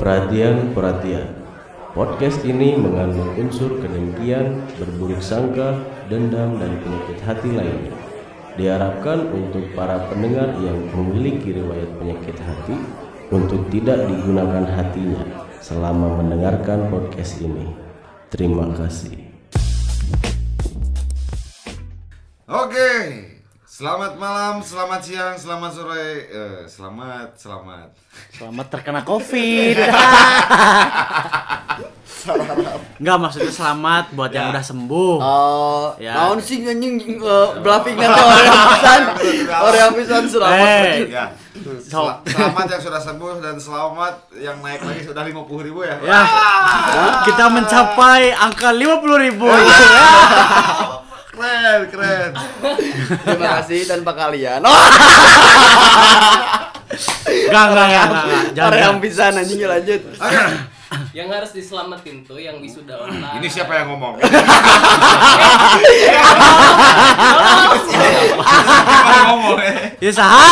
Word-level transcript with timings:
Perhatian-perhatian, 0.00 1.28
podcast 1.92 2.40
ini 2.48 2.72
mengandung 2.72 3.36
unsur 3.36 3.84
kedengkian, 3.84 4.64
berburuk 4.80 5.20
sangka, 5.20 5.76
dendam, 6.08 6.56
dan 6.56 6.80
penyakit 6.80 7.20
hati 7.20 7.52
lainnya. 7.52 7.92
Diharapkan 8.56 9.28
untuk 9.28 9.76
para 9.76 10.00
pendengar 10.08 10.56
yang 10.56 10.88
memiliki 10.96 11.52
riwayat 11.52 12.00
penyakit 12.00 12.32
hati 12.40 12.80
untuk 13.28 13.68
tidak 13.68 14.08
digunakan 14.08 14.64
hatinya 14.72 15.20
selama 15.60 16.16
mendengarkan 16.16 16.88
podcast 16.88 17.36
ini. 17.44 17.68
Terima 18.32 18.72
kasih. 18.72 19.19
Selamat 23.80 24.12
malam, 24.14 24.60
selamat 24.60 25.00
siang, 25.00 25.34
selamat 25.34 25.70
sore, 25.72 26.28
eh, 26.28 26.68
selamat, 26.68 27.32
selamat. 27.34 27.88
Selamat 28.28 28.66
terkena 28.68 29.00
covid 29.00 29.76
Enggak 33.00 33.16
maksudnya 33.16 33.48
selamat 33.48 34.12
buat 34.12 34.28
yang 34.28 34.52
udah 34.52 34.60
sembuh 34.60 35.16
Oh, 35.16 35.96
Ya. 35.96 36.12
naon 36.12 36.36
sih 36.36 36.60
anjing 36.60 37.16
uh, 37.16 37.56
bluffing 37.56 37.96
nanti 37.96 38.20
orang 38.20 38.44
yang 38.44 38.60
pisan. 38.68 39.02
Orang 39.48 39.90
pisan 39.96 40.22
selamat. 40.28 40.60
Eh. 40.60 41.08
Ya, 41.08 41.24
sel- 41.80 42.20
selamat 42.28 42.66
yang 42.68 42.82
sudah 42.84 43.00
sembuh 43.00 43.40
dan 43.40 43.56
selamat 43.56 44.14
yang 44.36 44.60
naik 44.60 44.84
lagi 44.84 45.00
sudah 45.02 45.24
50 45.24 45.40
ribu 45.64 45.80
ya. 45.80 45.96
Ya 46.04 46.20
Kita 47.24 47.48
mencapai 47.48 48.36
angka 48.36 48.68
50 48.68 49.24
ribu 49.24 49.48
Keren, 51.30 51.80
keren. 51.88 52.30
Terima 53.22 53.46
kasih 53.62 53.80
tanpa 53.86 54.12
kalian. 54.18 54.60
Oh, 54.66 54.74
Enggak, 57.30 57.64
enggak, 57.70 57.86
enggak, 57.86 57.86
enggak, 57.86 58.24
enggak. 58.26 58.42
Jangan, 58.50 58.70
orang 58.70 58.82
yang 58.82 58.98
pisan 58.98 59.32
anjing 59.38 59.62
lanjut. 59.62 60.00
Yang 61.14 61.28
harus 61.30 61.50
diselamatin 61.54 62.26
tuh 62.26 62.38
yang 62.42 62.58
wisuda 62.58 62.98
online. 62.98 63.38
ini 63.38 63.46
siapa 63.46 63.78
yang 63.78 63.94
ngomong? 63.94 64.18
Siapa 67.86 69.14
yang 69.14 69.28
ngomong? 69.30 69.58
Ya 70.02 70.10
saha 70.10 70.50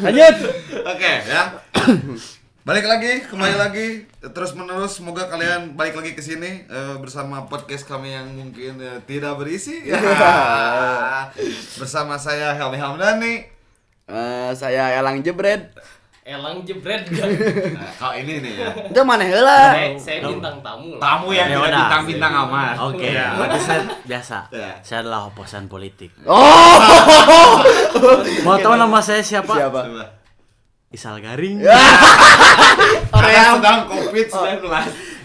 Lanjut 0.00 0.36
Oke, 0.88 1.12
ya. 1.28 1.42
Balik 2.68 2.84
lagi, 2.84 3.24
kembali 3.24 3.56
lagi 3.56 3.86
terus 4.20 4.52
menerus 4.52 5.00
semoga 5.00 5.24
kalian 5.24 5.72
balik 5.72 5.96
lagi 5.96 6.12
ke 6.12 6.20
sini 6.20 6.68
eh, 6.68 6.94
bersama 7.00 7.48
podcast 7.48 7.88
kami 7.88 8.12
yang 8.12 8.28
mungkin 8.28 8.76
eh, 8.76 9.00
tidak 9.08 9.40
berisi. 9.40 9.88
Ya. 9.88 9.96
bersama 11.80 12.20
saya 12.20 12.52
Helmi 12.52 12.76
Hamdani. 12.76 13.34
Eh, 14.04 14.50
saya 14.52 15.00
Elang 15.00 15.24
Jebret. 15.24 15.72
Elang 16.28 16.60
jebret 16.60 17.08
gak? 17.16 17.24
Nah, 17.72 17.88
kalau 17.96 18.12
ini 18.20 18.44
nih 18.44 18.60
ya. 18.60 18.68
Itu 18.84 19.00
mana 19.00 19.24
heula? 19.24 19.72
saya, 19.72 19.96
saya 19.96 20.18
bintang 20.28 20.60
tamu 20.60 20.92
lah. 20.92 21.00
Tamu 21.00 21.32
yang 21.32 21.48
Ya 21.48 21.56
tidak 21.56 21.64
udah. 21.64 21.80
bintang-bintang 21.80 22.32
amat. 22.44 22.74
Oke, 22.84 23.08
Ya. 23.16 23.28
berarti 23.32 23.60
saya 23.64 23.80
biasa 24.04 24.38
Ya. 24.52 24.70
Saya 24.84 24.98
adalah 25.08 25.32
oposan 25.32 25.72
politik 25.72 26.12
Oh. 26.28 26.44
Mau 28.44 28.60
tahu 28.60 28.76
nama 28.76 29.00
saya 29.00 29.24
siapa? 29.24 29.56
Siapa? 29.56 30.17
Isal 30.88 31.20
Garing 31.20 31.60
Karena 33.12 33.60
sedang 33.60 33.80
COVID-19. 33.86 34.64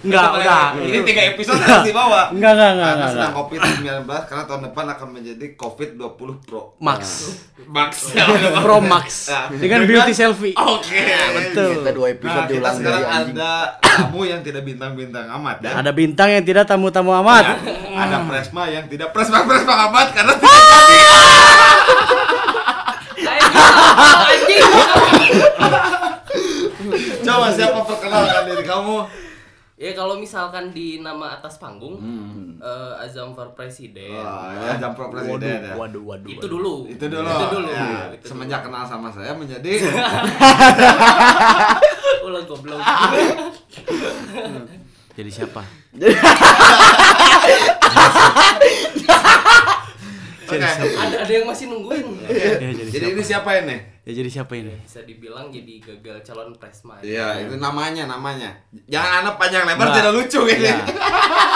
Enggak, 0.04 0.20
Kita 0.20 0.36
udah. 0.36 0.66
Ini 0.76 1.00
tiga 1.08 1.24
episode 1.32 1.56
harus 1.58 1.88
dibawa. 1.88 2.28
Enggak, 2.28 2.52
enggak, 2.52 2.72
enggak, 2.76 2.84
Karena 2.84 2.92
enggak, 3.00 3.10
sedang 3.10 3.24
enggak. 3.24 3.40
COVID-19 3.40 3.88
karena 4.28 4.44
tahun 4.44 4.62
depan 4.68 4.86
akan 4.92 5.08
menjadi 5.10 5.46
COVID-20 5.56 6.30
Pro. 6.44 6.62
Max 6.78 7.02
Max. 7.80 8.12
Pro 8.60 8.78
Max 8.84 9.08
Ya. 9.32 9.48
Dengan 9.48 9.88
beauty 9.88 10.12
selfie 10.12 10.52
Oke, 10.54 11.00
betul. 11.32 11.80
Kita 11.80 11.92
dua 11.96 12.08
episode 12.12 12.36
Nah, 12.36 12.44
kita 12.44 12.52
diulang 12.52 12.76
sekarang 12.76 13.00
dari 13.00 13.04
anjing. 13.08 13.36
ada 13.40 13.52
tamu 13.80 14.22
yang 14.28 14.42
tidak 14.44 14.64
bintang-bintang 14.68 15.26
amat 15.40 15.56
ya. 15.64 15.72
Ada 15.80 15.92
bintang 15.96 16.30
yang 16.30 16.44
tidak 16.44 16.68
tamu-tamu 16.68 17.16
amat 17.24 17.44
Ada 17.88 18.18
Presma 18.28 18.64
yang 18.68 18.86
tidak 18.92 19.16
Presma-Presma 19.16 19.74
amat 19.88 20.08
karena 20.12 20.34
tidak 20.44 20.60
jadi. 20.60 21.00
Anjing. 23.28 24.64
Coba 27.24 27.48
siapa 27.56 27.80
perkenalkan 27.88 28.44
diri 28.52 28.64
kamu? 28.68 28.98
Ya 29.74 29.92
kalau 29.98 30.16
misalkan 30.16 30.72
di 30.72 31.04
nama 31.04 31.36
atas 31.36 31.60
panggung 31.60 32.00
eh, 32.62 33.04
Azam 33.04 33.36
for 33.36 33.52
Presiden. 33.52 34.16
Wah, 34.16 34.56
ya 34.56 34.80
Jampro 34.80 35.12
Presiden 35.12 35.60
ya. 35.60 35.76
Waduh, 35.76 36.08
waduh, 36.08 36.30
Itu 36.30 36.48
dulu. 36.48 36.88
Itu 36.88 37.12
dulu. 37.12 37.28
Itu 37.28 37.48
dulu. 37.52 37.68
Ya, 37.68 38.16
Itu 38.16 38.32
semenjak 38.32 38.64
kenal 38.64 38.88
sama 38.88 39.12
saya 39.12 39.36
menjadi 39.36 39.84
dulu. 39.84 39.98
Ulah 42.32 42.44
goblok. 42.48 42.80
Jadi 45.14 45.30
siapa? 45.30 45.62
Oke. 50.56 50.90
ada 50.94 51.16
ada 51.20 51.32
yang 51.32 51.46
masih 51.46 51.66
nungguin. 51.68 52.06
Ya, 52.22 52.30
jadi, 52.60 52.74
Jadi 52.84 52.90
siapa? 52.92 53.10
ini 53.10 53.24
siapa 53.24 53.50
ini? 53.56 53.78
Ya 54.04 54.12
jadi 54.14 54.30
siapa 54.30 54.54
ini? 54.54 54.74
Bisa 54.78 55.00
dibilang 55.02 55.48
jadi 55.48 55.74
gagal 55.80 56.18
calon 56.24 56.52
presma. 56.54 57.00
Iya, 57.00 57.40
itu 57.42 57.56
namanya, 57.56 58.04
namanya. 58.06 58.52
Jangan 58.86 59.24
anak 59.24 59.36
panjang 59.38 59.64
lebar 59.64 59.86
Nah. 59.86 59.96
tidak 59.96 60.14
lucu 60.14 60.42
ini. 60.46 60.68
Ya. 60.68 60.78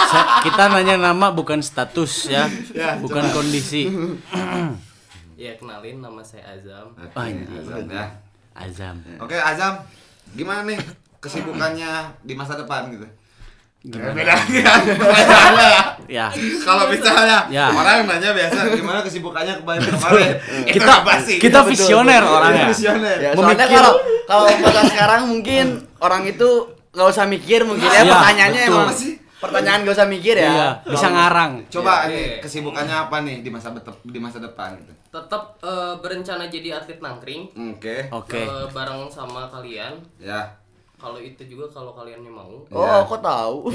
Sa- 0.06 0.40
kita 0.40 0.62
nanya 0.68 0.96
nama 0.96 1.28
bukan 1.30 1.60
status 1.60 2.26
ya, 2.26 2.48
Ya, 2.72 2.96
bukan 2.96 3.22
coba. 3.22 3.34
kondisi. 3.36 3.84
Ya 5.38 5.54
kenalin 5.54 6.02
nama 6.02 6.18
saya 6.18 6.50
Azam. 6.50 6.90
Oke, 6.92 7.14
Anjing. 7.14 7.46
Azam 7.46 7.86
ya. 7.86 8.04
Azam. 8.52 8.96
Oke, 9.18 9.38
Azam, 9.38 9.78
gimana 10.34 10.66
nih 10.66 10.74
kesibukannya 11.22 11.90
di 12.20 12.34
masa 12.34 12.58
depan 12.58 12.90
gitu? 12.90 13.06
Gimana? 13.80 14.10
Beda 14.10 14.34
ya, 14.50 14.74
ya. 15.62 15.82
Ya, 16.08 16.26
Kalau 16.60 16.88
misalnya 16.88 17.46
Ya. 17.46 17.68
orang 17.68 18.04
nanya 18.04 18.32
biasa 18.32 18.72
gimana 18.72 19.00
kesibukannya 19.00 19.60
kemarin-kemarin, 19.60 20.34
itu 20.66 20.74
kita 20.74 20.92
apa 20.98 21.12
sih? 21.20 21.36
kita 21.36 21.60
visioner 21.62 22.22
orangnya. 22.24 22.66
visioner. 22.66 23.16
Ya, 23.18 23.30
soalnya 23.32 23.66
kalau 23.68 23.92
kalau 24.24 24.44
masa 24.58 24.82
sekarang 24.84 25.22
mungkin 25.28 25.66
orang 26.00 26.24
itu 26.24 26.48
nggak 26.90 27.08
usah 27.08 27.24
mikir 27.24 27.62
mungkin 27.62 27.86
ya 27.86 28.02
Iya, 28.02 28.10
pertanyaannya 28.10 28.60
betul. 28.62 28.74
emang 28.74 28.90
sih 28.90 29.12
pertanyaan 29.38 29.86
gak 29.86 29.94
usah 29.94 30.08
mikir 30.08 30.34
ya. 30.34 30.50
Iya, 30.50 30.68
bisa 30.84 31.06
ngarang. 31.08 31.52
Coba 31.68 31.92
Iya, 32.02 32.08
nih 32.08 32.18
iya. 32.18 32.36
kesibukannya 32.42 32.96
apa 32.98 33.16
nih 33.22 33.36
di 33.38 33.50
masa 33.52 33.70
bet- 33.70 34.02
di 34.02 34.18
masa 34.18 34.38
depan 34.40 34.74
gitu. 34.74 34.90
Tetap 35.08 35.42
eh, 35.62 35.94
berencana 35.96 36.44
jadi 36.44 36.68
atlet 36.74 36.98
nangkring. 36.98 37.46
Oke. 37.70 38.10
Oke. 38.10 38.42
eh, 38.42 38.66
bareng 38.68 39.06
sama 39.06 39.46
kalian. 39.46 39.94
Ya. 40.18 40.42
Kalau 40.98 41.14
itu 41.16 41.38
juga 41.46 41.70
kalau 41.70 41.92
kaliannya 41.92 42.26
mau. 42.28 42.66
Oh, 42.68 42.82
Ya. 42.82 43.06
kok 43.06 43.20
tahu? 43.20 43.56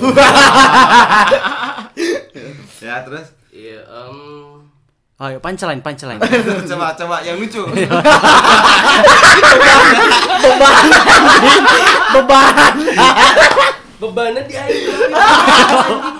Ya, 2.79 2.99
terus 3.01 3.31
Iya, 3.47 3.79
em, 3.79 4.59
Ayo 5.15 5.39
punchline, 5.39 5.79
punchline. 5.79 6.19
coba 6.69 6.91
coba 6.93 7.21
yang 7.21 7.37
lucu. 7.37 7.63
Beban. 12.13 12.73
bebannya 13.95 14.43
di 14.43 14.55
air. 14.57 14.75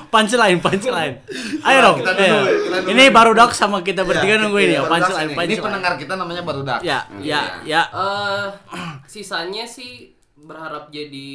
punchline, 0.08 0.58
punchline. 0.58 1.16
Ayo 1.62 1.80
dong. 1.84 1.98
Kita 2.00 2.12
dulu, 2.14 2.24
Iya. 2.24 2.40
kita 2.40 2.78
dulu. 2.80 2.92
Ini 2.94 3.04
baru 3.12 3.32
dok 3.36 3.52
sama 3.52 3.84
kita 3.84 4.08
bertiga 4.08 4.34
Ya, 4.34 4.40
nungguin 4.40 4.68
iya, 4.70 4.74
ya. 4.74 4.82
barudak 4.82 5.04
Punchline, 5.04 5.20
ini. 5.20 5.28
Ini 5.28 5.36
punchline. 5.36 5.60
pendengar 5.60 5.94
kita 6.00 6.14
namanya 6.16 6.42
Barudak. 6.44 6.80
Ya, 6.80 7.00
ya, 7.20 7.42
ya. 7.66 7.82
Eh, 7.92 8.46
sisanya 9.06 9.68
sih 9.68 10.13
berharap 10.44 10.92
jadi 10.92 11.30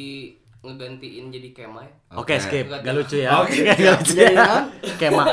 ngegantiin 0.59 1.31
jadi 1.31 1.49
kema 1.55 1.81
ya. 1.81 1.91
Oke, 2.19 2.35
skip. 2.35 2.67
Enggak 2.67 2.83
Gak 2.83 2.93
lucu 2.99 3.17
ya. 3.17 3.29
Oke. 3.39 3.63
Oke, 3.63 3.79
gak 3.79 3.93
lucu 3.95 4.13
Jadi 4.13 4.35
ya. 4.35 4.43
non, 4.43 4.63
Kema, 4.99 5.23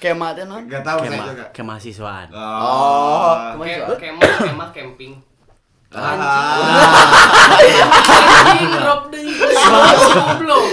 kemat 0.00 0.34
ya 0.40 0.44
non. 0.48 0.62
Gak 0.64 0.82
tahu 0.82 0.98
saya 1.04 1.10
kema, 1.12 1.24
juga. 1.28 1.44
kemahasiswaan. 1.52 2.28
Oh. 2.32 3.60
Ke- 3.60 3.98
kema, 4.00 4.20
kema 4.40 4.66
camping. 4.72 5.12
Ah. 5.90 7.10
Anjing 8.46 8.70
drop 8.72 9.10
deh. 9.10 9.26
Goblok. 9.26 10.64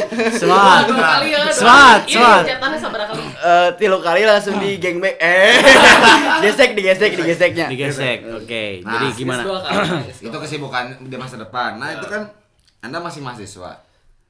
Eh, 3.37 3.69
tilu 3.75 3.97
kali 3.97 4.21
langsung 4.23 4.61
di 4.61 4.77
gangbang. 4.77 5.17
Eh, 5.17 5.57
gesek 6.45 6.77
digesek 6.77 7.11
digeseknya. 7.17 7.65
Digesek. 7.65 8.17
Oke. 8.37 8.85
Nah, 8.85 8.93
Jadi 8.93 9.07
gimana? 9.17 9.41
Dua 9.41 9.59
kali. 9.59 10.05
Itu 10.29 10.37
kesibukan 10.37 11.01
di 11.01 11.17
masa 11.17 11.35
depan. 11.35 11.81
Nah, 11.81 11.97
itu 11.97 12.05
kan 12.05 12.29
Anda 12.79 12.99
masih 12.99 13.21
mahasiswa. 13.21 13.73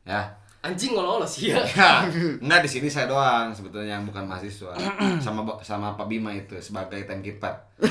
Ya. 0.03 0.21
Anjing 0.57 0.93
ngolos 0.93 1.37
ya. 1.39 1.61
Ya, 1.77 2.03
enggak 2.41 2.65
di 2.65 2.69
sini 2.69 2.87
saya 2.87 3.05
doang 3.05 3.53
sebetulnya 3.53 3.95
yang 3.95 4.03
bukan 4.03 4.25
mahasiswa. 4.25 4.73
sama 5.23 5.45
sama 5.61 5.93
Pak 5.93 6.07
Bima 6.07 6.33
itu 6.33 6.57
sebagai 6.59 7.05
timekeeper. 7.05 7.53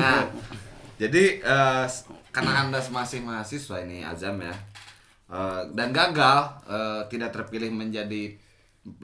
nah, 0.00 0.24
jadi 0.96 1.24
s- 1.84 2.04
karena 2.30 2.66
Anda 2.66 2.80
masih 2.90 3.20
mahasiswa 3.22 3.76
ini 3.82 4.02
Azam 4.02 4.38
ya. 4.40 4.54
eh, 5.30 5.62
dan 5.74 5.94
gagal 5.94 6.38
eh, 6.66 7.02
tidak 7.06 7.30
terpilih 7.30 7.70
menjadi 7.70 8.34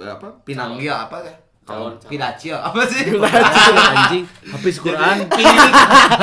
apa? 0.01 0.43
Pinanggil 0.43 0.91
apa 0.91 1.23
ya? 1.23 1.35
Kalau 1.67 1.99
pidacil 2.07 2.55
apa 2.55 2.87
sih? 2.87 3.11
Anjing, 3.99 4.25
habis 4.55 4.77
Quran. 4.79 5.27
pinilik 5.27 5.75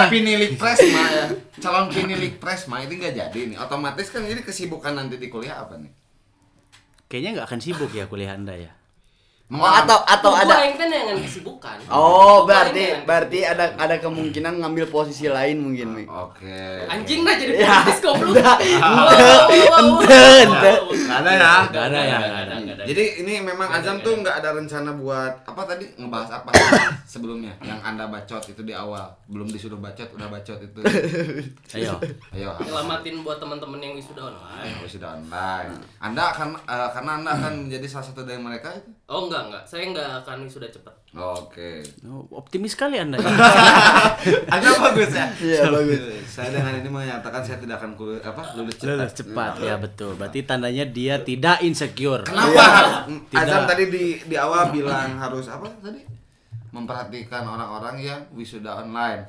pinilik 0.08 0.52
pres 0.56 0.80
mah 0.88 1.08
ya 1.12 1.26
calon 1.60 1.86
pinilik 1.92 2.34
pres 2.40 2.72
mah 2.72 2.80
ini 2.80 2.96
nggak 2.96 3.14
jadi 3.14 3.40
nih 3.52 3.58
otomatis 3.60 4.08
kan 4.08 4.24
jadi 4.24 4.40
kesibukan 4.40 4.96
nanti 4.96 5.20
di 5.20 5.28
kuliah 5.28 5.60
apa 5.68 5.76
nih 5.76 5.92
Kayaknya 7.14 7.30
nggak 7.38 7.48
akan 7.52 7.60
sibuk 7.62 7.92
ya 7.94 8.10
kuliah 8.10 8.34
Anda 8.34 8.58
ya. 8.58 8.74
Oh, 9.50 9.60
atau 9.62 10.02
atau 10.02 10.32
ada 10.34 10.66
yang 10.66 10.74
kan 10.74 10.88
yang 10.88 11.14
kesibukan. 11.20 11.78
Oh, 11.86 12.42
berarti 12.44 13.06
berarti 13.06 13.44
ada 13.44 13.76
ada 13.76 14.00
kemungkinan 14.00 14.58
ngambil 14.58 14.90
posisi 14.90 15.28
lain 15.28 15.62
mungkin, 15.62 15.94
Mi. 15.94 16.04
oke 16.04 16.58
anjing 16.90 17.22
lah 17.22 17.36
jadi 17.36 17.60
Ya. 17.60 17.84
politis 17.84 18.00
goblok. 18.02 18.34
Enggak, 18.34 18.58
Wow, 18.58 18.98
wow, 18.98 19.46
wow, 19.46 19.70
wow. 19.70 20.02
ente, 20.02 20.24
ente. 20.42 20.74
Nggak 21.06 21.20
ada 21.20 21.30
ya 21.30 21.54
Nggak 21.70 21.84
ada 21.86 22.00
ya, 22.02 22.18
nggak 22.18 22.34
ada. 22.34 22.56
ada. 22.74 22.84
jadi 22.84 23.04
ini 23.22 23.34
memang 23.40 23.68
Azam 23.70 24.02
tuh 24.02 24.14
nggak 24.18 24.36
ada 24.42 24.50
rencana 24.54 24.90
buat 24.92 25.34
apa 25.46 25.62
tadi 25.64 25.86
ngebahas 25.94 26.30
apa 26.34 26.50
sebelumnya 27.06 27.54
yang 27.62 27.78
anda 27.80 28.08
bacot 28.08 28.42
itu 28.48 28.60
di 28.60 28.74
awal 28.74 29.06
belum 29.28 29.46
disuruh 29.48 29.78
bacot 29.78 30.10
udah 30.10 30.28
bacot 30.30 30.58
itu 30.58 30.82
Ayo. 31.78 31.94
ayo 32.32 32.48
apa? 32.50 32.62
Nyelamatin 32.64 33.22
buat 33.22 33.38
teman-teman 33.38 33.78
yang 33.78 33.94
wisuda 33.94 34.24
online. 34.26 34.74
Ayo, 34.74 34.88
sudah 34.88 35.10
online 35.14 35.70
anda 36.00 36.24
akan 36.28 36.48
eh, 36.58 36.90
karena 36.90 37.12
anda 37.16 37.32
akan 37.34 37.54
menjadi 37.68 37.86
salah 37.88 38.08
satu 38.08 38.24
dari 38.24 38.40
mereka 38.40 38.74
itu 38.74 38.90
Oh 39.04 39.28
enggak 39.28 39.42
enggak, 39.46 39.64
saya 39.64 39.84
enggak 39.86 40.10
akan 40.18 40.48
wisuda 40.48 40.66
cepat. 40.66 40.96
oke 41.14 41.84
Oh, 42.04 42.24
optimis 42.34 42.72
sekali 42.72 42.96
Anda. 42.96 43.20
ya. 43.22 43.30
anda 44.50 44.70
bagus 44.82 45.12
ya 45.12 45.28
Iya, 45.36 45.70
bagus. 45.70 46.02
saya 46.26 46.50
dengan 46.50 46.74
ini 46.74 46.88
menyatakan 46.88 47.38
saya 47.40 47.60
tidak 47.60 47.78
akan 47.78 47.94
kul- 47.94 48.18
apa 48.18 48.42
lulus 48.56 48.74
cepat 48.76 48.90
Lulus 48.90 49.14
cepat 49.14 49.54
ya 49.60 49.76
betul. 49.78 50.16
Berarti 50.16 50.40
tandanya 50.42 50.86
dia 50.86 51.20
tidak 51.20 51.60
insecure. 51.62 52.24
Kenapa? 52.24 53.06
Tidak. 53.06 53.38
Azam 53.38 53.64
tadi 53.66 53.84
di 53.88 54.04
di 54.24 54.36
awal 54.36 54.72
bilang 54.72 55.16
harus 55.16 55.46
apa 55.48 55.68
tadi? 55.78 56.02
Memperhatikan 56.72 57.44
orang-orang 57.44 58.00
yang 58.00 58.20
wisuda 58.32 58.80
online. 58.80 59.22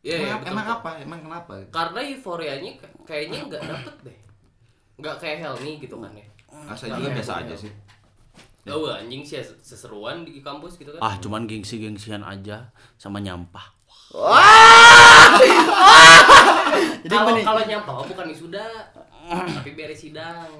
Iya, 0.00 0.16
iya, 0.16 0.26
emang, 0.26 0.40
betul, 0.40 0.50
emang 0.50 0.66
apa? 0.72 0.90
Emang 0.98 1.20
kenapa? 1.20 1.52
Karena 1.68 2.00
euforianya 2.02 2.70
ka- 2.74 2.96
kayaknya 3.04 3.38
enggak 3.44 3.62
dapet 3.62 3.94
deh. 4.02 4.18
Enggak 4.96 5.14
kayak 5.20 5.36
Helmi 5.38 5.72
gitu 5.78 5.94
kan 5.94 6.10
ya. 6.10 6.26
Ah, 6.50 6.72
saya 6.72 6.96
juga 6.96 7.12
biasa 7.12 7.44
aja 7.44 7.54
sih. 7.54 7.70
Oh 8.68 8.92
anjing 8.92 9.24
sih 9.24 9.40
seseruan 9.64 10.28
di 10.28 10.44
kampus 10.44 10.76
gitu 10.76 10.92
kan. 10.92 11.00
Ah, 11.00 11.14
cuman 11.16 11.48
gengsi-gengsian 11.48 12.20
aja 12.20 12.68
sama 13.00 13.16
nyampah. 13.16 13.72
Jadi 17.00 17.14
kalau 17.16 17.32
kalau 17.40 17.62
nyampah 17.64 17.94
oh, 18.02 18.04
bukan 18.04 18.26
wisuda, 18.28 18.92
tapi 19.30 19.70
beres 19.72 20.04
sidang. 20.04 20.50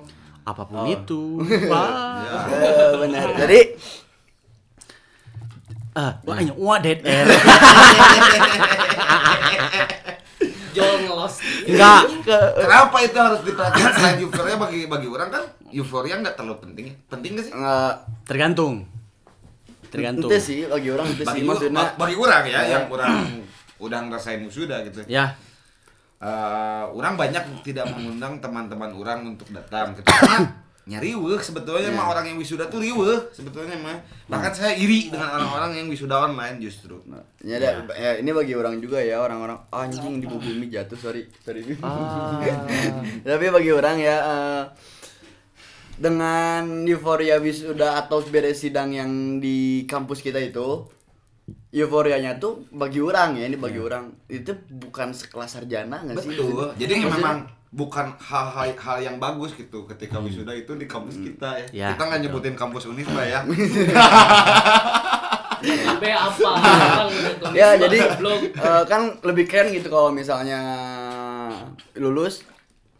Apa 0.49 0.65
pun 0.65 0.89
itu. 0.89 1.45
Wah. 1.71 2.25
Eh, 2.49 2.95
benar. 3.05 3.27
Jadi 3.37 3.61
Ah, 5.91 6.23
wah, 6.23 6.39
ini 6.39 6.55
wah 6.55 6.79
dead 6.79 7.03
air. 7.03 7.27
Jol 10.71 11.03
ngelos. 11.03 11.43
Enggak. 11.67 12.03
Kenapa 12.55 12.97
itu 13.03 13.19
harus 13.19 13.43
diperhatikan 13.43 13.93
selain 13.99 14.23
euforia 14.23 14.55
bagi 14.55 14.87
bagi 14.87 15.11
orang 15.11 15.35
kan 15.35 15.45
euforia 15.73 16.15
nggak 16.17 16.35
terlalu 16.35 16.57
penting. 16.61 16.85
ya. 16.87 16.95
Penting 17.09 17.31
nggak 17.33 17.45
sih? 17.45 17.53
eh, 17.53 17.93
Tergantung. 18.25 18.75
Tergantung. 19.87 20.31
ente 20.31 20.39
sih 20.39 20.63
bagi 20.65 20.89
orang 20.89 21.07
itu 21.09 21.23
Bagi 21.23 21.35
sih 21.35 21.45
maksudnya 21.45 21.83
ba- 21.83 21.95
bagi 21.99 22.15
orang 22.15 22.43
ya 22.47 22.61
yang 22.65 22.85
orang 22.87 23.15
udah 23.85 23.99
ngerasain 24.07 24.41
wisuda 24.41 24.87
gitu. 24.87 25.03
Ya, 25.07 25.35
Eh, 26.21 26.85
orang 26.87 27.17
banyak 27.17 27.65
tidak 27.65 27.89
mengundang 27.89 28.37
teman-teman 28.39 28.93
orang 28.93 29.25
untuk 29.27 29.49
datang 29.51 29.97
gitu. 29.97 30.05
Nyari 30.85 31.17
sebetulnya 31.41 31.89
mah 31.91 32.13
orang 32.13 32.29
yang 32.29 32.37
wisuda 32.37 32.69
tuh 32.69 32.77
riweuh 32.77 33.33
sebetulnya 33.33 33.73
mah. 33.81 33.97
Bahkan 34.29 34.53
saya 34.53 34.77
iri 34.77 35.09
dengan 35.09 35.33
orang-orang 35.33 35.81
yang 35.81 35.87
wisuda 35.89 36.21
online 36.21 36.61
justru. 36.61 37.01
Ya, 37.41 37.57
ada, 37.57 37.89
ya, 37.95 38.21
ini 38.21 38.37
bagi 38.37 38.53
orang 38.53 38.77
juga 38.79 39.01
ya 39.01 39.17
orang-orang 39.17 39.65
"Ah, 39.73 39.89
anjing 39.89 40.21
di 40.21 40.29
bumi 40.29 40.69
jatuh 40.69 40.99
sorry 40.99 41.25
sorry 41.41 41.65
tapi 43.25 43.47
bagi 43.49 43.71
orang 43.71 43.97
ya 43.97 44.17
eh, 44.21 44.63
dengan 46.01 46.89
euforia 46.89 47.37
wisuda 47.37 48.01
atau 48.01 48.25
beres 48.25 48.65
sidang 48.65 48.89
yang 48.89 49.37
di 49.37 49.85
kampus 49.85 50.25
kita 50.25 50.41
itu 50.41 50.89
euforianya 51.71 52.41
tuh 52.41 52.65
bagi 52.73 53.05
orang 53.05 53.37
ya 53.37 53.45
ini 53.45 53.61
bagi 53.61 53.77
orang 53.77 54.09
itu 54.27 54.57
bukan 54.81 55.13
sekelas 55.13 55.61
sarjana 55.61 56.01
nggak 56.01 56.17
sih 56.25 56.33
Betul. 56.33 56.73
Jadi 56.81 57.05
Maksudnya- 57.05 57.15
memang 57.21 57.37
bukan 57.71 58.07
hal-hal 58.19 58.75
hal 58.75 58.99
yang 58.99 59.17
bagus 59.23 59.55
gitu 59.55 59.87
ketika 59.87 60.19
wisuda 60.19 60.51
itu 60.51 60.75
di 60.75 60.89
kampus 60.89 61.21
kita 61.21 61.55
ya. 61.55 61.67
Ya, 61.71 61.89
kita 61.95 62.03
nggak 62.09 62.21
nyebutin 62.27 62.57
kampus 62.57 62.89
Unisba 62.89 63.23
ya. 63.23 63.45
KB 65.61 66.03
apa? 66.09 66.51
Ya 67.61 67.77
jadi 67.77 67.99
eh, 68.57 68.83
kan 68.89 69.21
lebih 69.21 69.45
keren 69.45 69.69
gitu 69.71 69.93
kalau 69.93 70.09
misalnya 70.09 70.61
lulus 71.95 72.41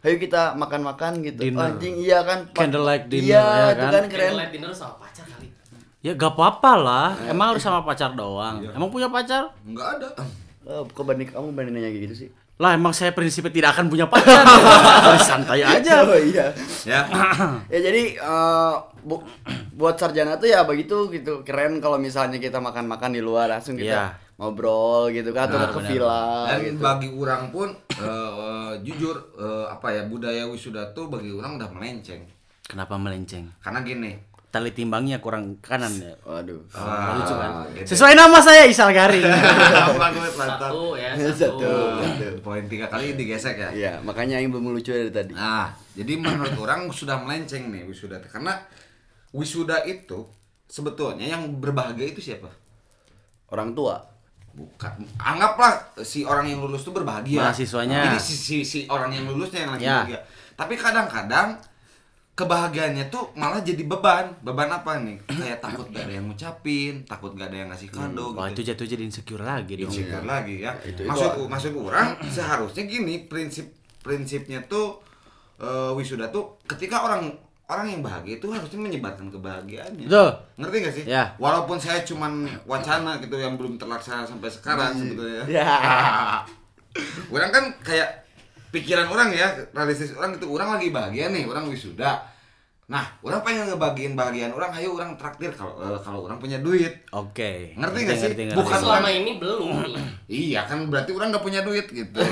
ayo 0.01 0.15
kita 0.17 0.53
makan-makan 0.53 1.21
gitu 1.21 1.41
Dinner. 1.43 1.69
anjing 1.69 1.93
iya 1.95 2.19
kan 2.21 2.49
Candlelight 2.51 3.05
dinner, 3.05 3.27
iya 3.27 3.43
ya 3.45 3.65
itu 3.67 3.79
kan? 3.79 3.91
kan 3.91 4.03
keren 4.07 4.25
Candlelight 4.27 4.51
dinner 4.51 4.71
sama 4.71 4.95
pacar 4.97 5.25
kali. 5.27 5.47
ya 5.99 6.11
gak 6.13 6.31
apa-apa 6.31 6.71
lah. 6.75 7.07
Emang 7.23 7.47
harus 7.51 7.61
sama 7.61 7.81
pacar 7.81 8.09
doang. 8.11 8.65
Emang 8.67 8.89
punya 8.89 9.05
pacar? 9.07 9.53
Enggak 9.61 9.87
ada. 9.95 10.09
Eh, 10.63 10.81
kok 10.87 11.03
banding 11.03 11.25
kamu 11.27 11.47
banding 11.51 11.73
nanya 11.75 11.89
gitu 11.91 12.15
sih 12.15 12.29
Lah 12.55 12.71
emang 12.71 12.89
saya 12.91 13.09
prinsipnya 13.09 13.49
tidak 13.51 13.69
akan 13.71 13.85
punya 13.87 14.05
pacar. 14.05 14.45
Harus 15.05 15.21
santai 15.23 15.61
aja. 15.61 16.01
oh 16.03 16.13
iya 16.15 16.53
Ya. 16.81 17.01
ya 17.67 17.79
jadi 17.83 18.03
eh, 18.15 18.73
bu- 18.99 19.25
buat 19.71 19.95
sarjana 19.95 20.33
tuh 20.35 20.45
ya 20.45 20.61
begitu 20.61 21.09
gitu 21.09 21.41
keren 21.41 21.77
kalau 21.77 21.97
misalnya 21.97 22.37
kita 22.37 22.57
makan-makan 22.57 23.09
di 23.11 23.19
luar 23.19 23.49
langsung 23.51 23.73
kita 23.73 24.13
Iya. 24.13 24.20
Ngobrol 24.41 25.13
gitu 25.13 25.29
kan 25.37 25.45
atau 25.45 25.61
Benar, 25.61 25.73
ke 25.77 25.79
villa 25.85 26.25
Dan 26.49 26.59
gitu 26.65 26.81
bagi 26.81 27.09
orang 27.13 27.43
pun 27.53 27.69
eh, 27.93 28.31
eh, 28.41 28.73
jujur 28.81 29.13
eh, 29.37 29.65
apa 29.69 29.93
ya 29.93 30.09
budaya 30.09 30.49
wisuda 30.49 30.97
tuh 30.97 31.13
bagi 31.13 31.29
orang 31.29 31.61
udah 31.61 31.69
melenceng. 31.69 32.25
Kenapa 32.65 32.97
melenceng? 32.97 33.53
Karena 33.61 33.85
gini. 33.85 34.17
Tali 34.51 34.73
timbangnya 34.75 35.23
kurang 35.23 35.63
kanan 35.63 35.93
ya. 35.95 36.11
waduh 36.27 36.59
ah, 36.75 37.15
lucu 37.15 37.31
kan? 37.37 37.71
gitu. 37.71 37.95
Sesuai 37.95 38.17
nama 38.19 38.35
saya 38.41 38.67
Isal 38.67 38.91
Garing. 38.91 39.23
Satu 40.35 40.99
ya, 40.99 41.15
Satu. 41.31 41.55
satu. 41.61 41.71
Poin 42.43 42.65
tiga 42.67 42.91
kali 42.91 43.15
digesek 43.15 43.55
ya. 43.55 43.69
Iya, 43.71 43.93
makanya 44.03 44.41
yang 44.41 44.51
belum 44.51 44.75
lucu 44.75 44.91
dari 44.91 45.07
tadi. 45.07 45.31
Nah, 45.31 45.71
jadi 45.95 46.19
menurut 46.19 46.51
orang 46.59 46.91
sudah 46.91 47.23
melenceng 47.23 47.71
nih 47.71 47.87
wisuda. 47.87 48.19
Karena 48.27 48.59
wisuda 49.31 49.87
itu 49.87 50.27
sebetulnya 50.67 51.31
yang 51.31 51.47
berbahagia 51.63 52.11
itu 52.11 52.19
siapa? 52.19 52.51
Orang 53.47 53.71
tua. 53.71 54.10
Bukan. 54.51 54.91
Anggaplah 55.17 55.71
si 55.99 56.21
orang 56.21 56.43
yang 56.45 56.59
lulus 56.59 56.81
tuh 56.81 56.91
berbahagia. 56.91 57.39
Mahasiswanya. 57.41 58.11
Jadi 58.11 58.19
si, 58.19 58.35
si, 58.35 58.57
si 58.61 58.79
orang 58.85 59.09
yang 59.09 59.25
lulusnya 59.25 59.63
yang 59.63 59.71
lagi 59.71 59.83
Ya. 59.83 60.03
bahagia. 60.03 60.19
Tapi 60.53 60.73
kadang-kadang 60.75 61.55
kebahagiaannya 62.31 63.05
tuh 63.07 63.31
malah 63.33 63.61
jadi 63.61 63.83
beban. 63.83 64.31
Beban 64.41 64.67
apa 64.67 64.97
nih? 64.97 65.19
Kayak 65.25 65.59
takut 65.61 65.87
gak 65.89 66.03
ada 66.03 66.13
yang 66.13 66.25
ngucapin, 66.25 66.93
takut 67.05 67.31
gak 67.33 67.47
ada 67.47 67.57
yang 67.57 67.69
ngasih 67.69 67.89
kado 67.89 68.33
Wah 68.33 68.47
itu 68.47 68.59
gitu. 68.59 68.73
jatuh 68.73 68.87
jadi 68.87 69.03
insecure 69.03 69.43
lagi 69.43 69.73
dong. 69.77 69.87
Insecure 69.87 70.25
lagi 70.25 70.55
ya. 70.59 70.71
Itu- 70.81 71.03
itu- 71.03 71.09
Maksud 71.09 71.31
maksud 71.45 71.71
orang 71.77 72.07
seharusnya 72.25 72.83
gini 72.83 73.25
prinsip 73.25 73.67
prinsipnya 74.01 74.63
tuh 74.65 74.97
eh, 75.57 75.91
wisuda 75.93 76.27
tuh 76.27 76.57
ketika 76.65 77.05
orang 77.05 77.29
orang 77.71 77.87
yang 77.87 78.01
bahagia 78.03 78.35
itu 78.35 78.47
harusnya 78.51 78.79
menyebarkan 78.83 79.31
kebahagiaannya. 79.31 80.05
Betul. 80.11 80.29
Ngerti 80.59 80.75
gak 80.83 80.93
sih? 80.99 81.03
Ya. 81.07 81.23
Walaupun 81.39 81.79
saya 81.79 82.03
cuman 82.03 82.43
wacana 82.67 83.15
gitu 83.23 83.39
yang 83.39 83.55
belum 83.55 83.79
terlaksana 83.79 84.27
sampai 84.27 84.51
sekarang 84.51 84.91
sebetulnya. 84.91 85.47
Ya. 85.47 85.71
orang 87.33 87.49
kan 87.55 87.63
kayak 87.79 88.27
pikiran 88.75 89.07
orang 89.07 89.31
ya, 89.31 89.47
realistis 89.71 90.11
orang 90.19 90.35
itu 90.35 90.51
orang 90.51 90.75
lagi 90.75 90.91
bahagia 90.91 91.31
nih, 91.31 91.47
orang 91.47 91.71
wisuda. 91.71 92.27
Nah, 92.91 93.07
orang 93.23 93.39
pengen 93.39 93.71
ngebagiin 93.71 94.19
bagian 94.19 94.51
orang, 94.51 94.75
ayo 94.75 94.99
orang 94.99 95.15
traktir 95.15 95.47
kalau 95.55 95.79
eh, 95.79 95.99
kalau 96.03 96.27
orang 96.27 96.35
punya 96.43 96.59
duit. 96.59 97.07
Oke. 97.15 97.71
Ngerti 97.79 97.99
nggak 98.03 98.17
sih? 98.19 98.27
ngerti, 98.35 98.51
Bukan 98.51 98.67
ngerti. 98.67 98.83
Selama 98.83 99.09
ini 99.15 99.31
belum 99.39 99.69
nih. 99.95 100.07
Iya 100.51 100.67
kan 100.67 100.91
berarti 100.91 101.15
orang 101.15 101.31
nggak 101.31 101.43
punya 101.43 101.63
duit 101.63 101.87
gitu. 101.87 102.19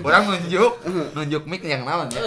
orang 0.00 0.22
nunjuk, 0.30 0.72
nunjuk 1.14 1.42
mic 1.44 1.62
yang 1.62 1.82
naon 1.82 2.08
ya. 2.10 2.22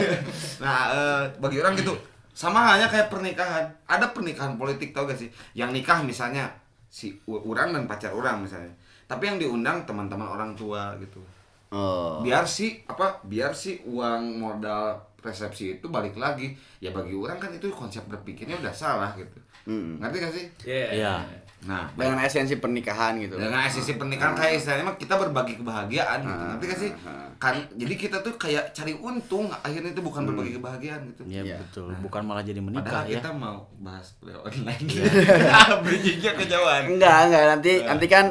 nah, 0.64 0.78
eh, 0.90 1.22
bagi 1.38 1.58
orang 1.58 1.74
gitu 1.74 1.94
sama 2.34 2.62
halnya 2.74 2.90
kayak 2.90 3.10
pernikahan. 3.10 3.62
Ada 3.86 4.10
pernikahan 4.10 4.58
politik 4.58 4.90
tau 4.90 5.06
gak 5.06 5.18
sih? 5.18 5.30
Yang 5.54 5.70
nikah 5.82 6.02
misalnya 6.02 6.50
si 6.90 7.14
orang 7.26 7.74
dan 7.74 7.86
pacar 7.86 8.10
orang 8.10 8.42
misalnya. 8.42 8.74
Tapi 9.06 9.22
yang 9.30 9.38
diundang 9.38 9.86
teman-teman 9.86 10.26
orang 10.26 10.54
tua 10.58 10.94
gitu. 10.98 11.22
Oh. 11.70 12.18
Biar 12.22 12.46
si 12.46 12.82
apa? 12.86 13.22
Biar 13.22 13.54
si 13.54 13.78
uang 13.86 14.42
modal 14.42 14.98
persepsi 15.24 15.80
itu 15.80 15.88
balik 15.88 16.20
lagi 16.20 16.52
ya 16.84 16.92
bagi 16.92 17.16
orang 17.16 17.40
kan 17.40 17.48
itu 17.48 17.72
konsep 17.72 18.04
berpikirnya 18.04 18.60
udah 18.60 18.74
salah 18.74 19.16
gitu 19.16 19.40
Mm. 19.64 19.96
ngerti 19.96 20.16
gak 20.20 20.34
sih 20.36 20.46
Iya. 20.68 21.24
Nah 21.64 21.88
Dengan 21.90 22.20
esensi 22.20 22.56
pernikahan 22.56 23.16
gitu. 23.18 23.34
dengan 23.34 23.64
sisi 23.66 23.94
pernikahan 23.94 24.32
kayak 24.32 24.52
istilahnya 24.54 24.84
mah 24.84 24.96
kita 24.96 25.16
berbagi 25.16 25.56
kebahagiaan 25.56 26.18
gitu 26.20 26.34
Ah, 26.36 26.48
ngerti 26.50 26.64
gak 26.66 26.78
sih 26.78 26.90
kan 27.36 27.56
jadi 27.72 27.94
kita 27.96 28.16
tuh 28.20 28.34
kayak 28.34 28.70
cari 28.70 28.92
untung 28.94 29.48
akhirnya 29.50 29.90
itu 29.90 30.00
bukan 30.00 30.22
berbagi 30.24 30.52
kebahagiaan 30.54 31.00
gitu 31.08 31.22
Iya 31.24 31.40
Iya. 31.42 31.56
betul. 31.58 31.88
Bukan 32.00 32.22
malah 32.22 32.40
jadi 32.40 32.58
menikah 32.58 32.84
padahal 32.84 33.04
ya. 33.06 33.16
kita 33.18 33.30
mau 33.32 33.58
bahas 33.78 34.06
kuliah 34.14 34.38
online 34.38 34.84
bridgingnya 35.84 36.32
kejauhan 36.34 36.82
Enggak, 36.90 37.16
enggak 37.24 37.44
nanti 37.50 37.72
nanti 37.82 38.06
kan 38.06 38.26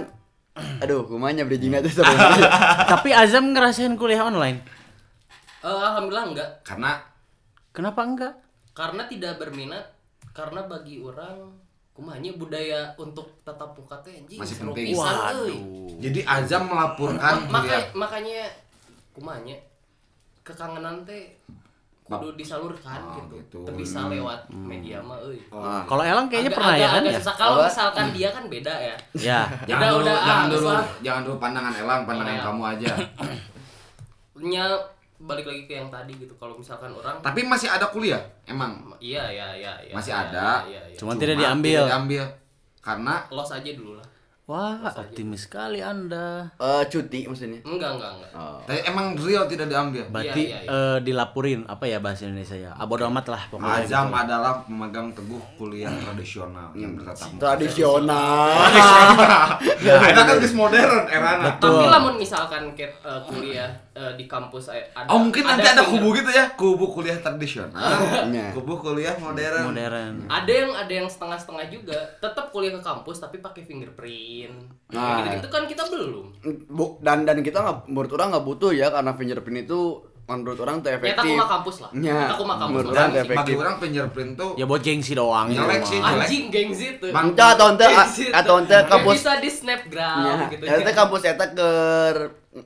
aduh, 0.78 1.02
kumanya 1.04 1.44
bridging 1.44 1.74
itu 1.74 1.90
sebenarnya. 1.92 2.46
Tapi 2.94 3.10
Azam 3.10 3.50
ngerasain 3.50 3.94
kuliah 3.94 4.22
online. 4.22 4.62
Eh, 5.60 5.70
alhamdulillah 5.70 6.26
enggak 6.30 6.50
karena 6.62 7.02
Kenapa 7.72 8.02
enggak? 8.04 8.34
karena 8.72 9.06
tidak 9.06 9.38
berminat 9.38 9.86
karena 10.30 10.62
bagi 10.64 10.98
orang 10.98 11.58
kumanya 11.94 12.34
budaya 12.34 12.90
untuk 12.96 13.30
tatap 13.42 13.72
muka 13.72 13.94
teh 14.02 14.14
anjing 14.16 14.36
Masih 14.36 14.58
penting. 14.60 14.92
Waduh. 14.92 15.54
jadi 16.02 16.20
Azam 16.26 16.66
melaporkan 16.66 17.46
Ma- 17.46 17.54
maka, 17.54 17.62
kuliah 17.64 17.84
makanya 17.94 18.42
kumanya 19.12 19.56
kekangenan 20.42 21.06
teh 21.06 21.38
kudu 22.04 22.36
disalurkan 22.36 23.00
Oh, 23.00 23.16
gitu. 23.16 23.64
gitu. 23.64 23.74
Bisa 23.74 24.12
lewat 24.12 24.44
media 24.52 25.00
mah 25.00 25.16
euy. 25.22 25.40
Ah. 25.48 25.86
Kalau 25.86 26.04
Elang 26.04 26.28
kayaknya 26.28 26.52
Agak- 26.52 26.60
pernah 26.60 26.74
ya 26.74 26.82
agak- 26.82 26.92
kan 26.92 27.00
agak 27.00 27.08
ya? 27.08 27.20
susah. 27.22 27.36
Kalau 27.38 27.56
misalkan 27.64 28.06
dia 28.12 28.30
kan 28.30 28.44
beda 28.50 28.74
ya. 28.76 28.96
Ya. 29.16 29.40
jangan 29.64 29.80
Udah, 29.80 29.90
dulu 29.90 30.02
udah, 30.04 30.18
jangan 30.20 30.44
ah, 30.44 30.52
dulu 30.52 30.70
jangan 31.00 31.22
dulu 31.24 31.36
pandangan 31.40 31.74
Elang 31.74 32.02
pandangan 32.04 32.28
Oh, 32.28 32.36
ya. 32.36 32.44
kamu 32.44 32.62
aja 32.68 32.90
Nya 34.36 34.66
balik 35.24 35.46
lagi 35.48 35.64
ke 35.66 35.74
yang 35.80 35.88
tadi 35.88 36.14
gitu. 36.20 36.36
Kalau 36.36 36.60
misalkan 36.60 36.92
orang 36.92 37.24
tapi 37.24 37.48
masih 37.48 37.72
ada 37.72 37.88
kuliah 37.88 38.20
emang 38.44 38.84
iya 39.00 39.24
iya 39.32 39.48
iya 39.56 39.74
iya. 39.88 39.94
Masih 39.96 40.12
iya, 40.12 40.24
ada. 40.30 40.50
Iya, 40.68 40.82
iya. 40.92 40.98
Cuman 41.00 41.16
tidak 41.16 41.40
diambil. 41.40 41.88
tidak 41.88 41.92
diambil 41.96 42.24
karena 42.84 43.16
los 43.32 43.50
aja 43.50 43.72
dulu 43.72 43.96
lah. 43.96 44.08
Wah, 44.44 44.76
optimis 44.92 45.48
sekali 45.48 45.80
Anda. 45.80 46.52
Eh, 46.60 46.84
cuti 46.92 47.24
maksudnya. 47.32 47.64
Enggak 47.64 47.96
enggak 47.96 48.12
enggak. 48.12 48.32
Oh. 48.36 48.60
tapi 48.68 48.84
emang 48.84 49.16
real 49.16 49.48
tidak 49.48 49.72
diambil 49.72 50.04
Berarti 50.12 50.52
Iya, 50.52 50.60
iya, 50.68 50.76
eh, 50.76 50.98
dilaporin 51.00 51.64
apa 51.64 51.88
ya 51.88 52.04
bahasa 52.04 52.28
Indonesia 52.28 52.60
ya? 52.60 52.76
Abodo 52.76 53.08
amat 53.08 53.32
lah 53.32 53.44
pokoknya. 53.48 53.88
Azam 53.88 54.12
gitu. 54.12 54.20
adalah 54.20 54.52
pemegang 54.68 55.08
teguh 55.16 55.44
kuliah 55.56 55.88
tradisional 55.96 56.76
yang 56.76 56.92
bertatap 57.00 57.28
muka. 57.32 57.40
Tradisional. 57.40 58.52
Ya, 59.84 60.00
ada 60.00 60.22
kan 60.28 60.40
modern 60.56 61.08
erana. 61.08 61.56
Tapi 61.60 61.86
lamun 61.88 62.16
misalkan 62.20 62.72
ke, 62.76 62.84
eh, 62.84 63.22
kuliah 63.24 63.72
eh, 63.94 64.14
di 64.14 64.26
kampus 64.26 64.70
eh, 64.70 64.90
ada 64.92 65.06
Oh 65.08 65.22
mungkin 65.22 65.44
nanti 65.44 65.64
ada 65.64 65.82
kubu 65.82 66.14
gitu 66.14 66.28
ya, 66.28 66.50
kubu 66.54 66.86
kuliah 66.90 67.18
tradisional, 67.18 67.78
Iya. 68.26 68.50
kubu 68.52 68.74
kuliah 68.76 69.14
modern. 69.16 69.70
modern. 69.70 70.14
ada 70.26 70.52
yang 70.52 70.72
ada 70.72 70.94
yang 70.94 71.06
setengah-setengah 71.06 71.66
juga 71.70 71.98
tetap 72.18 72.50
kuliah 72.50 72.74
ke 72.74 72.82
kampus 72.82 73.18
tapi 73.20 73.38
pakai 73.38 73.62
fingerprint 73.62 74.56
Nah. 74.90 75.22
nah. 75.22 75.34
gitu, 75.34 75.48
kan 75.48 75.66
kita 75.66 75.86
belum 75.88 76.26
Bu, 76.68 76.98
dan 77.00 77.24
dan 77.24 77.42
kita 77.42 77.58
nggak 77.60 77.78
menurut 77.88 78.12
orang 78.12 78.30
nggak 78.30 78.46
butuh 78.46 78.72
ya 78.72 78.90
karena 78.90 79.14
fingerprint 79.14 79.66
itu 79.66 79.80
menurut 80.26 80.56
orang 80.58 80.80
tuh 80.80 80.88
ya 80.88 80.98
efektif. 80.98 81.36
mah 81.36 81.50
kampus 81.50 81.76
lah 81.80 81.90
Ya, 81.94 82.16
tak 82.26 82.40
mah 82.40 82.56
kampus 82.56 82.72
menurut 82.72 82.88
lah. 82.88 82.96
orang 82.96 83.10
tuh 83.10 83.20
efektif. 83.20 83.38
bagi 83.44 83.54
orang 83.58 83.76
fingerprint 83.78 84.32
tuh 84.34 84.52
Ya 84.56 84.66
buat 84.66 84.82
gengsi 84.82 85.14
doang. 85.14 85.48
Jelek 85.48 85.68
mah. 85.76 85.84
sih. 85.86 86.00
jelek. 86.00 86.16
anjing 86.18 86.44
gengsi 86.48 86.88
tuh 86.98 87.10
Entah 87.10 87.50
atau 87.52 87.66
ente 87.70 87.86
atau 88.32 88.54
ente 88.58 88.78
kampus 88.86 89.14
bisa 89.16 89.34
di 89.38 89.50
snapgram 89.50 90.18
Ya, 90.22 90.34
gitu 90.50 90.64
ya, 90.64 90.74
ente 90.78 90.92
kampus 90.92 91.22
eta 91.24 91.46
ke 91.50 91.70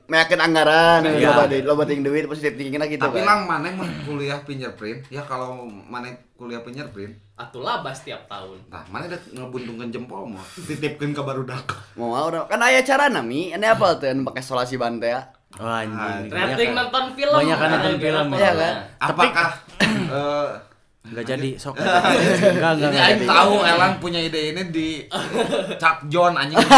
meyakin 0.04 0.36
anggaran, 0.38 1.00
Iya. 1.02 1.32
loba 1.32 1.44
duit, 1.46 1.64
loba 1.64 1.82
ting 1.82 2.00
duit, 2.00 2.24
positif 2.24 2.52
tingginya 2.54 2.84
gitu 2.84 3.00
tapi 3.00 3.18
kan. 3.18 3.26
lang 3.26 3.40
maneh 3.48 3.72
mah 3.72 3.88
kuliah 4.04 4.36
fingerprint, 4.38 5.08
ya 5.08 5.24
kalau 5.24 5.64
maneh 5.64 6.12
kuliah 6.34 6.60
fingerprint, 6.60 7.16
atuh 7.34 7.64
labas 7.64 7.96
tiap 7.98 8.28
tahun 8.28 8.68
nah 8.68 8.84
maneh 8.86 9.08
udah 9.08 9.16
ngebuntungkan 9.34 9.88
jempol 9.88 10.28
mah, 10.28 10.44
titipkeun 10.60 11.10
ke 11.10 11.22
barudak. 11.22 11.64
Mau 11.94 12.12
orang 12.12 12.44
kan 12.44 12.60
aya 12.60 12.84
cara 12.84 13.08
nami, 13.08 13.48
ini 13.48 13.64
apa 13.64 13.96
tuh 13.96 14.06
yang 14.06 14.22
pakai 14.22 14.42
solasi 14.42 14.76
bantai 14.76 15.08
ya? 15.10 15.22
Oh, 15.56 15.64
anjing. 15.64 16.28
rating 16.28 16.30
Banyak- 16.70 16.76
nonton 16.76 17.04
film 17.16 17.34
banyak 17.34 17.56
kan 17.56 17.68
nonton 17.72 17.94
film, 17.96 18.26
corona. 18.28 18.36
ya 18.38 18.52
kan? 18.52 18.74
Apakah 19.00 19.48
eh 20.12 20.48
Enggak 21.08 21.24
jadi, 21.24 21.50
sok. 21.56 21.80
Enggak, 21.80 22.04
enggak, 22.44 22.72
ini 22.76 22.84
enggak 22.84 23.06
Aing 23.08 23.24
tahu 23.24 23.54
Elang 23.64 23.94
punya 23.96 24.20
ide 24.20 24.52
ini 24.52 24.62
di 24.68 24.88
Chuck 25.80 26.04
John 26.06 26.36
anjing. 26.36 26.60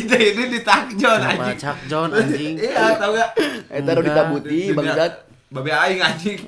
ide 0.00 0.18
ini 0.32 0.42
di 0.48 0.58
Chuck 0.58 0.88
John 0.96 1.20
anjing. 1.20 1.56
Chuck 1.60 1.78
John 1.84 2.08
anjing? 2.10 2.56
Iya, 2.64 2.96
tahu 2.96 3.12
gak? 3.12 3.30
Eta 3.68 3.90
udah 3.92 4.02
ditabuti 4.02 4.60
bangsat. 4.72 5.12
Babe 5.48 5.68
aing 5.68 6.00
anjing. 6.00 6.40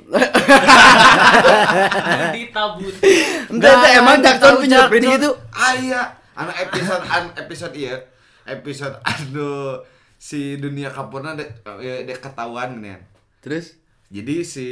ditabuti 2.33 3.12
Ente 3.49 3.66
ente 3.66 3.88
emang 3.97 4.16
Jackson 4.21 4.40
tahu 4.40 4.57
fingerprint 4.61 5.02
Jackson. 5.02 5.19
gitu. 5.19 5.30
Aya 5.52 6.02
anu 6.33 6.50
episode 6.54 7.04
an 7.07 7.25
episode 7.37 7.75
iya. 7.75 7.95
Episode 8.50 8.99
anu 9.11 9.78
si 10.19 10.59
dunia 10.59 10.90
kapurna 10.90 11.38
dek 11.38 11.62
eh, 11.80 12.02
dek 12.04 12.19
ketahuan 12.19 12.76
gini 12.76 12.99
Terus 13.40 13.78
Jadi 14.11 14.42
si 14.42 14.69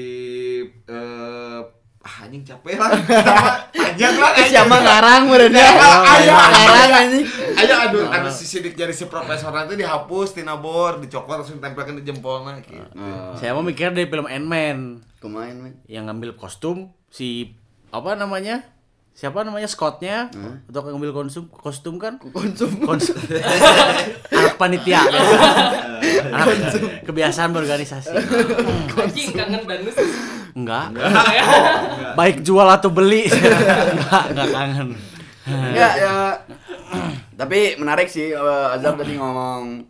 ah, 0.90 1.62
anjing 2.02 2.42
capek 2.42 2.74
lah. 2.74 2.90
Panjang 3.70 4.14
lah 4.18 4.30
anjing. 4.36 4.50
siapa 4.50 4.76
ngarang 4.82 5.22
merenya? 5.30 5.68
Aya 6.18 6.32
Ngarang 6.34 6.92
anjing. 7.06 7.24
Ayo 7.54 7.74
aduh 7.86 8.04
anu 8.10 8.28
si 8.30 8.44
sidik 8.46 8.74
jari 8.74 8.94
si 8.94 9.06
profesor 9.06 9.54
nanti 9.54 9.78
dihapus 9.78 10.34
tina 10.34 10.58
bor, 10.58 10.98
dicokot 10.98 11.42
langsung 11.42 11.62
tempelkan 11.62 11.98
di 11.98 12.04
jempolnya 12.06 12.58
gitu. 12.62 12.82
Saya 13.38 13.54
mau 13.54 13.62
mikir 13.62 13.94
dari 13.94 14.10
film 14.10 14.26
Ant-Man 14.26 15.06
Kumain, 15.18 15.54
men. 15.58 15.74
yang 15.90 16.06
ngambil 16.06 16.38
kostum 16.38 16.94
si 17.10 17.54
apa 17.90 18.14
namanya? 18.14 18.62
Siapa 19.18 19.42
namanya 19.42 19.66
Scottnya 19.66 20.30
untuk 20.70 20.94
ngambil 20.94 21.10
konsum 21.10 21.50
kostum 21.50 21.98
kan? 21.98 22.22
Konsum. 22.22 22.70
Konsum. 22.86 23.18
Anak 24.38 24.54
panitia. 24.54 25.02
Anak 26.30 26.46
kebiasaan 27.02 27.50
berorganisasi. 27.50 28.14
anjing 28.94 29.34
kangen 29.34 29.66
danus 29.66 29.98
Enggak. 30.54 30.94
Baik 32.14 32.46
jual 32.46 32.62
atau 32.70 32.94
beli. 32.94 33.26
Enggak, 33.98 34.22
enggak 34.30 34.48
kangen. 34.54 34.88
Enggak 35.50 35.92
ya. 35.98 36.14
Tapi 37.34 37.74
menarik 37.74 38.06
sih 38.06 38.30
eh, 38.30 38.66
Azam 38.70 38.94
tadi 38.94 39.18
ngomong 39.18 39.82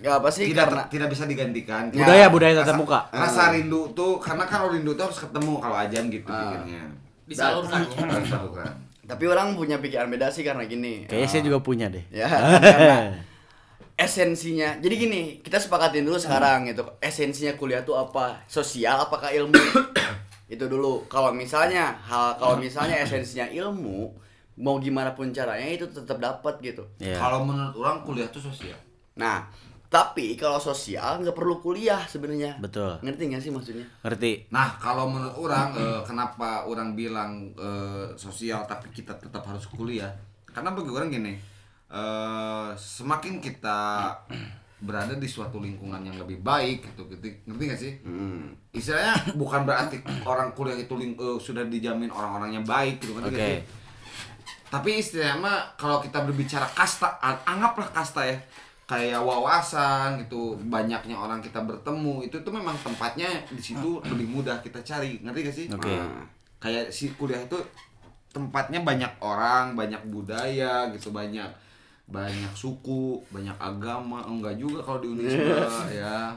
Ya 0.00 0.16
apa 0.16 0.30
sih 0.30 0.48
tidak 0.48 0.70
karena 0.70 0.84
tidak 0.86 1.08
bisa 1.10 1.26
digantikan. 1.26 1.90
Budaya 1.90 2.30
budaya 2.30 2.62
tatap 2.62 2.72
Rasa- 2.72 2.78
muka. 2.78 3.00
Rasa 3.10 3.42
rindu 3.58 3.90
tuh 3.90 4.22
karena 4.22 4.46
kan 4.46 4.70
rindu 4.70 4.94
tuh 4.94 5.10
harus 5.10 5.18
ketemu 5.18 5.58
kalau 5.58 5.76
ajan 5.76 6.04
gitu 6.08 6.30
pikirnya. 6.30 6.99
Disalurkannya 7.30 7.94
Harus 7.94 8.26
disalurkan. 8.26 8.72
tapi 9.06 9.24
orang 9.30 9.54
punya 9.54 9.78
pikiran 9.78 10.10
beda 10.10 10.30
sih 10.34 10.42
karena 10.42 10.66
gini. 10.66 11.06
Kayaknya 11.06 11.28
saya 11.30 11.42
juga 11.46 11.58
punya 11.62 11.86
deh. 11.86 12.02
Ya, 12.10 12.26
karena 12.62 13.22
esensinya. 14.00 14.80
Jadi 14.80 14.94
gini, 14.96 15.22
kita 15.44 15.60
sepakatin 15.60 16.08
dulu 16.08 16.16
sekarang 16.16 16.66
gitu. 16.72 16.88
Esensinya 16.98 17.52
kuliah 17.54 17.84
tuh 17.84 18.00
apa? 18.00 18.40
Sosial 18.48 18.96
apakah 18.96 19.28
ilmu? 19.28 19.54
itu 20.54 20.64
dulu. 20.66 21.04
Kalau 21.06 21.30
misalnya 21.30 22.00
hal 22.02 22.40
kalau 22.40 22.56
misalnya 22.56 22.96
esensinya 23.04 23.46
ilmu, 23.52 24.08
mau 24.56 24.80
gimana 24.80 25.12
pun 25.12 25.30
caranya 25.30 25.68
itu 25.68 25.86
tetap 25.92 26.16
dapat 26.16 26.58
gitu. 26.64 26.88
Iya. 26.98 27.20
Kalau 27.20 27.44
menurut 27.44 27.76
orang 27.76 28.00
kuliah 28.02 28.28
tuh 28.32 28.40
sosial. 28.40 28.76
Nah, 29.20 29.44
tapi 29.90 30.38
kalau 30.38 30.62
sosial 30.62 31.18
nggak 31.18 31.34
perlu 31.34 31.58
kuliah 31.58 31.98
sebenarnya. 32.06 32.62
Betul. 32.62 33.02
Ngerti 33.02 33.22
nggak 33.26 33.42
sih 33.42 33.50
maksudnya? 33.50 33.86
Ngerti? 34.06 34.46
Nah, 34.54 34.78
kalau 34.78 35.10
menurut 35.10 35.34
orang 35.34 35.74
eh, 35.74 36.00
kenapa 36.06 36.62
orang 36.62 36.94
bilang 36.94 37.50
eh, 37.58 38.06
sosial 38.14 38.62
tapi 38.70 38.94
kita 38.94 39.18
tetap 39.18 39.42
harus 39.42 39.66
kuliah? 39.66 40.14
Karena 40.46 40.70
bagi 40.70 40.94
orang 40.94 41.10
gini, 41.10 41.34
eh, 41.90 42.68
semakin 42.78 43.42
kita 43.42 44.14
berada 44.80 45.12
di 45.18 45.26
suatu 45.26 45.58
lingkungan 45.58 46.00
yang 46.06 46.16
lebih 46.16 46.38
baik 46.40 46.94
gitu, 46.94 47.10
gitu 47.10 47.26
ngerti 47.50 47.62
gak 47.66 47.80
sih? 47.82 47.92
Hmm. 48.06 48.54
Istilahnya 48.70 49.34
bukan 49.34 49.66
berarti 49.66 49.98
orang 50.22 50.54
kuliah 50.54 50.78
itu 50.78 50.94
ling- 50.94 51.18
eh, 51.18 51.38
sudah 51.42 51.66
dijamin 51.66 52.14
orang-orangnya 52.14 52.62
baik 52.62 53.02
gitu 53.02 53.18
ngerti 53.18 53.34
gak 53.34 53.42
Oke. 53.42 53.50
sih? 53.50 53.60
Tapi 54.70 54.90
istilahnya 55.02 55.34
mah 55.42 55.58
kalau 55.74 55.98
kita 55.98 56.22
berbicara 56.22 56.62
kasta, 56.70 57.18
an- 57.18 57.42
anggaplah 57.42 57.90
kasta 57.90 58.22
ya 58.22 58.38
kayak 58.90 59.22
wawasan 59.22 60.18
gitu 60.18 60.58
banyaknya 60.66 61.14
orang 61.14 61.38
kita 61.38 61.62
bertemu 61.62 62.26
itu 62.26 62.34
tuh 62.42 62.50
memang 62.50 62.74
tempatnya 62.82 63.30
di 63.46 63.62
situ 63.62 64.02
lebih 64.02 64.26
mudah 64.26 64.58
kita 64.58 64.82
cari 64.82 65.22
ngerti 65.22 65.40
gak 65.46 65.54
sih? 65.54 65.66
Oke. 65.70 65.94
Nah, 65.94 66.26
kayak 66.58 66.90
si 66.90 67.14
kuliah 67.14 67.38
itu 67.38 67.54
tempatnya 68.34 68.82
banyak 68.82 69.22
orang 69.22 69.78
banyak 69.78 70.02
budaya 70.10 70.90
gitu 70.90 71.14
banyak 71.14 71.46
banyak 72.10 72.50
suku 72.58 73.22
banyak 73.30 73.54
agama 73.62 74.26
enggak 74.26 74.58
juga 74.58 74.82
kalau 74.82 74.98
di 74.98 75.14
Unisba 75.14 75.86
ya. 75.94 76.34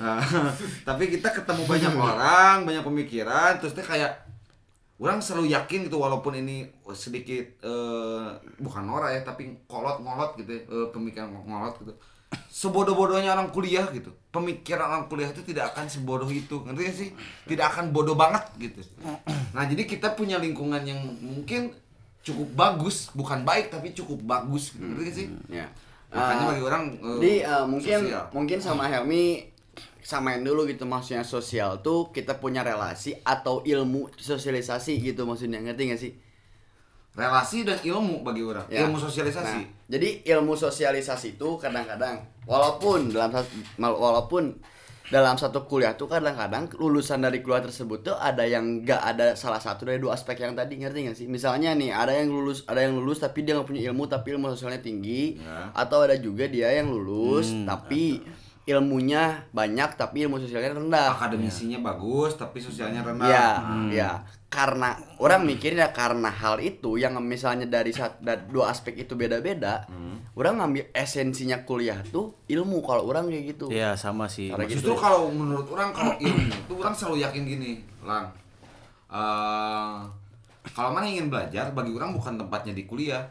Nah, 0.00 0.24
tapi 0.88 1.12
kita 1.12 1.36
ketemu 1.36 1.68
banyak 1.68 1.92
orang 1.92 2.64
banyak 2.64 2.80
pemikiran 2.80 3.60
terus 3.60 3.76
kayak 3.76 4.23
orang 4.96 5.18
selalu 5.18 5.50
yakin 5.50 5.86
gitu 5.86 5.98
walaupun 5.98 6.34
ini 6.34 6.64
sedikit 6.92 7.44
eh, 7.60 8.28
bukan 8.56 8.82
norak 8.82 9.10
ya 9.10 9.20
tapi 9.22 9.50
kolot 9.66 9.98
ngolot 9.98 10.38
gitu 10.38 10.50
ya, 10.50 10.62
eh, 10.62 10.86
pemikiran 10.90 11.34
ngolot 11.34 11.74
gitu 11.80 11.92
sebodoh-bodohnya 12.50 13.30
orang 13.30 13.50
kuliah 13.50 13.86
gitu 13.90 14.10
pemikiran 14.30 14.86
orang 14.86 15.04
kuliah 15.06 15.30
itu 15.30 15.42
tidak 15.42 15.70
akan 15.70 15.86
sebodoh 15.86 16.26
itu 16.26 16.62
ngerti 16.62 16.82
gak 16.82 16.96
sih 16.96 17.08
tidak 17.46 17.74
akan 17.74 17.90
bodoh 17.90 18.14
banget 18.14 18.42
gitu 18.58 18.82
nah 19.50 19.62
jadi 19.62 19.82
kita 19.82 20.14
punya 20.14 20.38
lingkungan 20.38 20.82
yang 20.82 20.98
mungkin 21.20 21.70
cukup 22.22 22.48
bagus 22.54 23.10
bukan 23.12 23.44
baik 23.44 23.68
tapi 23.68 23.92
cukup 23.92 24.18
bagus 24.24 24.74
gitu. 24.74 24.82
ngerti 24.82 25.02
gak 25.04 25.14
sih 25.14 25.26
Ya. 25.50 25.66
makanya 26.10 26.42
Eh, 26.42 26.48
bagi 26.54 26.62
orang 26.64 26.84
eh, 26.94 27.18
Di 27.18 27.32
eh, 27.42 27.64
mungkin 27.64 27.98
sosial. 28.06 28.24
mungkin 28.30 28.58
sama 28.58 28.84
Helmi 28.86 29.50
samain 30.00 30.38
dulu 30.38 30.64
gitu 30.64 30.84
maksudnya 30.84 31.22
sosial 31.22 31.78
tuh 31.78 32.10
kita 32.10 32.36
punya 32.36 32.60
relasi 32.60 33.16
atau 33.20 33.62
ilmu 33.62 34.12
sosialisasi 34.14 35.00
gitu 35.02 35.24
maksudnya 35.24 35.58
ngerti 35.58 35.82
gak 35.86 36.00
sih? 36.00 36.12
relasi 37.14 37.62
dan 37.62 37.78
ilmu 37.80 38.20
bagi 38.20 38.42
orang 38.42 38.66
Ya. 38.66 38.82
ilmu 38.82 38.98
sosialisasi 38.98 39.62
Nah, 39.62 39.70
jadi 39.86 40.08
ilmu 40.28 40.54
sosialisasi 40.54 41.34
itu 41.34 41.48
kadang-kadang 41.56 42.18
walaupun 42.42 43.08
dalam 43.08 43.30
sat- 43.30 43.46
mal- 43.76 43.94
walaupun 43.96 44.58
dalam 45.06 45.36
satu 45.36 45.62
kuliah 45.62 45.94
tuh 45.94 46.08
kadang-kadang 46.08 46.66
lulusan 46.74 47.20
dari 47.20 47.38
kuliah 47.38 47.60
tersebut 47.60 48.02
tuh 48.02 48.16
ada 48.18 48.42
yang 48.42 48.82
nggak 48.82 48.98
ada 48.98 49.26
salah 49.34 49.60
satu 49.60 49.84
dari 49.84 50.00
dua 50.00 50.12
aspek 50.12 50.34
yang 50.38 50.52
tadi 50.52 50.74
ngerti 50.74 50.98
nggak 51.02 51.14
sih? 51.14 51.26
Misalnya 51.28 51.70
nih 51.72 51.92
ada 51.92 52.10
yang 52.10 52.26
lulus 52.26 52.64
ada 52.64 52.80
yang 52.80 52.96
lulus 52.96 53.20
tapi 53.20 53.40
dia 53.40 53.54
nggak 53.54 53.68
punya 53.68 53.82
ilmu 53.86 54.04
tapi 54.04 54.32
ilmu 54.32 54.50
sosialnya 54.50 54.80
tinggi 54.80 55.38
Ya. 55.38 55.70
atau 55.72 56.02
ada 56.02 56.16
juga 56.16 56.44
dia 56.46 56.72
yang 56.72 56.90
lulus 56.90 57.46
tapi 57.62 58.24
ilmunya 58.64 59.44
banyak 59.50 59.90
tapi 59.94 60.24
ilmu 60.24 60.40
sosialnya 60.40 60.72
rendah. 60.72 61.12
akademisinya 61.12 61.84
bagus 61.84 62.32
tapi 62.34 62.56
sosialnya 62.58 63.00
rendah 63.00 63.28
Ya, 63.28 63.48
Hmm. 63.58 63.88
ya. 63.90 64.10
Karena 64.48 64.94
orang 65.18 65.42
mikirnya 65.42 65.90
karena 65.90 66.30
hal 66.30 66.56
itu 66.58 66.94
yang 66.94 67.18
misalnya 67.20 67.66
dari 67.66 67.90
sat- 67.90 68.16
da- 68.18 68.38
dua 68.38 68.70
aspek 68.70 68.94
itu 68.96 69.12
beda-beda, 69.12 69.82
Hmm. 69.84 70.22
orang 70.32 70.56
ngambil 70.56 70.88
esensinya 70.92 71.60
kuliah 71.60 71.98
tuh 72.06 72.38
ilmu 72.46 72.78
kalau 72.80 73.04
orang 73.04 73.26
kayak 73.26 73.44
gitu. 73.52 73.66
Iya, 73.68 73.92
sama 73.94 74.24
sih. 74.24 74.48
Gitu. 74.48 74.78
Justru 74.78 74.94
kalau 74.94 75.28
menurut 75.28 75.66
orang 75.68 75.90
kalau 75.90 76.14
ilmu 76.16 76.44
itu 76.46 76.72
orang 76.72 76.94
selalu 76.94 77.16
yakin 77.20 77.42
gini, 77.44 77.72
lang. 78.00 78.30
Eh, 79.10 79.96
kalau 80.70 80.90
mana 80.90 81.04
ingin 81.04 81.28
belajar, 81.28 81.70
bagi 81.70 81.90
orang 81.90 82.10
bukan 82.10 82.34
tempatnya 82.36 82.72
di 82.72 82.84
kuliah. 82.84 83.22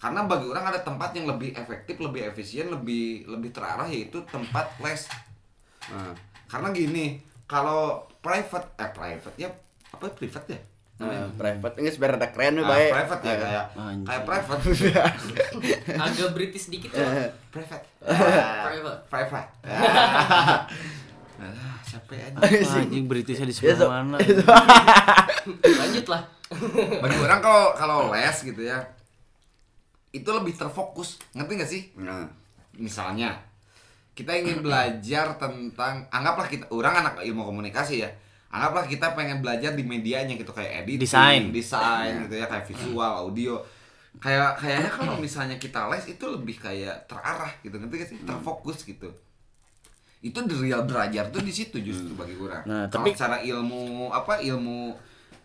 Karena 0.00 0.24
bagi 0.24 0.46
orang 0.46 0.64
ada 0.66 0.80
tempat 0.80 1.12
yang 1.12 1.28
lebih 1.28 1.52
efektif, 1.52 1.96
lebih 1.96 2.24
efisien, 2.26 2.66
lebih 2.68 3.28
lebih 3.28 3.50
terarah 3.50 3.84
yaitu 3.84 4.24
tempat 4.24 4.72
les. 4.78 5.04
Nah, 5.86 6.16
Karena 6.46 6.68
gini, 6.70 7.20
kalau 7.44 8.00
private, 8.18 8.74
eh 8.74 8.88
private 8.88 9.36
ya 9.36 9.52
apa 9.90 10.08
private 10.08 10.48
ya? 10.48 10.60
eh, 11.00 11.28
private 11.32 11.76
ini 11.76 11.88
sebenarnya 11.88 12.16
ada 12.18 12.28
keren 12.28 12.52
nih, 12.54 12.62
Ah, 12.62 12.68
baik. 12.70 12.90
private 12.90 13.22
ya 13.22 13.34
kayak 13.36 13.64
Anjing. 13.74 14.04
kayak 14.04 14.22
private. 14.22 14.60
Agak 16.04 16.30
British 16.32 16.66
dikit 16.68 16.90
ya. 16.90 17.06
private. 17.48 17.84
Private. 18.00 19.00
Private. 19.06 19.48
Ah, 21.40 21.76
siapa 21.82 22.12
aja. 22.14 22.36
Ah, 22.36 22.78
Anjing 22.78 23.04
Britishnya 23.04 23.44
di 23.44 23.54
Ya, 23.54 23.72
so- 23.72 23.88
sebelah 23.88 24.04
mana? 24.04 24.16
Lanjut 25.80 26.06
lah. 26.06 26.22
bagi 27.00 27.16
orang 27.16 27.38
kalau 27.38 27.72
kalau 27.72 27.98
les 28.10 28.36
gitu 28.42 28.60
ya 28.60 28.82
itu 30.10 30.26
lebih 30.26 30.52
terfokus. 30.52 31.22
Ngerti 31.32 31.52
gak 31.54 31.70
sih? 31.70 31.82
Nah, 31.96 32.26
misalnya 32.74 33.38
kita 34.12 34.34
ingin 34.34 34.62
belajar 34.66 35.34
tentang 35.34 36.06
anggaplah 36.08 36.46
kita 36.46 36.66
orang 36.68 36.94
anak 36.98 37.22
ilmu 37.22 37.44
komunikasi 37.44 38.02
ya 38.02 38.10
anggaplah 38.50 38.82
kita 38.82 39.14
pengen 39.14 39.38
belajar 39.38 39.78
di 39.78 39.86
medianya 39.86 40.34
gitu 40.34 40.50
kayak 40.50 40.82
editing 40.82 41.06
Desain. 41.06 41.42
desain 41.54 42.26
gitu 42.26 42.34
ya 42.34 42.46
kayak 42.46 42.66
visual 42.66 43.12
audio. 43.22 43.54
Kayak 44.18 44.58
kayaknya 44.58 44.90
kalau 44.90 45.14
misalnya 45.16 45.54
kita 45.54 45.86
les 45.86 46.02
itu 46.10 46.24
lebih 46.26 46.58
kayak 46.58 47.06
terarah 47.06 47.54
gitu 47.62 47.78
ngerti 47.78 47.94
gak 47.96 48.08
sih? 48.10 48.18
Terfokus 48.26 48.82
gitu. 48.82 49.06
Itu 50.20 50.42
the 50.42 50.56
real 50.58 50.82
belajar 50.82 51.30
tuh 51.30 51.40
di 51.40 51.48
situ 51.48 51.78
justru 51.78 52.12
bagi 52.12 52.34
orang 52.34 52.66
Nah, 52.66 52.84
Kalau 52.90 53.06
tapi- 53.06 53.14
secara 53.14 53.38
ilmu 53.38 54.10
apa 54.10 54.42
ilmu 54.42 54.98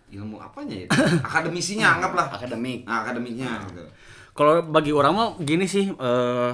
ilmu 0.10 0.41
apanya 0.41 0.75
ya? 0.75 0.88
Akademisinya 1.29 2.01
anggaplah. 2.01 2.25
Akademik. 2.34 2.84
nah, 2.84 3.05
akademiknya 3.05 3.69
gitu. 3.69 3.86
Kalau 4.36 4.60
bagi 4.68 4.92
orang 4.92 5.13
mah 5.15 5.30
gini 5.39 5.63
sih, 5.63 5.96
eh 5.96 6.54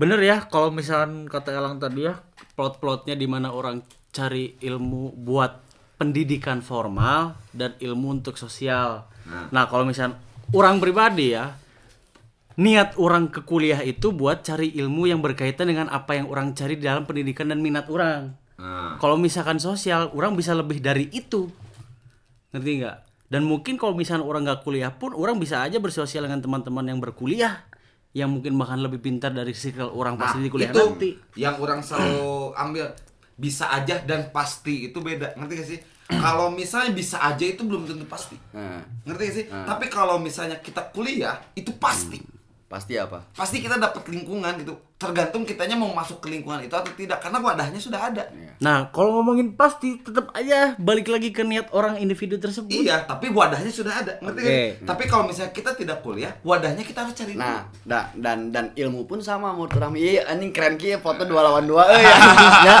bener 0.00 0.22
ya 0.22 0.46
kalau 0.48 0.72
misalkan 0.72 1.28
kata 1.28 1.52
Elang 1.52 1.76
tadi 1.76 2.08
ya 2.08 2.16
plot-plotnya 2.56 3.18
di 3.18 3.26
mana 3.28 3.52
orang 3.52 3.84
cari 4.14 4.56
ilmu 4.62 5.12
buat 5.12 5.60
pendidikan 6.00 6.64
formal 6.64 7.36
dan 7.52 7.76
ilmu 7.76 8.22
untuk 8.22 8.38
sosial. 8.40 9.04
Nah. 9.28 9.52
Nah, 9.52 9.64
kalau 9.68 9.84
misalkan 9.84 10.16
orang 10.56 10.80
pribadi 10.80 11.36
ya 11.36 11.52
niat 12.56 12.96
orang 12.96 13.28
ke 13.28 13.42
kuliah 13.42 13.80
itu 13.82 14.12
buat 14.14 14.46
cari 14.46 14.72
ilmu 14.76 15.10
yang 15.10 15.20
berkaitan 15.20 15.68
dengan 15.68 15.88
apa 15.90 16.16
yang 16.16 16.28
orang 16.30 16.52
cari 16.52 16.76
di 16.76 16.84
dalam 16.86 17.04
pendidikan 17.04 17.50
dan 17.50 17.58
minat 17.58 17.90
orang. 17.90 18.36
Nah, 18.60 19.00
Kalau 19.00 19.16
misalkan 19.16 19.56
sosial, 19.56 20.12
orang 20.12 20.36
bisa 20.36 20.52
lebih 20.52 20.84
dari 20.84 21.08
itu. 21.10 21.48
Ngerti 22.52 22.70
nggak? 22.84 23.09
Dan 23.30 23.46
mungkin 23.46 23.78
kalau 23.78 23.94
misalkan 23.94 24.26
orang 24.26 24.42
nggak 24.42 24.66
kuliah 24.66 24.90
pun, 24.90 25.14
orang 25.14 25.38
bisa 25.38 25.62
aja 25.62 25.78
bersosial 25.78 26.26
dengan 26.26 26.42
teman-teman 26.42 26.82
yang 26.82 26.98
berkuliah. 26.98 27.62
Yang 28.10 28.30
mungkin 28.34 28.58
bahkan 28.58 28.82
lebih 28.82 28.98
pintar 28.98 29.30
dari 29.30 29.54
circle 29.54 29.94
orang 29.94 30.18
pas 30.18 30.34
di 30.34 30.50
kuliah 30.50 30.74
itu 30.74 30.82
nanti. 30.82 31.10
yang 31.38 31.62
orang 31.62 31.78
selalu 31.78 32.50
ambil. 32.58 32.90
Bisa 33.38 33.70
aja 33.70 34.02
dan 34.02 34.34
pasti 34.34 34.90
itu 34.90 34.98
beda. 34.98 35.38
Ngerti 35.38 35.54
gak 35.54 35.68
sih? 35.70 35.78
Kalau 36.10 36.50
misalnya 36.50 36.90
bisa 36.90 37.22
aja 37.22 37.46
itu 37.46 37.62
belum 37.62 37.86
tentu 37.86 38.02
pasti. 38.10 38.34
Nah, 38.50 38.82
ngerti 39.06 39.22
gak 39.22 39.36
sih? 39.38 39.44
Tapi 39.46 39.86
kalau 39.86 40.18
misalnya 40.18 40.58
kita 40.58 40.90
kuliah 40.90 41.38
itu 41.54 41.70
pasti 41.78 42.18
pasti 42.70 42.94
apa? 42.94 43.26
pasti 43.34 43.58
kita 43.58 43.82
dapat 43.82 44.06
lingkungan 44.06 44.54
gitu 44.62 44.78
tergantung 44.94 45.42
kitanya 45.42 45.74
mau 45.74 45.90
masuk 45.90 46.22
ke 46.22 46.30
lingkungan 46.30 46.62
itu 46.62 46.70
atau 46.70 46.92
tidak 46.94 47.18
karena 47.18 47.42
wadahnya 47.42 47.80
sudah 47.82 47.98
ada 47.98 48.30
Nah, 48.60 48.92
kalau 48.92 49.16
ngomongin 49.24 49.56
pasti 49.56 49.96
tetap 50.04 50.28
aja 50.36 50.76
balik 50.76 51.08
lagi 51.08 51.32
ke 51.32 51.40
niat 51.40 51.72
orang 51.72 51.96
individu 51.96 52.36
tersebut. 52.36 52.68
iya 52.68 53.08
tapi 53.08 53.32
wadahnya 53.32 53.72
sudah 53.72 54.04
ada 54.04 54.12
ngerti 54.20 54.38
gak 54.38 54.52
sih? 54.52 54.60
Oke. 54.76 54.84
tapi 54.84 55.02
kalau 55.08 55.24
misalnya 55.24 55.50
kita 55.56 55.70
tidak 55.72 56.04
kuliah 56.04 56.36
wadahnya 56.44 56.84
kita 56.84 57.08
harus 57.08 57.16
cari 57.16 57.32
dulu. 57.32 57.40
Nah, 57.40 57.64
da, 57.88 58.12
dan 58.12 58.52
dan 58.52 58.70
ilmu 58.76 59.08
pun 59.08 59.24
sama 59.24 59.56
menurut 59.56 59.72
orang. 59.80 59.96
Iya, 59.96 60.28
anjing 60.28 60.52
keren 60.52 60.76
kia 60.76 61.00
foto 61.00 61.24
dua 61.24 61.40
lawan 61.42 61.64
dua. 61.66 61.82
Eh, 61.90 62.04
ya. 62.04 62.76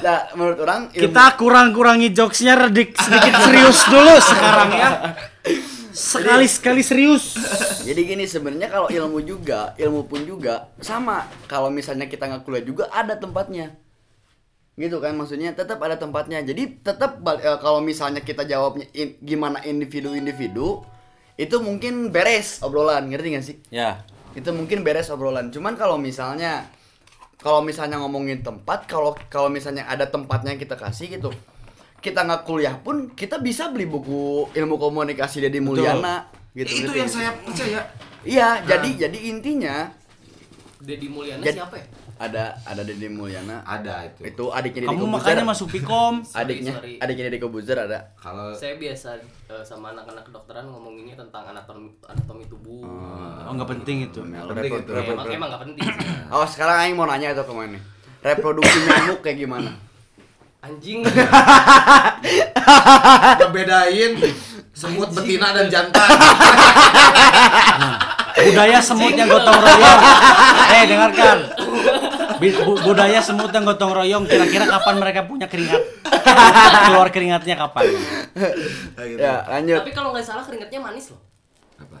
nah, 0.00 0.18
menurut 0.38 0.58
orang 0.62 0.80
ilmu, 0.94 1.04
Kita 1.10 1.24
kurang-kurangi 1.34 2.08
jokesnya 2.14 2.54
redik 2.54 2.94
sedikit 2.96 3.34
serius 3.44 3.82
dulu 3.90 4.14
sekarang 4.22 4.70
ya. 4.72 4.90
Sekali-sekali 5.98 6.82
serius. 6.86 7.34
Jadi 7.88 8.00
gini 8.04 8.28
sebenarnya 8.28 8.68
kalau 8.68 8.88
ilmu 8.92 9.24
juga, 9.24 9.72
ilmu 9.80 10.04
pun 10.04 10.20
juga 10.28 10.68
sama. 10.84 11.24
Kalau 11.48 11.72
misalnya 11.72 12.04
kita 12.04 12.28
nggak 12.28 12.44
kuliah 12.44 12.60
juga 12.60 12.84
ada 12.92 13.16
tempatnya. 13.16 13.80
Gitu 14.76 15.00
kan 15.00 15.16
maksudnya 15.16 15.56
tetap 15.56 15.80
ada 15.80 15.96
tempatnya. 15.96 16.44
Jadi 16.44 16.84
tetap 16.84 17.24
eh, 17.24 17.58
kalau 17.64 17.80
misalnya 17.80 18.20
kita 18.20 18.44
jawabnya 18.44 18.84
in- 18.92 19.16
gimana 19.24 19.64
individu-individu 19.64 20.84
itu 21.40 21.56
mungkin 21.64 22.12
beres 22.12 22.60
obrolan, 22.60 23.08
ngerti 23.08 23.28
gak 23.32 23.46
sih? 23.46 23.56
Ya. 23.72 24.04
Itu 24.36 24.52
mungkin 24.52 24.84
beres 24.84 25.08
obrolan. 25.08 25.48
Cuman 25.48 25.72
kalau 25.80 25.96
misalnya 25.96 26.68
kalau 27.40 27.64
misalnya 27.64 27.96
ngomongin 28.04 28.44
tempat, 28.44 28.84
kalau 28.84 29.16
kalau 29.32 29.48
misalnya 29.48 29.88
ada 29.88 30.04
tempatnya 30.04 30.52
yang 30.52 30.60
kita 30.60 30.76
kasih 30.76 31.08
gitu. 31.08 31.32
Kita 32.04 32.22
nggak 32.22 32.44
kuliah 32.44 32.76
pun 32.78 33.16
kita 33.16 33.40
bisa 33.40 33.72
beli 33.72 33.88
buku 33.88 34.52
ilmu 34.54 34.76
komunikasi 34.76 35.42
Dedi 35.42 35.58
Mulyana 35.58 36.30
gitu. 36.58 36.74
itu 36.80 36.90
yang 36.92 37.06
saya 37.06 37.30
percaya 37.38 37.86
Iya, 38.20 38.60
jadi 38.62 38.88
jadi 38.98 39.18
intinya 39.26 39.94
Dedi 40.78 41.06
Mulyana 41.06 41.40
Jadi- 41.40 41.56
siapa 41.56 41.74
ya? 41.74 41.86
ada 42.18 42.58
ada 42.64 42.82
Deddy 42.82 43.06
Mulyana. 43.06 43.62
ada 43.62 44.04
itu 44.04 44.26
Itu 44.26 44.50
adiknya 44.50 44.82
Deddy 44.82 44.90
Kamu 44.90 45.00
Kobuzer. 45.00 45.22
makanya 45.22 45.44
masuk 45.46 45.70
Pikom. 45.70 46.22
adiknya 46.36 46.72
Sorry, 46.74 46.98
adiknya 46.98 47.24
Deddy 47.24 47.38
Kobuzer 47.38 47.78
ada. 47.78 47.98
kalau 48.14 48.50
Saya 48.50 48.74
biasa 48.74 49.16
eh, 49.46 49.62
sama 49.62 49.90
anak-anak 49.90 50.24
kedokteran 50.24 50.66
ngomonginnya 50.66 51.16
tentang 51.16 51.46
anatomi 51.46 51.94
anatomi 52.04 52.44
tubuh. 52.46 52.82
Oh, 52.82 53.52
nggak 53.54 53.68
penting 53.72 54.04
itu. 54.04 54.20
Nah, 54.24 54.44
penting 54.44 54.68
repro- 54.68 54.82
itu. 54.82 54.92
Emang 55.08 55.28
emang 55.28 55.48
nggak 55.48 55.62
penting 55.64 55.88
sih. 55.88 56.06
Oh, 56.28 56.44
sekarang 56.44 56.76
aing 56.80 56.92
mau 56.92 57.06
nanya 57.06 57.30
itu 57.30 57.40
ke 57.40 57.52
mana 57.52 57.70
nih? 57.70 57.80
Reproduksi 58.20 58.78
nyamuk 58.82 59.22
kayak 59.22 59.38
gimana? 59.38 59.70
Anjing. 60.58 61.06
ngebedain 63.38 64.12
semut 64.78 65.10
betina 65.10 65.50
dan 65.50 65.66
jantan 65.66 66.06
budaya 68.38 68.78
semut 68.78 69.12
yang 69.12 69.26
gotong 69.26 69.58
royong. 69.58 70.00
Eh, 70.70 70.84
dengarkan. 70.86 71.38
Bu- 72.38 72.78
budaya 72.84 73.18
semut 73.18 73.50
yang 73.50 73.66
gotong 73.66 73.90
royong 73.90 74.24
kira-kira 74.24 74.64
kapan 74.68 74.94
mereka 74.96 75.20
punya 75.26 75.50
keringat? 75.50 75.82
Keluar 76.86 77.10
keringatnya 77.10 77.58
kapan? 77.58 77.90
ya, 79.18 79.42
lanjut. 79.50 79.82
Tapi 79.82 79.90
kalau 79.90 80.14
nggak 80.14 80.22
salah 80.22 80.46
keringatnya 80.46 80.78
manis 80.78 81.10
loh. 81.10 81.20
apa 81.76 81.98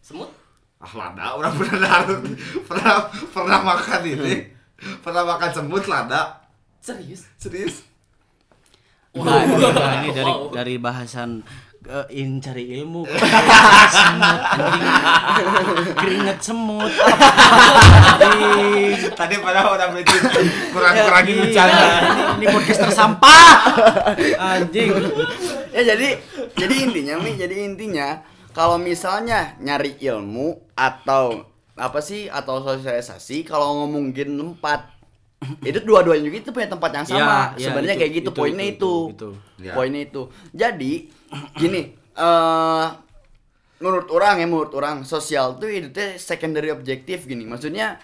Semut? 0.00 0.30
ah 0.76 0.92
lada 0.92 1.34
orang 1.34 1.56
pernah 1.56 2.04
pernah 2.68 2.94
pernah 3.32 3.58
makan 3.64 4.00
ini 4.04 4.52
pernah 5.00 5.24
makan 5.24 5.50
semut 5.50 5.88
lada 5.88 6.44
Serius? 6.78 7.24
serius 7.34 7.80
Nah, 9.16 9.40
ini, 9.40 9.56
nah, 9.72 9.92
ini 9.96 10.08
dari 10.12 10.28
Wow. 10.28 10.52
dari 10.52 10.76
bahasan 10.76 11.40
eh, 11.86 12.06
ingin 12.12 12.42
cari 12.42 12.64
ilmu. 12.78 13.06
Keringat 13.06 13.90
semut. 13.90 14.40
Anjing 14.46 15.94
keringat 15.96 16.38
semut. 16.42 16.92
Anjing 18.20 18.94
Tadi 19.20 19.34
padahal 19.40 19.78
udah 19.78 19.86
berarti 19.94 20.16
kurang-kurangin 20.74 21.34
bercanda. 21.46 21.86
ini, 21.86 22.22
ini 22.42 22.46
podcast 22.50 22.80
tersampah. 22.90 23.46
Anjing. 24.36 24.88
Ya 25.72 25.82
jadi 25.94 26.08
jadi 26.56 26.74
intinya 26.90 27.14
mi 27.22 27.36
jadi 27.38 27.56
intinya 27.66 28.22
kalau 28.50 28.80
misalnya 28.80 29.54
nyari 29.60 30.00
ilmu 30.00 30.56
atau 30.74 31.44
apa 31.76 32.00
sih 32.00 32.26
atau 32.32 32.64
sosialisasi 32.64 33.44
kalau 33.44 33.84
ngomongin 33.84 34.32
tempat 34.32 34.96
itu 35.60 35.78
dua-duanya 35.84 36.32
juga 36.32 36.36
itu 36.40 36.50
punya 36.50 36.68
tempat 36.72 36.90
yang 36.96 37.06
sama. 37.06 37.52
Ya, 37.54 37.60
ya, 37.60 37.64
sebenarnya 37.68 37.94
itu, 37.94 38.00
kayak 38.00 38.12
gitu 38.16 38.30
itu, 38.32 38.38
poinnya 38.40 38.66
itu, 38.66 38.72
itu, 38.72 39.12
itu, 39.12 39.30
Ya. 39.60 39.72
poinnya 39.76 40.00
itu. 40.08 40.22
Jadi 40.56 40.92
gini 41.54 41.82
eh 42.16 42.86
menurut 43.76 44.08
orang 44.08 44.40
ya 44.40 44.46
menurut 44.48 44.72
orang 44.72 45.04
sosial 45.04 45.60
tuh 45.60 45.68
itu 45.68 45.92
teh 45.92 46.16
secondary 46.16 46.72
objektif 46.72 47.28
gini. 47.28 47.44
Maksudnya 47.44 48.00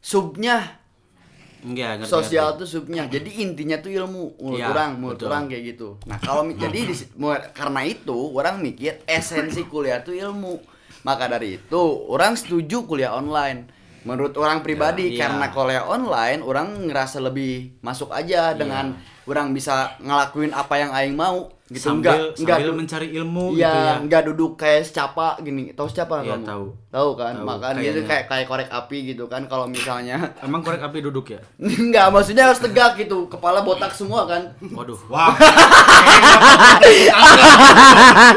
subnya. 0.00 0.76
Enggak 1.66 2.04
ngerti, 2.04 2.12
sosial 2.12 2.52
ngerti. 2.52 2.60
tuh 2.62 2.68
subnya. 2.68 3.02
Jadi 3.08 3.30
intinya 3.42 3.80
tuh 3.80 3.90
ilmu 3.90 4.36
menurut 4.38 4.60
Iya, 4.60 4.68
orang 4.70 4.90
menurut 5.00 5.16
betul. 5.18 5.28
orang 5.32 5.42
kayak 5.48 5.64
gitu. 5.72 5.88
Nah 6.04 6.18
kalau 6.20 6.42
jadi 6.52 6.80
di, 6.84 6.94
karena 7.50 7.80
itu 7.82 8.18
orang 8.36 8.60
mikir 8.60 9.00
esensi 9.08 9.64
kuliah 9.66 10.04
tuh 10.04 10.14
ilmu. 10.14 10.60
Maka 11.02 11.30
dari 11.30 11.56
itu 11.58 11.82
orang 12.12 12.36
setuju 12.36 12.84
kuliah 12.84 13.16
online. 13.16 13.72
Menurut 14.06 14.36
orang 14.38 14.62
pribadi 14.62 15.16
Iya. 15.16 15.26
karena 15.26 15.50
kuliah 15.50 15.84
online 15.88 16.38
orang 16.44 16.86
ngerasa 16.86 17.18
lebih 17.18 17.80
masuk 17.80 18.12
aja 18.14 18.54
dengan 18.54 18.94
orang 19.26 19.50
bisa 19.50 19.74
ngelakuin 19.98 20.50
apa 20.50 20.74
yang 20.76 20.90
aing 20.90 21.14
mau 21.14 21.50
gitu 21.66 21.82
sambil 21.84 22.14
enggak 22.30 22.38
enggak 22.38 22.56
sambil 22.56 22.70
du- 22.70 22.78
mencari 22.78 23.08
ilmu 23.12 23.44
Iya, 23.50 23.58
gitu 23.58 23.78
ya 23.80 23.94
enggak 23.98 24.22
duduk 24.24 24.52
kayak 24.54 24.82
secapa 24.82 25.34
gini. 25.40 25.74
Tahu 25.74 25.86
secapa 25.86 26.22
Iya, 26.22 26.38
kamu? 26.38 26.46
tahu. 26.46 26.64
Tahu 26.88 27.10
kan? 27.12 27.32
Tahu, 27.34 27.42
Makanya 27.44 27.80
gitu 27.82 28.00
kayak 28.02 28.24
kayak 28.24 28.46
korek 28.46 28.70
api 28.70 28.98
gitu 29.04 29.26
kan 29.26 29.42
kalau 29.44 29.66
misalnya 29.66 30.14
emang 30.46 30.62
korek 30.62 30.78
api 30.78 31.02
duduk 31.02 31.26
ya 31.28 31.42
Enggak, 31.58 32.06
maksudnya 32.08 32.46
harus 32.46 32.58
tegak 32.60 32.94
gitu. 32.96 33.26
Kepala 33.26 33.60
botak 33.60 33.90
semua 33.90 34.24
kan. 34.24 34.46
waduh 34.62 34.94
Wah. 35.10 35.34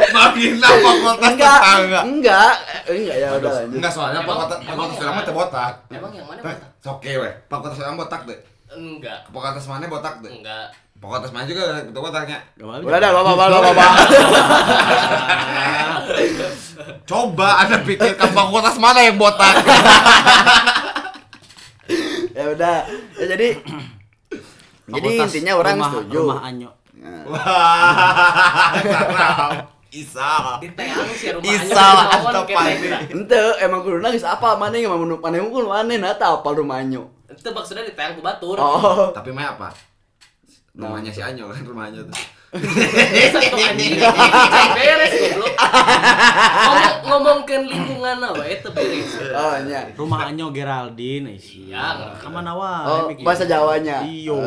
Makin 0.09 0.53
apa 0.57 0.89
fakultas 0.89 1.29
Enggak, 1.29 1.59
enggak, 2.07 2.53
enggak 2.87 3.15
ya 3.15 3.27
udah 3.35 3.51
lanjut. 3.53 3.77
Enggak 3.77 3.91
soalnya 3.91 4.19
emang 4.19 4.37
fakultas 4.41 4.57
yang 4.59 4.73
ilmu 4.99 5.13
mana? 5.13 5.21
teh 5.21 5.33
botak. 5.33 5.73
Emang 5.89 6.11
yang 6.11 6.25
mana 6.25 6.39
Eh, 6.39 6.45
botak? 6.49 6.69
Oke 6.87 7.11
weh. 7.15 7.33
Fakultas 7.45 7.77
ilmu 7.79 7.95
botak 7.95 8.21
deh. 8.25 8.39
Enggak. 8.69 9.25
Fakultas 9.33 9.65
mana 9.65 9.89
botak 9.89 10.21
deh. 10.21 10.29
Enggak. 10.29 10.69
Fakultas 10.99 11.31
mana 11.31 11.45
juga 11.47 11.63
betul 11.85 12.01
botaknya. 12.03 12.37
Udah 12.59 12.99
dah, 12.99 13.11
bapak, 13.15 13.33
bapak, 13.33 13.59
bapak. 13.71 13.89
Coba 17.09 17.47
Anda 17.65 17.77
pikirkan 17.81 18.29
fakultas 18.35 18.75
mana 18.77 18.99
yang 19.01 19.17
botak. 19.17 19.55
ya 22.37 22.45
udah. 22.53 22.77
Ya 23.19 23.25
jadi 23.35 23.57
jadi 24.89 25.09
intinya 25.21 25.53
orang 25.53 25.77
rumah, 25.77 25.89
setuju. 25.93 26.19
rumah 26.25 26.41
anyo 26.41 26.69
Wah. 27.29 28.73
Isa. 29.89 30.61
Sih. 30.61 30.69
Isal 30.69 31.41
di 31.41 31.49
bawah 31.73 32.05
atau 32.29 32.45
kayak 32.45 32.57
Pandi. 32.61 32.77
tenda. 32.85 32.97
Ente 33.09 33.41
emang 33.65 33.81
kudu 33.81 33.97
nangis 33.97 34.21
apa 34.21 34.53
mana 34.53 34.77
yang 34.77 34.93
mau 34.93 35.01
mana 35.01 35.35
yang 35.41 35.49
kudu 35.49 35.65
mana 35.65 35.93
nata 35.97 36.37
apa 36.37 36.49
rumahnya. 36.53 37.09
Itu 37.29 37.49
maksudnya 37.53 37.85
di 37.85 37.93
ku 37.93 38.21
batur. 38.21 38.57
Oh. 38.57 39.13
Tapi 39.13 39.29
mah 39.29 39.53
apa? 39.57 39.69
Namanya 40.73 41.11
si 41.11 41.21
Anyo 41.21 41.49
kan 41.49 41.61
rumahnya 41.65 42.01
tuh. 42.07 42.17
Satu 42.49 43.57
anjing. 43.61 44.01
Beres 44.73 45.13
goblok. 45.21 45.53
Ngomong 45.53 47.45
ngomongkeun 47.45 47.63
lingkungan 47.69 48.17
apa 48.25 48.43
itu 48.49 48.69
beres. 48.73 49.11
Oh, 49.37 49.55
nya. 49.69 49.85
rumah 49.93 50.25
anyo 50.29 50.49
Geraldine 50.49 51.37
eh, 51.37 51.41
sih 51.41 51.69
Ya, 51.69 52.17
ke 52.17 52.25
mana 52.25 52.57
wae 52.57 52.85
Oh, 52.89 53.05
mikir. 53.05 53.21
bahasa 53.21 53.45
Jawanya. 53.45 54.01
iyo 54.01 54.41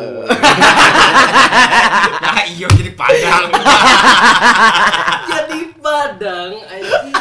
Ya 2.27 2.42
iyo 2.51 2.66
jadi 2.75 2.90
padang. 2.99 3.47
Jadi 5.31 5.59
badang 5.79 6.53
anjing. 6.59 7.14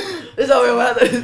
Ini 0.34 0.44
sampai 0.44 0.70
mana 0.70 0.92
tadi? 0.92 1.14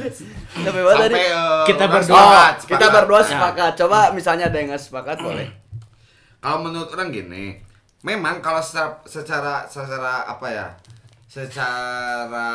Sampai 0.51 0.81
mana 0.81 0.97
tadi? 1.01 1.15
Eh, 1.15 1.63
Kita 1.65 1.83
berdua. 1.85 2.15
Oh, 2.15 2.23
sepakat, 2.23 2.53
kita 2.63 2.75
sepakat. 2.79 2.91
berdua 2.95 3.19
Ya. 3.19 3.27
sepakat. 3.27 3.71
Coba 3.75 3.97
misalnya 4.11 4.45
ada 4.47 4.57
yang 4.57 4.69
nggak 4.69 4.81
sepakat 4.81 5.17
boleh. 5.19 5.47
Kalau 6.37 6.57
menurut 6.59 6.89
orang 6.89 7.09
gini, 7.09 7.59
memang 8.01 8.39
kalau 8.39 8.59
secara 8.59 8.97
secara 9.05 9.53
secara 9.65 10.25
apa 10.25 10.47
ya? 10.47 10.67
Secara 11.27 12.47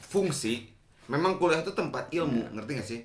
fungsi 0.00 0.68
memang 1.06 1.36
kuliah 1.36 1.60
itu 1.60 1.68
tempat 1.70 2.08
ilmu, 2.08 2.48
ngerti 2.50 2.70
gak 2.74 2.88
sih? 2.88 3.00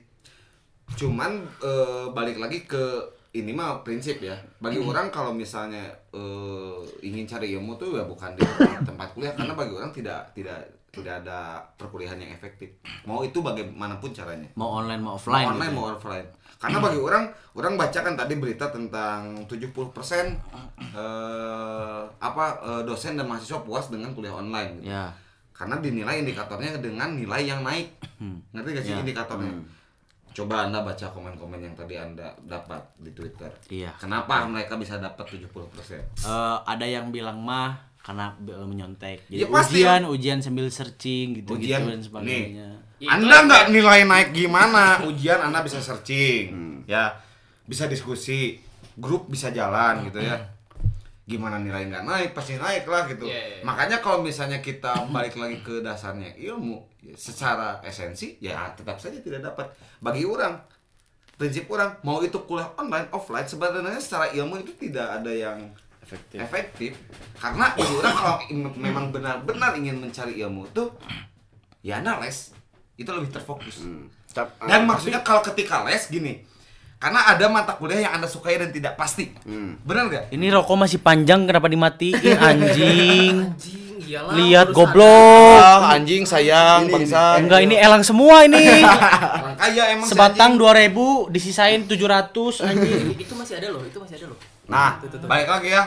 Cuman 0.96 1.32
eh, 1.60 2.06
balik 2.10 2.38
lagi 2.38 2.64
ke 2.64 2.84
ini 3.32 3.52
mah 3.52 3.82
prinsip 3.82 4.18
ya. 4.20 4.34
Bagi 4.58 4.78
orang 4.80 5.10
kalau 5.10 5.30
misalnya 5.32 5.84
eh, 6.10 6.76
ingin 7.02 7.24
cari 7.24 7.54
ilmu 7.54 7.76
tuh 7.76 7.94
ya 7.94 8.04
bukan 8.04 8.34
di 8.34 8.42
tempat 8.82 9.14
kuliah 9.14 9.32
karena 9.32 9.54
bagi 9.54 9.72
orang 9.72 9.92
tidak 9.92 10.34
tidak 10.34 10.58
tidak 10.90 11.22
ada 11.22 11.40
perkuliahan 11.78 12.18
yang 12.18 12.32
efektif. 12.32 12.74
Mau 13.04 13.22
itu 13.22 13.40
bagaimanapun 13.40 14.10
caranya 14.10 14.50
mau 14.54 14.76
online 14.76 14.98
mau 15.00 15.14
offline 15.16 15.46
mau 15.46 15.54
online 15.54 15.70
gitu. 15.70 15.78
mau 15.78 15.88
offline 15.92 16.28
karena 16.60 16.78
bagi 16.82 17.00
orang 17.00 17.24
orang 17.54 17.74
baca 17.76 18.00
kan 18.02 18.14
tadi 18.14 18.34
berita 18.36 18.68
tentang 18.68 19.48
70% 19.48 20.36
eh, 20.92 22.02
apa 22.20 22.46
eh, 22.60 22.82
dosen 22.84 23.14
dan 23.14 23.26
mahasiswa 23.26 23.62
puas 23.62 23.88
dengan 23.88 24.12
kuliah 24.12 24.34
online 24.34 24.80
gitu. 24.80 24.90
ya 24.90 25.14
karena 25.52 25.76
dinilai 25.78 26.20
indikatornya 26.20 26.80
dengan 26.80 27.14
nilai 27.14 27.44
yang 27.46 27.62
naik 27.62 27.96
Hmm. 28.20 28.36
ngerti 28.52 28.70
gak 28.74 28.84
sih 28.84 28.92
Ya. 28.92 29.00
indikatornya 29.00 29.48
coba 30.40 30.56
anda 30.64 30.80
baca 30.80 31.06
komen-komen 31.06 31.60
yang 31.60 31.74
tadi 31.74 31.96
anda 31.96 32.32
dapat 32.42 32.80
di 32.96 33.12
twitter 33.12 33.52
Iya. 33.68 33.92
kenapa 33.96 34.46
mereka 34.46 34.76
bisa 34.76 34.96
dapat 34.96 35.28
70% 35.28 36.00
Eh, 36.00 36.58
ada 36.66 36.86
yang 36.86 37.10
bilang 37.10 37.38
mah 37.38 37.76
karena 38.00 38.32
menyontek 38.40 39.28
jadi 39.28 39.44
Ya, 39.44 39.48
pasti. 39.50 39.80
ujian 39.80 40.02
ujian 40.06 40.40
sambil 40.40 40.66
searching 40.68 41.36
gitu 41.36 41.54
ujian 41.54 41.84
gitu 41.84 41.90
dan 41.90 42.02
sebagainya 42.02 42.68
Itu 42.98 43.08
Anda 43.08 43.32
efek. 43.34 43.46
nggak 43.46 43.64
nilai 43.70 44.00
naik 44.04 44.30
gimana? 44.34 44.84
Ujian 45.08 45.40
Anda 45.40 45.64
bisa 45.64 45.80
searching, 45.80 46.84
ya, 46.84 47.16
bisa 47.64 47.88
diskusi, 47.88 48.60
grup 48.94 49.32
bisa 49.32 49.50
jalan 49.50 50.04
gitu 50.04 50.20
ya. 50.20 50.36
Gimana 51.30 51.62
nilai 51.62 51.86
nggak 51.86 52.04
naik? 52.10 52.30
Pasti 52.34 52.58
naik 52.58 52.90
lah 52.90 53.06
gitu. 53.06 53.30
Iya, 53.30 53.62
iya. 53.62 53.62
Makanya 53.62 54.02
kalau 54.02 54.26
misalnya 54.26 54.58
kita 54.66 55.06
balik 55.14 55.38
lagi 55.38 55.62
ke 55.62 55.86
dasarnya 55.86 56.34
ilmu, 56.34 56.82
ya, 57.06 57.14
secara 57.14 57.78
esensi 57.86 58.42
ya 58.42 58.74
tetap 58.74 58.98
saja 58.98 59.22
tidak 59.22 59.46
dapat. 59.46 59.70
Bagi 60.02 60.26
orang, 60.26 60.58
prinsip 61.38 61.70
orang 61.70 61.96
mau 62.02 62.20
itu 62.20 62.36
kuliah 62.50 62.68
online 62.76 63.08
offline 63.14 63.46
sebenarnya 63.46 64.02
secara 64.02 64.34
ilmu 64.34 64.60
itu 64.60 64.74
tidak 64.76 65.22
ada 65.22 65.32
yang 65.32 65.72
efektif 66.10 66.38
efektif 66.42 66.92
karena 67.38 67.72
bagi 67.78 67.94
orang 68.02 68.16
kalau 68.18 68.38
memang 68.76 69.06
benar-benar 69.14 69.78
ingin 69.78 70.02
mencari 70.02 70.42
ilmu 70.42 70.66
tuh 70.74 70.90
ya 71.86 72.02
anda 72.02 72.18
les 72.20 72.52
itu 72.98 73.08
lebih 73.08 73.30
terfokus 73.32 73.86
Cap- 74.34 74.58
dan 74.66 74.90
maksudnya 74.90 75.22
kalau 75.22 75.40
ketika 75.46 75.86
les 75.86 76.10
gini 76.10 76.44
karena 77.00 77.32
ada 77.32 77.46
mata 77.48 77.80
kuliah 77.80 78.04
yang 78.04 78.20
anda 78.20 78.28
sukai 78.28 78.60
dan 78.60 78.76
tidak 78.76 79.00
pasti. 79.00 79.32
Benar 79.88 80.12
nggak? 80.12 80.24
Ini 80.36 80.46
rokok 80.52 80.76
masih 80.76 81.00
panjang 81.00 81.48
kenapa 81.48 81.72
dimatiin 81.72 82.36
anjing? 82.52 83.36
Anjing, 83.56 83.96
iyalah. 84.04 84.36
lihat 84.36 84.68
goblok. 84.76 85.64
Ah, 85.64 85.96
anjing 85.96 86.28
sayang 86.28 86.86
Ini, 86.86 86.92
bangsa 86.92 87.40
enggak 87.40 87.60
ini 87.64 87.76
elang 87.80 88.04
semua 88.04 88.44
ini. 88.44 88.60
Orang 89.48 89.56
kaya 89.56 89.84
emang 89.96 90.08
sebatang 90.12 90.60
anjing. 90.60 91.32
2000 91.32 91.32
disisain 91.32 91.80
700 91.88 92.68
anjing. 92.68 93.16
Itu 93.16 93.34
masih 93.40 93.56
ada 93.64 93.68
loh, 93.72 93.82
itu 93.88 93.96
masih 93.96 94.16
ada 94.20 94.26
loh. 94.36 94.40
nah 94.68 95.00
Tuh, 95.00 95.08
tuh, 95.08 95.18
tuh. 95.24 95.28
balik 95.32 95.48
lagi 95.48 95.72
ya. 95.72 95.84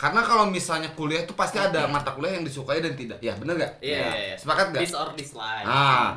Karena 0.00 0.24
kalau 0.24 0.48
misalnya 0.48 0.88
kuliah 0.96 1.28
itu 1.28 1.36
pasti 1.36 1.60
ada 1.60 1.84
mata 1.84 2.16
kuliah 2.16 2.40
yang 2.40 2.48
disukai 2.48 2.80
dan 2.80 2.96
tidak. 2.96 3.20
Ya 3.20 3.36
benar 3.36 3.60
nggak? 3.60 3.72
Iya, 3.84 3.98
iya, 4.00 4.08
iya. 4.32 4.36
sepakat 4.40 4.72
nggak? 4.72 4.80
This 4.88 4.96
or 4.96 5.12
dislike. 5.12 5.68
Nah, 5.68 6.16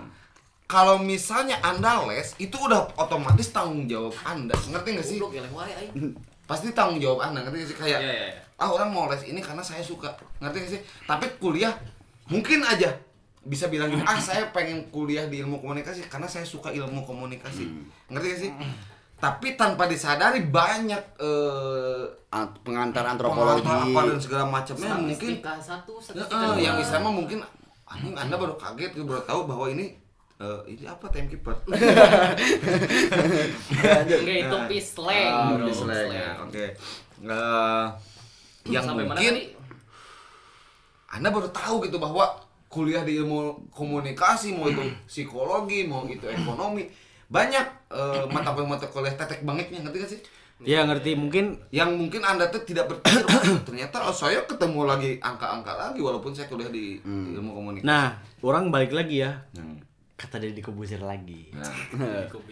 kalau 0.73 0.97
misalnya 0.97 1.61
Anda 1.61 2.01
les, 2.09 2.33
itu 2.35 2.57
udah 2.57 2.97
otomatis 2.97 3.53
tanggung 3.53 3.85
jawab 3.85 4.17
Anda. 4.25 4.57
Ngerti 4.57 4.89
nggak 4.89 5.05
sih? 5.05 5.17
Ya 5.21 5.45
aing. 5.45 6.17
Pasti 6.49 6.73
tanggung 6.73 6.97
jawab 6.97 7.29
Anda, 7.29 7.45
ngerti 7.45 7.57
nggak 7.61 7.69
sih? 7.69 7.77
Kayak, 7.77 7.99
Iya, 8.01 8.09
iya, 8.11 8.25
iya. 8.33 8.41
ah 8.57 8.69
orang 8.69 8.89
mau 8.89 9.05
les 9.05 9.21
ini 9.23 9.37
karena 9.37 9.61
saya 9.61 9.85
suka. 9.85 10.09
Ngerti 10.41 10.57
nggak 10.57 10.71
sih? 10.73 10.81
Tapi 11.05 11.25
kuliah, 11.37 11.77
mungkin 12.25 12.65
aja 12.65 12.89
bisa 13.43 13.67
bilang 13.67 13.91
gini, 13.91 14.01
ah 14.01 14.17
saya 14.17 14.49
pengen 14.49 14.87
kuliah 14.89 15.27
di 15.27 15.43
ilmu 15.43 15.59
komunikasi 15.59 16.07
karena 16.07 16.25
saya 16.25 16.47
suka 16.47 16.71
ilmu 16.71 17.03
komunikasi. 17.03 17.69
Ngerti 18.09 18.25
gak 18.25 18.41
sih? 18.41 18.51
Tapi 19.19 19.55
tanpa 19.55 19.87
disadari 19.87 20.43
banyak 20.43 20.99
eh 21.21 22.03
Ant- 22.33 22.59
pengantar 22.59 23.03
pengantar 23.05 23.29
antropologi. 23.29 23.69
apa 23.69 23.99
dan 24.09 24.19
segala 24.19 24.43
macamnya 24.49 24.95
mungkin 24.97 25.37
Statistika 25.37 25.53
satu, 25.61 25.93
Ya, 25.95 26.23
statistika 26.25 26.35
eh, 26.35 26.49
dua. 26.49 26.59
yang 26.59 26.75
mah 26.99 27.13
mungkin 27.13 27.37
anjing 27.85 28.15
Anda 28.17 28.35
baru 28.35 28.55
kaget 28.57 28.91
baru 28.97 29.21
tahu 29.23 29.45
bahwa 29.45 29.69
ini 29.69 29.85
eh, 30.43 30.59
ini 30.69 30.83
apa 30.85 31.07
timekeeper. 31.07 31.55
Enggak 33.71 34.37
itu 34.43 34.55
Nah. 34.55 34.67
pislang, 34.67 35.31
Ah, 35.31 35.55
bro. 35.55 35.67
ya, 36.11 36.29
Oke. 36.43 36.65
Eh, 37.23 37.85
yang 38.67 38.83
Sampai 38.83 39.03
mana 39.03 39.15
mungkin 39.15 39.35
anda 41.09 41.27
baru 41.29 41.47
tahu 41.51 41.83
gitu 41.85 41.97
bahwa 41.97 42.25
kuliah 42.67 43.05
di 43.05 43.21
ilmu 43.21 43.69
komunikasi 43.69 44.55
mau 44.55 44.65
itu 44.65 44.81
psikologi 45.05 45.85
mau 45.85 46.03
itu 46.03 46.25
ekonomi 46.25 46.89
banyak 47.27 47.65
eh, 47.91 48.23
mata 48.27 48.49
kuliah 48.51 48.69
mata 48.69 48.87
kuliah 48.87 49.13
tetek 49.13 49.43
bangiknya 49.43 49.83
ngerti 49.83 49.99
gak 49.99 50.11
sih 50.11 50.21
Ya 50.63 50.87
ngerti 50.87 51.19
mungkin 51.19 51.59
yang 51.69 51.91
mungkin 51.91 52.23
anda 52.23 52.47
tuh 52.47 52.63
tidak 52.63 52.87
berpikir 52.87 53.19
"Wah, 53.27 53.43
ternyata 53.67 53.99
oh, 53.99 54.15
saya 54.15 54.47
ketemu 54.47 54.87
lagi 54.87 55.11
angka-angka 55.19 55.75
lagi 55.75 55.99
walaupun 55.99 56.31
saya 56.31 56.47
kuliah 56.47 56.71
di, 56.71 57.03
di 57.03 57.29
ilmu 57.35 57.51
komunikasi 57.51 57.83
nah, 57.83 58.15
orang 58.39 58.71
balik 58.71 58.95
lagi 58.95 59.27
ya. 59.27 59.43
Hmm. 59.59 59.75
Kata 60.13 60.37
Deddy 60.37 60.61
Kobuzer 60.61 61.01
lagi. 61.01 61.49
Nah. 61.57 61.73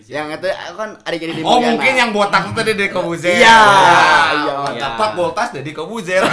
yang 0.10 0.34
itu 0.34 0.50
aku 0.50 0.76
kan 0.82 0.92
ada 1.06 1.16
jadi 1.16 1.30
di 1.30 1.46
Oh 1.46 1.62
mungkin 1.62 1.94
yang 1.94 2.10
botak 2.10 2.50
itu 2.50 2.58
tadi 2.58 2.74
Deddy 2.74 2.90
Kobuzer. 2.90 3.38
Iya, 3.38 3.62
iya. 4.34 4.56
iya. 4.74 4.82
Tapak 4.82 5.14
voltas 5.14 5.54
Deddy 5.54 5.72
Kobuzer. 5.72 6.26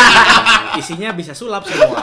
Isinya 0.80 1.10
bisa 1.12 1.34
sulap 1.34 1.66
semua. 1.66 1.98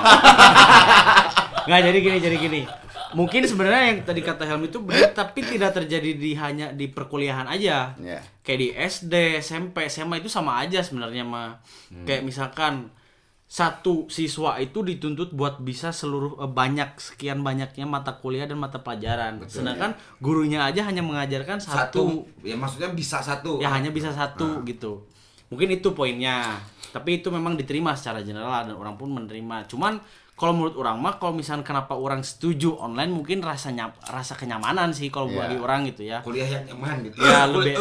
Nggak 1.66 1.82
jadi 1.88 1.98
gini, 2.04 2.18
jadi 2.20 2.38
gini. 2.38 2.62
Mungkin 3.10 3.42
sebenarnya 3.42 3.84
yang 3.90 3.98
tadi 4.06 4.22
kata 4.22 4.46
Helmi 4.46 4.70
itu 4.70 4.86
benar 4.86 5.18
tapi 5.18 5.42
tidak 5.42 5.74
terjadi 5.74 6.14
di 6.14 6.38
hanya 6.38 6.70
di 6.70 6.92
perkuliahan 6.92 7.50
aja. 7.50 7.98
Iya. 7.98 8.22
Kayak 8.46 8.60
di 8.60 8.68
SD, 8.76 9.14
SMP, 9.42 9.90
SMA 9.90 10.22
itu 10.22 10.30
sama 10.30 10.62
aja 10.62 10.84
sebenarnya 10.84 11.26
mah. 11.26 11.58
Hmm. 11.90 12.06
Kayak 12.06 12.22
misalkan 12.28 12.94
satu 13.50 14.06
siswa 14.14 14.62
itu 14.62 14.86
dituntut 14.86 15.34
buat 15.34 15.58
bisa 15.58 15.90
seluruh 15.90 16.38
eh, 16.38 16.46
banyak 16.46 17.02
sekian 17.02 17.42
banyaknya 17.42 17.90
mata 17.90 18.14
kuliah 18.22 18.46
dan 18.46 18.62
mata 18.62 18.78
pelajaran. 18.86 19.42
Sedangkan 19.50 19.98
gurunya 20.22 20.62
aja 20.62 20.86
hanya 20.86 21.02
mengajarkan 21.02 21.58
satu, 21.58 21.74
Satu. 21.74 22.04
Ya 22.46 22.54
maksudnya 22.54 22.94
bisa 22.94 23.18
satu. 23.26 23.58
ya 23.58 23.74
hanya 23.74 23.90
bisa 23.90 24.14
satu 24.14 24.62
gitu 24.70 25.10
mungkin 25.50 25.70
itu 25.74 25.98
poinnya 25.98 26.62
tapi 26.94 27.22
itu 27.22 27.30
memang 27.34 27.58
diterima 27.58 27.98
secara 27.98 28.22
general 28.22 28.70
dan 28.70 28.78
orang 28.78 28.96
pun 28.98 29.10
menerima 29.10 29.66
cuman 29.66 29.98
kalau 30.40 30.56
menurut 30.56 30.72
orang 30.74 30.96
mah 30.96 31.16
kalau 31.16 31.32
misalnya 31.32 31.62
kenapa 31.62 31.92
orang 31.94 32.24
setuju 32.24 32.72
online 32.74 33.12
mungkin 33.12 33.40
rasa 33.40 33.70
nyap, 33.70 34.00
rasa 34.02 34.34
kenyamanan 34.34 34.90
sih 34.90 35.08
kalau 35.08 35.28
Iya. 35.28 35.36
bagi 35.38 35.56
orang 35.58 35.80
gitu 35.86 36.02
ya 36.06 36.18
Kuliah 36.22 36.48
yang 36.50 36.64
nyaman 36.66 37.04
gitu. 37.04 37.20
ya 37.20 37.44
lebih 37.46 37.76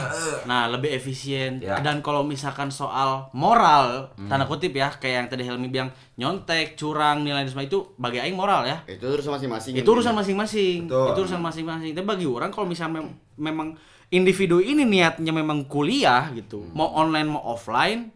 nah 0.48 0.66
lebih 0.66 0.90
efisien 0.90 1.60
Ya. 1.60 1.76
dan 1.78 2.00
kalau 2.00 2.22
misalkan 2.22 2.68
soal 2.70 3.28
moral 3.32 4.08
tanda 4.24 4.44
kutip 4.44 4.72
ya 4.72 4.88
kayak 4.90 5.14
yang 5.14 5.28
tadi 5.28 5.42
Helmi 5.42 5.68
bilang 5.68 5.90
nyontek 6.14 6.74
curang 6.74 7.20
nilai 7.20 7.44
dan 7.44 7.50
semua 7.50 7.62
itu 7.62 7.92
bagi 7.94 8.18
aing 8.18 8.34
moral 8.34 8.64
ya 8.64 8.80
Itu 8.86 9.04
urusan 9.06 9.32
masing-masing. 9.34 9.72
itu 9.74 9.84
urusan 9.86 10.12
masing-masing 10.12 10.78
itu 10.86 11.20
urusan 11.20 11.38
masing-masing 11.38 11.92
tapi 11.92 12.06
bagi 12.06 12.24
orang 12.24 12.48
kalau 12.48 12.64
misalnya 12.64 12.98
mem- 12.98 13.14
memang 13.36 13.76
individu 14.08 14.58
ini 14.58 14.82
niatnya 14.82 15.30
memang 15.30 15.64
kuliah 15.64 16.32
gitu 16.32 16.64
mau 16.72 16.88
online 16.94 17.28
mau 17.28 17.44
offline 17.46 18.08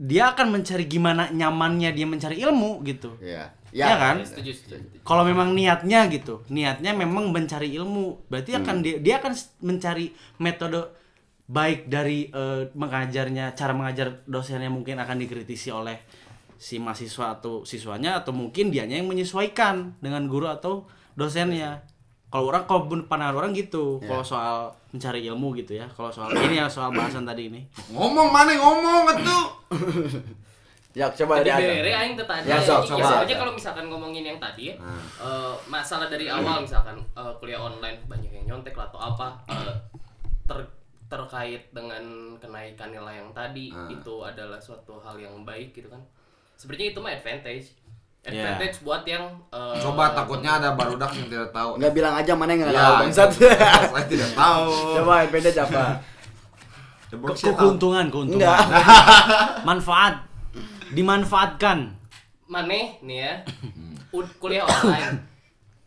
dia 0.00 0.32
akan 0.32 0.56
mencari 0.56 0.88
gimana 0.88 1.28
nyamannya 1.28 1.92
dia 1.92 2.08
mencari 2.08 2.40
ilmu 2.40 2.80
gitu 2.88 3.20
Iya. 3.20 3.52
Iya 3.70 3.94
kan? 4.02 4.16
Setuju, 4.26 4.50
setuju. 4.50 4.86
kalau 5.06 5.22
memang 5.22 5.54
niatnya 5.54 6.10
gitu 6.10 6.42
niatnya 6.50 6.90
memang 6.90 7.30
mencari 7.30 7.70
ilmu 7.76 8.26
berarti 8.26 8.56
akan 8.58 8.82
dia, 8.82 8.96
dia 8.98 9.22
akan 9.22 9.30
mencari 9.62 10.10
metode 10.42 10.90
baik 11.46 11.86
dari 11.86 12.26
eh, 12.32 12.66
mengajarnya 12.74 13.54
cara 13.54 13.70
mengajar 13.70 14.24
dosennya 14.26 14.72
mungkin 14.72 14.98
akan 14.98 15.22
dikritisi 15.22 15.70
oleh 15.70 16.02
si 16.58 16.82
mahasiswa 16.82 17.38
atau 17.38 17.62
siswanya 17.62 18.18
atau 18.20 18.34
mungkin 18.34 18.74
dianya 18.74 18.98
yang 18.98 19.06
menyesuaikan 19.06 19.96
dengan 20.02 20.26
guru 20.26 20.50
atau 20.50 20.90
dosennya 21.14 21.86
kalau 22.30 22.46
orang 22.46 22.62
kalau 22.64 22.80
pandangan 23.04 23.36
orang 23.36 23.50
gitu 23.52 23.98
kalau 24.00 24.22
soal 24.22 24.56
mencari 24.88 25.22
ilmu 25.24 25.50
gitu 25.54 25.74
ya 25.74 25.86
kalau 25.90 26.08
soal 26.08 26.30
ini 26.32 26.56
ya 26.56 26.66
soal 26.66 26.90
bahasan 26.90 27.22
tadi 27.22 27.46
ini 27.46 27.60
Ngomong 27.90 28.30
mana 28.30 28.54
ngomong 28.54 29.02
atuh. 29.08 29.46
Ya 30.90 31.06
coba 31.08 31.38
Jadi 31.38 31.54
dari 31.54 31.66
bere 31.70 31.90
Adam. 31.94 32.02
aing 32.02 32.14
teh 32.18 32.26
tadi. 32.26 32.46
Ya, 32.50 32.58
Ya, 32.58 32.66
sok, 32.66 32.98
ya, 32.98 33.36
kalau 33.38 33.54
misalkan 33.54 33.86
ngomongin 33.86 34.26
yang 34.26 34.42
tadi 34.42 34.70
ya, 34.70 34.74
eh, 35.22 35.54
masalah 35.70 36.10
dari 36.10 36.26
awal 36.26 36.66
misalkan 36.66 36.98
eh, 36.98 37.32
kuliah 37.38 37.62
online 37.62 38.02
banyak 38.06 38.26
yang 38.32 38.44
nyontek 38.44 38.74
lah 38.74 38.90
atau 38.90 38.98
apa 38.98 39.26
eh, 39.46 39.74
ter- 40.44 40.74
terkait 41.06 41.62
dengan 41.70 42.02
kenaikan 42.38 42.90
nilai 42.90 43.18
yang 43.18 43.30
tadi 43.30 43.70
itu 43.88 44.14
adalah 44.20 44.58
suatu 44.58 44.98
hal 44.98 45.14
yang 45.14 45.46
baik 45.46 45.70
gitu 45.70 45.86
kan. 45.86 46.02
Sebenarnya 46.54 46.90
itu 46.90 46.98
mah 46.98 47.12
advantage. 47.12 47.66
Ya. 48.20 48.52
Advantage 48.52 48.84
buat 48.84 49.02
yang 49.02 49.24
eh, 49.48 49.80
Coba 49.80 50.12
takutnya 50.12 50.60
ada 50.60 50.76
barudak 50.76 51.08
yang 51.16 51.26
tidak 51.26 51.48
tahu. 51.50 51.80
Nggak 51.80 51.92
bilang 51.96 52.14
aja 52.14 52.32
mana 52.36 52.50
yang 52.52 52.60
nggak 52.62 52.74
Ya, 52.74 52.82
tahu 52.82 52.94
bangsat. 53.00 53.30
Saya 53.96 54.06
tidak 54.06 54.30
tahu. 54.36 54.68
Coba 54.94 55.12
beda 55.24 55.50
apa? 55.56 55.84
Keuntungan 57.10 58.06
keuntungan 58.06 58.38
Enggak. 58.38 58.58
manfaat 59.68 60.14
dimanfaatkan 60.90 61.90
maneh 62.44 62.98
nih 63.00 63.18
ya 63.22 63.34
ud- 64.16 64.34
kuliah 64.38 64.62
online 64.62 65.22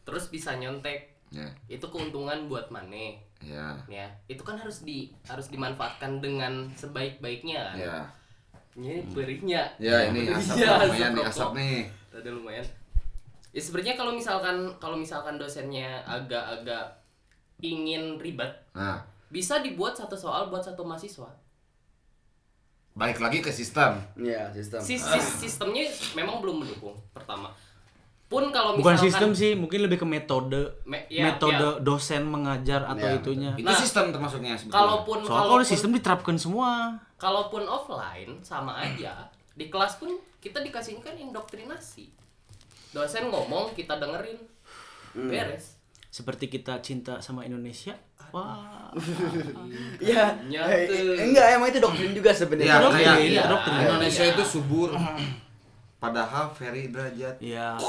terus 0.04 0.28
bisa 0.28 0.56
nyontek 0.56 1.12
Ya, 1.34 1.50
itu 1.65 1.82
keuntungan 1.89 2.46
buat 2.46 2.69
maneh 2.69 3.17
ya, 3.41 3.74
ya 3.89 4.06
itu 4.30 4.46
kan 4.46 4.54
harus 4.54 4.86
di 4.86 5.10
harus 5.26 5.50
dimanfaatkan 5.50 6.22
dengan 6.22 6.69
sebaik-baiknya 6.78 7.74
kan 7.74 7.76
ya. 7.76 7.98
Ini 8.76 9.06
perihnya. 9.08 9.64
Ya 9.78 10.08
ini 10.08 10.28
asap 10.28 10.58
Iya, 10.58 10.72
lumayan 10.84 11.12
nih 11.12 11.24
asap 11.24 11.50
nih. 11.54 11.78
ada 12.12 12.30
lumayan. 12.30 12.66
Ya 13.50 13.62
sebenarnya 13.62 13.94
kalau 13.94 14.12
misalkan 14.12 14.56
kalau 14.78 14.96
misalkan 14.96 15.38
dosennya 15.38 16.02
agak-agak 16.04 16.98
ingin 17.60 18.18
ribet 18.18 18.50
Nah, 18.72 18.98
bisa 19.30 19.60
dibuat 19.60 19.94
satu 19.94 20.16
soal 20.16 20.50
buat 20.50 20.60
satu 20.60 20.82
mahasiswa. 20.82 21.30
Balik 22.94 23.18
lagi 23.20 23.40
ke 23.40 23.50
sistem. 23.50 23.98
Iya, 24.16 24.50
sistem. 24.52 24.78
Sis- 24.80 25.02
sis- 25.04 25.34
sistemnya 25.40 25.86
memang 26.14 26.38
belum 26.40 26.62
mendukung 26.62 26.94
pertama. 27.10 27.50
Pun 28.26 28.50
kalau 28.50 28.74
bukan 28.76 28.82
misalkan 28.92 29.06
sistem 29.08 29.30
sih 29.32 29.52
mungkin 29.54 29.82
lebih 29.82 29.98
ke 30.00 30.08
metode. 30.08 30.82
Me- 30.84 31.06
ya, 31.08 31.26
metode 31.28 31.82
dosen 31.82 32.22
mengajar 32.24 32.82
atau 32.84 33.06
Ya, 33.08 33.14
itunya. 33.16 33.52
Itu 33.54 33.62
Nah, 33.64 33.74
sistem 33.76 34.10
termasuknya 34.10 34.54
sebetulnya. 34.56 34.78
kalaupun 34.80 35.18
soalnya 35.20 35.42
kalau 35.48 35.64
sistem 35.64 35.92
diterapkan 35.92 36.36
semua 36.36 36.70
kalaupun 37.24 37.64
offline 37.64 38.44
sama 38.44 38.76
aja 38.78 39.32
di 39.56 39.72
kelas 39.72 39.96
pun 39.96 40.12
kita 40.38 40.60
dikasihnya 40.60 41.00
kan 41.02 41.16
indoktrinasi 41.16 42.12
dosen 42.92 43.32
ngomong 43.32 43.72
kita 43.72 43.96
dengerin 43.96 44.44
beres 45.16 45.80
seperti 46.10 46.46
kita 46.48 46.78
cinta 46.80 47.24
sama 47.24 47.42
Indonesia 47.42 47.96
wah 48.30 48.92
Iya. 50.04 50.36
Nyata. 50.44 50.70
Eh, 50.70 51.24
Enggak, 51.24 51.48
emang 51.54 51.70
itu 51.70 51.80
doktrin 51.80 52.12
juga 52.12 52.30
Ya, 52.30 52.36
sebenarnya. 52.36 52.76
doktrin, 52.78 53.06
kayak 53.08 53.20
iya, 53.24 53.44
doktrin. 53.48 53.78
Indonesia 53.80 54.24
Iya. 54.24 54.34
itu 54.36 54.44
subur. 54.44 54.90
Padahal 56.04 56.52
Ferry 56.52 56.92
derajat. 56.92 57.39
ya 57.39 57.80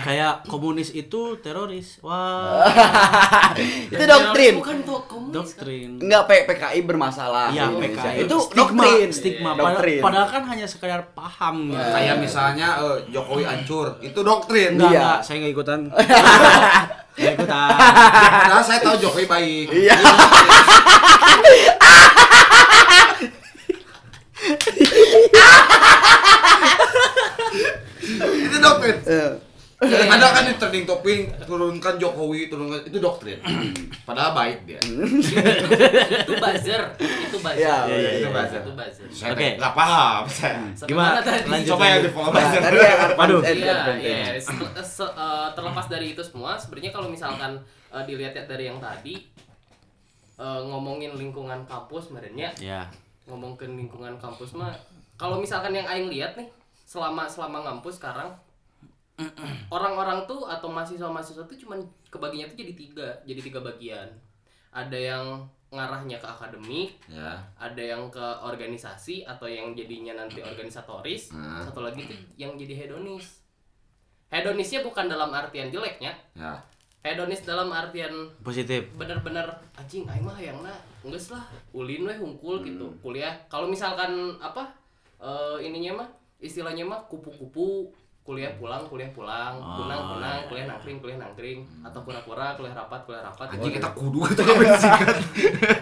kayak 0.00 0.46
komunis 0.46 0.94
itu 0.94 1.34
teroris 1.36 1.98
wah 2.06 3.50
itu 3.84 3.98
doktrin. 3.98 4.54
bukan 4.56 4.78
tuh 4.80 5.02
komunis 5.04 5.26
kan? 5.26 5.36
doktrin 5.36 5.90
Enggak 5.98 6.22
P- 6.24 6.46
PKI 6.46 6.80
bermasalah. 6.80 7.50
Iya, 7.50 7.66
di 7.66 7.74
Indonesia. 7.76 7.98
PKI 8.06 8.18
Itu 8.22 8.36
stigma, 8.38 8.62
doktrin. 8.62 9.08
stigma. 9.10 9.50
Iya. 9.50 9.62
Doktrin. 9.66 10.00
Padahal 10.00 10.28
kan 10.28 10.42
hanya 10.46 10.66
sekedar 10.66 11.00
paham 11.12 11.56
gitu. 11.68 11.82
Kayak 11.82 12.16
misalnya 12.16 12.68
eh, 12.78 12.98
Jokowi 13.10 13.42
hancur, 13.42 13.98
itu 14.00 14.20
doktrin. 14.20 14.70
Enggak, 14.72 14.86
Iya. 14.86 15.00
enggak, 15.02 15.18
saya 15.20 15.36
enggak 15.36 15.52
ikutan. 15.52 15.80
Enggak 17.16 17.32
ikutan. 17.34 17.68
Padahal 18.44 18.62
saya 18.62 18.78
tahu 18.78 18.96
Jokowi 19.00 19.24
baik. 19.26 19.66
Iya. 19.72 19.96
itu 28.38 28.55
doktrin. 28.66 28.96
Eh, 29.06 29.30
Ada 30.08 30.32
kan 30.32 30.48
di 30.48 30.56
trending 30.56 30.88
topping 30.88 31.20
turunkan 31.44 32.00
Jokowi, 32.00 32.48
turunkan 32.48 32.80
itu 32.82 32.96
doktrin. 32.96 33.36
Padahal 34.02 34.32
baik 34.32 34.64
dia. 34.64 34.80
itu 34.80 36.32
buzzer 36.32 36.80
itu 36.96 37.36
buzzer 37.36 37.60
Iya, 37.60 37.76
iya, 37.84 37.92
iya, 37.94 38.10
itu 38.16 38.24
iya. 38.24 38.32
buzzer 38.32 38.60
itu 38.64 38.72
buzzer 38.72 39.04
Saya 39.12 39.36
Oke. 39.36 39.60
nggak 39.60 39.74
paham 39.76 40.22
saya. 40.24 40.64
Gimana? 40.80 41.10
mana 41.10 41.20
tadi? 41.20 41.68
Coba 41.68 41.84
yang 41.86 42.00
di 42.00 42.08
follow 42.08 42.32
Nah, 42.32 42.40
buzzer. 42.40 42.60
tadi 42.64 42.76
yang 42.78 43.00
Waduh. 43.12 43.40
Iya, 43.44 43.76
iya. 44.00 44.18
Eh, 44.32 45.48
terlepas 45.52 45.86
dari 45.86 46.06
itu 46.10 46.22
semua, 46.24 46.56
sebenarnya 46.56 46.90
kalau 46.90 47.08
misalkan 47.12 47.60
eh, 47.92 48.02
dilihat 48.02 48.48
dari 48.48 48.64
yang 48.66 48.80
tadi 48.80 49.28
ngomongin 50.40 51.16
lingkungan 51.16 51.64
kampus, 51.64 52.08
sebenarnya 52.08 52.48
Ya. 52.56 52.88
ngomong 53.24 53.56
ke 53.56 53.64
lingkungan 53.64 54.16
kampus 54.16 54.52
mah, 54.52 54.72
kalau 55.16 55.36
misalkan 55.36 55.72
yang 55.72 55.84
aing 55.84 56.08
lihat 56.08 56.32
nih, 56.32 56.48
selama 56.84 57.24
selama 57.26 57.60
ngampus 57.62 57.96
sekarang 57.96 58.32
orang-orang 59.68 60.24
tuh 60.24 60.44
atau 60.44 60.68
mahasiswa-mahasiswa 60.68 61.44
tuh 61.44 61.56
cuman 61.56 61.80
kebaginya 62.06 62.46
tuh 62.46 62.58
jadi 62.58 62.72
tiga, 62.72 63.08
jadi 63.24 63.40
tiga 63.40 63.60
bagian. 63.60 64.08
Ada 64.70 64.94
yang 64.94 65.24
ngarahnya 65.66 66.16
ke 66.16 66.28
akademik, 66.28 66.90
Ya. 67.10 67.42
ada 67.56 67.80
yang 67.80 68.06
ke 68.06 68.22
organisasi 68.40 69.26
atau 69.26 69.44
yang 69.44 69.74
jadinya 69.74 70.14
nanti 70.16 70.38
organisatoris 70.38 71.34
Hmm. 71.34 71.58
satu 71.60 71.82
lagi 71.82 72.06
tuh 72.06 72.14
yang 72.36 72.54
jadi 72.54 72.86
hedonis 72.86 73.42
hedonisnya 74.26 74.82
bukan 74.82 75.06
dalam 75.06 75.30
artian 75.30 75.68
jeleknya 75.68 76.14
Ya. 76.34 76.54
hedonis 77.02 77.42
dalam 77.42 77.70
artian 77.70 78.30
Positif. 78.40 78.86
bener-bener 78.94 79.42
anjing 79.74 80.06
aing 80.06 80.22
mah 80.22 80.38
yang 80.38 80.58
na 80.60 80.70
geus 81.02 81.30
lah 81.30 81.42
ulin 81.72 82.02
we 82.04 82.14
hungkul 82.14 82.62
gitu 82.62 82.86
kuliah 83.00 83.34
kalau 83.46 83.66
misalkan 83.66 84.10
apa 84.38 84.70
eh, 85.18 85.58
ininya 85.62 86.02
mah 86.02 86.08
istilahnya 86.38 86.82
mah 86.82 87.02
kupu-kupu 87.06 87.90
kuliah 88.26 88.52
pulang 88.58 88.82
kuliah 88.90 89.06
pulang. 89.14 89.54
Kunang 89.62 90.02
kunang 90.10 90.38
kuliah 90.50 90.66
nangkring 90.66 90.98
kuliah 90.98 91.18
nangkring. 91.22 91.62
Atau 91.86 92.02
kura-kura 92.02 92.58
kuliah 92.58 92.74
rapat 92.74 93.00
kuliah 93.06 93.22
rapat. 93.22 93.46
Anjing 93.54 93.78
kita 93.78 93.90
kudu 93.94 94.18
kita 94.26 94.42
apa 94.42 94.62
disingkat. 94.66 95.16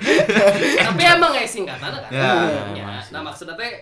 tapi 0.92 1.02
emang 1.02 1.30
kayak 1.33 1.48
singkatan 1.48 1.90
kan? 2.04 2.11
Ya, 2.12 2.33
Ya, 2.76 3.00
nah 3.09 3.20
maksudnya 3.24 3.57
teh 3.57 3.72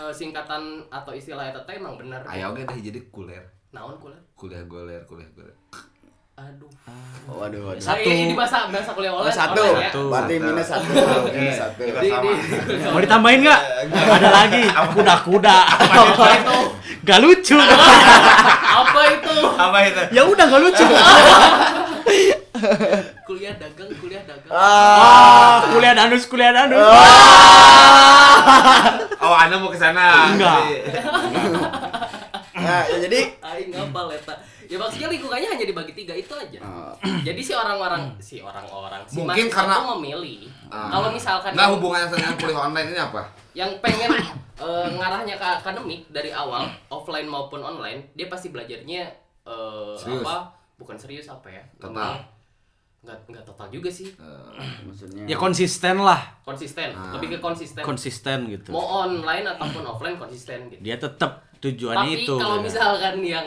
eh, 0.00 0.12
singkatan 0.16 0.88
atau 0.88 1.12
istilah 1.12 1.52
itu 1.52 1.60
teh 1.68 1.76
emang 1.76 2.00
bener. 2.00 2.24
Ayo 2.24 2.56
oke 2.56 2.64
teh 2.64 2.80
jadi 2.80 2.98
kuler. 3.12 3.44
naon 3.68 4.00
kuliah? 4.00 4.22
Kuliah 4.32 4.64
goler, 4.64 5.04
kuliah 5.04 5.28
goler. 5.36 5.52
Aduh 6.38 6.66
Oh, 7.28 7.44
waduh, 7.44 7.60
waduh. 7.60 7.76
Nah, 7.76 8.00
ini, 8.00 8.32
bahasa 8.32 8.72
bahasa 8.72 8.96
kuliah 8.96 9.12
Oh, 9.12 9.20
online 9.20 9.36
satu. 9.36 9.60
online 9.60 9.76
ya. 9.76 9.90
Satu. 9.92 10.02
Berarti 10.08 10.34
minus 10.40 10.64
satu. 10.64 10.90
Minus 11.28 11.56
satu. 11.60 11.80
Di- 11.84 12.08
di- 12.08 12.40
Mau 12.88 13.00
ditambahin 13.04 13.40
nggak? 13.44 13.60
Ada 13.92 14.28
lagi. 14.32 14.62
Kuda-kuda. 14.96 15.56
apa 15.68 16.24
itu 16.32 16.58
Gak 17.04 17.18
lucu. 17.20 17.56
apa 17.60 19.00
itu 19.12 19.36
Apa 19.44 19.78
itu? 19.84 20.00
ya 20.08 20.22
udah 20.24 20.44
gak 20.46 20.62
lucu. 20.62 20.84
kuliah 23.22 23.54
dagang 23.54 23.90
kuliah 23.94 24.22
dagang 24.24 24.48
Ah, 24.50 25.68
kuliah 25.68 25.92
danus, 25.94 26.24
kuliah 26.24 26.48
danus. 26.50 26.80
Oh, 29.20 29.34
Anda 29.34 29.58
mau 29.58 29.68
ke 29.68 29.76
sana. 29.76 30.32
Enggak. 30.32 30.60
Nah, 32.58 32.82
ya 32.84 32.98
jadi 32.98 33.38
aing 33.38 33.70
ngapal 33.70 34.10
eta 34.10 34.34
ya 34.68 34.76
maksudnya 34.76 35.08
lingkungannya 35.08 35.48
hanya 35.48 35.64
dibagi 35.64 35.92
tiga 35.92 36.12
itu 36.12 36.28
aja 36.30 36.60
Oh. 36.60 36.92
jadi 37.20 37.40
si 37.40 37.52
orang-orang 37.52 38.12
si 38.18 38.36
orang-orang 38.38 39.00
si 39.02 39.16
Mungkin 39.16 39.48
mahasiswa 39.48 39.56
karena- 39.56 39.76
tuh 39.78 39.86
memilih 39.96 40.40
Ah. 40.68 40.88
kalau 40.88 41.08
misalkan 41.08 41.50
Enggak 41.50 41.64
yang- 41.64 41.74
hubungannya 41.74 42.08
dengan 42.10 42.32
kuliah 42.36 42.60
online 42.62 42.88
ini 42.88 43.00
apa? 43.00 43.22
yang 43.52 43.70
pengen 43.78 44.10
eh, 44.58 44.86
ngarahnya 44.92 45.34
ke 45.34 45.46
akademik 45.56 46.00
dari 46.08 46.30
awal 46.30 46.62
offline 46.88 47.24
maupun 47.24 47.60
online 47.60 48.12
dia 48.12 48.26
pasti 48.26 48.48
belajarnya 48.48 49.02
eh, 49.42 49.94
Serius? 49.94 50.20
apa 50.20 50.36
bukan 50.76 50.94
serius 50.94 51.26
apa 51.26 51.48
ya 51.48 51.62
Total. 51.76 52.20
nggak 52.98 53.18
nggak 53.30 53.44
total 53.44 53.66
juga 53.68 53.88
sih 53.88 54.10
maksudnya 54.84 55.24
Ya 55.24 55.34
konsisten 55.34 55.96
lah. 55.98 56.18
konsisten 56.42 56.90
Ah. 56.92 57.14
lebih 57.14 57.34
ke 57.34 57.38
konsisten 57.38 57.80
Konsisten 57.80 58.38
gitu. 58.48 58.68
mau 58.68 58.84
online 59.02 59.46
ataupun 59.48 59.80
offline 59.82 60.14
konsisten 60.14 60.68
gitu 60.68 60.82
Dia 60.82 60.98
tetap 60.98 61.46
tujuannya 61.56 62.04
tapi 62.12 62.22
itu. 62.22 62.34
kalau 62.36 62.58
ya. 62.58 62.62
misalkan 62.62 63.14
yang 63.20 63.46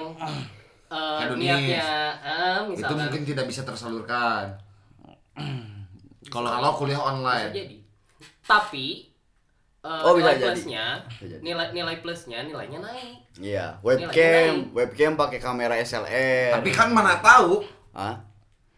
eh, 0.91 1.19
Hedonis. 1.21 1.39
niatnya 1.41 1.87
ah, 2.19 2.59
Itu 2.67 2.93
mungkin 2.93 3.21
tidak 3.23 3.45
bisa 3.45 3.61
tersalurkan. 3.63 4.51
Kalau 6.27 6.47
Kalau 6.47 6.71
kuliah 6.75 6.95
bisa 6.95 7.07
online. 7.07 7.51
jadi 7.51 7.75
tapi 8.41 9.07
eh, 9.79 10.01
Oh, 10.01 10.13
bisa 10.13 10.27
nilai 10.27 10.35
jadi. 10.35 10.45
plusnya 10.45 10.85
Bisa 11.09 11.25
jadi. 11.29 11.41
nilai 11.41 11.67
nilai 11.71 11.95
plusnya 11.97 12.39
nilainya 12.43 12.79
naik 12.79 13.17
Iya, 13.37 13.79
webcam, 13.79 14.11
naik. 14.11 14.75
webcam 14.75 15.11
pakai 15.15 15.39
kamera 15.39 15.75
SLR. 15.77 16.51
Tapi 16.53 16.69
kan 16.69 16.89
mana 16.89 17.17
tahu 17.17 17.63
Hah? 17.91 18.15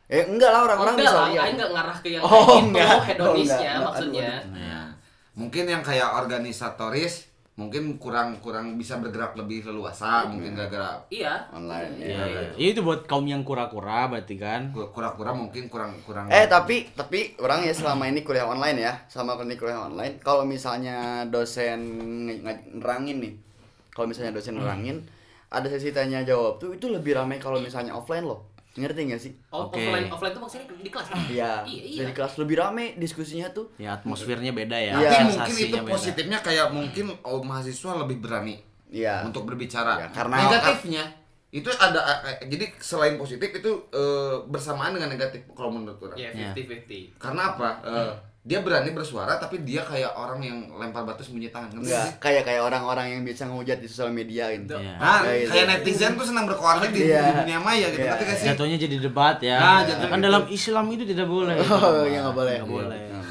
Eh 0.05 0.23
enggak 0.23 0.49
lah 0.49 0.61
orang-orang 0.63 0.93
enggak 0.95 1.09
bisa 1.09 1.17
lah, 1.17 1.27
lihat. 1.27 1.47
Enggak 1.49 1.69
ngarah 1.71 1.97
ke 1.97 2.07
yang 2.11 2.21
Oh, 2.21 2.29
kayak 2.29 2.61
gitu, 2.61 2.97
hedonisnya 3.03 3.57
Oh, 3.57 3.65
enggak. 3.73 3.81
maksudnya. 3.83 4.29
Aduh, 4.37 4.55
Ya. 4.55 4.79
Mungkin 5.33 5.63
yang 5.65 5.81
kayak 5.81 6.09
organisatoris 6.15 7.32
mungkin 7.53 8.01
kurang 8.01 8.41
kurang 8.41 8.75
bisa 8.75 8.97
bergerak 8.97 9.37
lebih 9.37 9.61
leluasa 9.63 10.25
mungkin 10.25 10.57
gara-gara 10.57 10.97
Iya. 11.07 11.53
Online, 11.53 11.93
Iya, 11.95 12.09
Ya, 12.09 12.23
iya. 12.25 12.41
ya. 12.49 12.73
itu 12.73 12.81
buat 12.81 13.05
kaum 13.05 13.23
yang 13.23 13.45
kura-kura 13.45 14.09
berarti 14.09 14.35
kan. 14.35 14.73
kura-kura 14.73 15.29
mungkin 15.31 15.69
kurang 15.69 15.93
kurang 16.01 16.25
Eh 16.27 16.45
tapi 16.45 16.89
tapi 16.91 17.37
orang 17.37 17.61
ya 17.61 17.69
selama 17.69 18.09
ini 18.09 18.21
kuliah 18.21 18.49
online 18.49 18.81
ya, 18.81 18.93
sama 19.05 19.37
ini 19.37 19.53
kuliah 19.53 19.85
online. 19.85 20.17
Kalau 20.19 20.41
misalnya 20.43 21.29
dosen 21.29 21.77
nge- 22.25 22.41
nge- 22.41 22.65
nerangin 22.73 23.21
nih, 23.21 23.33
kalau 23.91 24.09
misalnya 24.09 24.33
dosen 24.33 24.57
nerangin, 24.57 25.05
ada 25.47 25.69
sesi 25.69 25.93
tanya 25.93 26.25
jawab 26.25 26.57
tuh 26.57 26.73
itu 26.73 26.89
lebih 26.89 27.13
ramai 27.13 27.37
kalau 27.37 27.61
misalnya 27.61 27.93
offline 27.93 28.25
loh. 28.25 28.49
Ngerti 28.73 28.99
gak 29.05 29.21
sih? 29.21 29.33
Oh, 29.49 29.69
Oke. 29.69 29.77
offline 29.77 30.09
offline 30.09 30.33
itu 30.33 30.41
maksudnya 30.41 30.65
di 30.73 30.89
kelas. 30.89 31.07
kan? 31.07 31.17
Iya. 31.25 31.51
Iya, 31.61 31.83
iya. 31.83 31.99
Dari 32.01 32.11
kelas 32.11 32.33
lebih 32.37 32.55
ramai 32.57 32.97
diskusinya 32.97 33.47
tuh. 33.49 33.69
Ya 33.77 33.93
atmosfernya 33.93 34.49
beda 34.49 34.73
ya. 34.73 34.93
Iya. 34.95 35.09
tapi 35.09 35.23
mungkin 35.29 35.55
itu 35.59 35.77
beda. 35.77 35.91
positifnya 35.93 36.39
kayak 36.41 36.67
mungkin 36.69 37.05
oh, 37.21 37.39
mahasiswa 37.39 38.01
lebih 38.01 38.17
berani 38.19 38.57
Iya. 38.89 39.21
untuk 39.23 39.45
berbicara. 39.45 39.97
Ya, 39.99 40.07
karena- 40.09 40.37
negatifnya 40.39 41.03
itu 41.49 41.69
ada 41.69 42.01
eh, 42.25 42.49
jadi 42.49 42.65
selain 42.77 43.13
positif 43.13 43.45
itu 43.45 43.71
eh, 43.89 44.35
bersamaan 44.43 44.89
dengan 44.91 45.13
negatif 45.13 45.45
kalau 45.51 45.69
menurut 45.69 46.01
orang. 46.01 46.17
Iya, 46.17 46.33
Iya. 46.33 46.51
50-50. 46.57 47.21
Karena 47.21 47.41
apa? 47.53 47.69
Eh, 47.85 48.13
dia 48.43 48.59
berani 48.59 48.91
bersuara 48.91 49.39
tapi 49.39 49.63
dia 49.63 49.79
kayak 49.81 50.11
orang 50.13 50.39
yang 50.39 50.57
lempar 50.75 51.01
batu 51.01 51.23
sembunyi 51.23 51.47
tangan. 51.47 51.71
Enggak, 51.73 51.87
sih? 52.03 52.13
kayak 52.19 52.43
kayak 52.43 52.61
orang-orang 52.61 53.07
yang 53.09 53.21
bisa 53.23 53.47
ngehujat 53.47 53.79
di 53.79 53.87
sosial 53.87 54.11
media 54.11 54.51
gitu. 54.51 54.75
Iya. 54.75 54.99
Nah, 54.99 55.23
Kayak 55.23 55.47
kayak 55.47 55.63
gitu. 55.63 55.71
netizen 55.79 56.11
tuh 56.13 56.25
senang 56.27 56.45
berkonflik 56.45 56.91
di, 56.91 57.07
Iya. 57.07 57.23
di 57.23 57.31
dunia 57.39 57.59
maya 57.59 57.87
gitu. 57.87 58.03
Iya. 58.03 58.11
Ngerti 58.11 58.23
gak 58.25 58.35
sih? 58.35 58.47
Jatuhnya 58.51 58.77
jadi 58.77 58.95
debat 58.99 59.37
ya. 59.39 59.57
Nah, 59.57 59.79
jatuhnya 59.81 60.09
kan 60.09 60.19
gitu. 60.19 60.27
dalam 60.27 60.43
Islam 60.49 60.85
itu 60.91 61.03
tidak 61.05 61.27
boleh. 61.29 61.55
Oh, 61.63 62.03
iya 62.03 62.19
nggak 62.21 62.35
boleh. 62.35 62.53
Nggak 62.57 62.67
boleh. 62.69 62.99
Iya. 63.01 63.21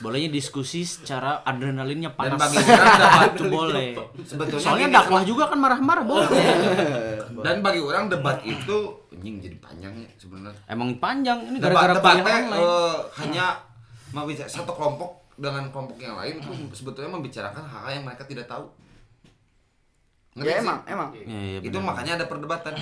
Bolehnya 0.00 0.30
diskusi 0.30 0.80
secara 0.80 1.42
adrenalinnya 1.42 2.08
Dan 2.08 2.16
panas. 2.32 2.38
bagi 2.40 2.56
orang 2.62 2.94
debat 2.96 3.28
itu 3.28 3.44
boleh. 3.50 3.88
sebetulnya 4.22 4.62
Soalnya 4.62 4.88
dakwah 4.94 5.22
juga 5.22 5.44
kan 5.44 5.58
marah-marah 5.58 6.04
boleh. 6.06 6.30
Dan 7.44 7.60
bagi 7.60 7.80
orang 7.80 8.06
debat 8.06 8.38
itu 8.40 8.76
anjing 9.10 9.42
jadi 9.42 9.56
panjang 9.58 9.92
ya 9.98 10.08
sebenarnya. 10.14 10.56
Emang 10.64 10.96
panjang 10.96 11.42
ini 11.44 11.58
Debat 11.58 11.74
gara-gara 11.74 11.92
kuliah 11.92 12.16
debatnya 12.16 12.56
eh, 12.56 12.96
hanya 13.18 13.46
satu 14.46 14.72
kelompok 14.72 15.10
dengan 15.34 15.72
kelompok 15.72 15.96
yang 15.96 16.14
lain 16.14 16.36
itu 16.36 16.50
sebetulnya 16.76 17.10
membicarakan 17.10 17.64
hal-hal 17.64 17.92
yang 17.96 18.04
mereka 18.04 18.24
tidak 18.24 18.44
tahu. 18.44 18.68
Ngerti 20.30 20.46
Ya 20.46 20.54
sih? 20.56 20.62
emang, 20.62 20.78
emang. 20.86 21.08
Iya, 21.10 21.24
iya, 21.26 21.58
itu 21.60 21.74
benar. 21.74 21.88
makanya 21.90 22.12
ada 22.22 22.26
perdebatan. 22.28 22.74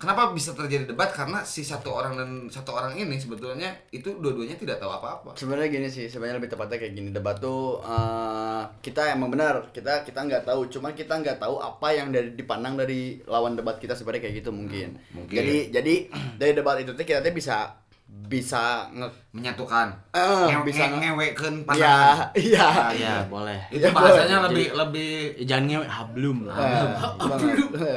Kenapa 0.00 0.32
bisa 0.32 0.56
terjadi 0.56 0.88
debat? 0.88 1.12
Karena 1.12 1.44
si 1.44 1.60
satu 1.60 1.92
orang 1.92 2.16
dan 2.16 2.30
satu 2.48 2.72
orang 2.72 2.96
ini 2.96 3.20
sebetulnya 3.20 3.68
itu 3.92 4.16
dua-duanya 4.16 4.56
tidak 4.56 4.80
tahu 4.80 4.88
apa-apa. 4.88 5.36
Sebenarnya 5.36 5.68
gini 5.68 5.92
sih, 5.92 6.08
sebenarnya 6.08 6.40
lebih 6.40 6.48
tepatnya 6.48 6.80
kayak 6.80 6.94
gini. 6.96 7.12
Debat 7.12 7.36
tuh 7.36 7.84
eh, 7.84 8.62
kita 8.80 9.12
emang 9.12 9.28
benar, 9.28 9.68
kita 9.68 10.00
kita 10.00 10.24
nggak 10.24 10.48
tahu, 10.48 10.72
cuman 10.72 10.96
kita 10.96 11.20
nggak 11.20 11.36
tahu 11.36 11.60
apa 11.60 11.88
yang 11.92 12.08
dari 12.08 12.32
dipandang 12.32 12.80
dari 12.80 13.20
lawan 13.28 13.60
debat 13.60 13.76
kita 13.76 13.92
sebenarnya 13.92 14.24
kayak 14.24 14.36
gitu 14.40 14.48
mungkin. 14.48 14.96
mungkin. 15.12 15.36
Jadi 15.36 15.56
jadi 15.68 15.94
dari 16.40 16.52
debat 16.56 16.80
itu 16.80 16.96
tuh 16.96 17.04
kita 17.04 17.20
tuh 17.20 17.36
bisa 17.36 17.76
bisa 18.10 18.86
nge 18.90 19.06
Menyatukan. 19.30 19.86
Eh, 20.10 20.46
Nge- 20.48 20.62
bisa 20.64 20.84
nge- 20.84 20.90
nge- 20.92 21.02
ngewekeun 21.08 21.54
ya 21.54 21.64
pandangan. 21.64 22.18
iya. 22.36 22.68
Iya, 22.90 23.14
boleh. 23.26 23.58
Itu 23.68 23.78
Ya, 23.80 23.90
bahasanya 23.90 24.36
boleh. 24.36 24.46
lebih 24.50 24.66
lebih 24.72 25.10
Eh, 25.32 25.46
Jangan 25.46 25.64
ngewe 25.66 25.86
hablum 25.86 26.38
lah. 26.46 26.56
Eh, 26.56 26.86
banget. 27.20 27.56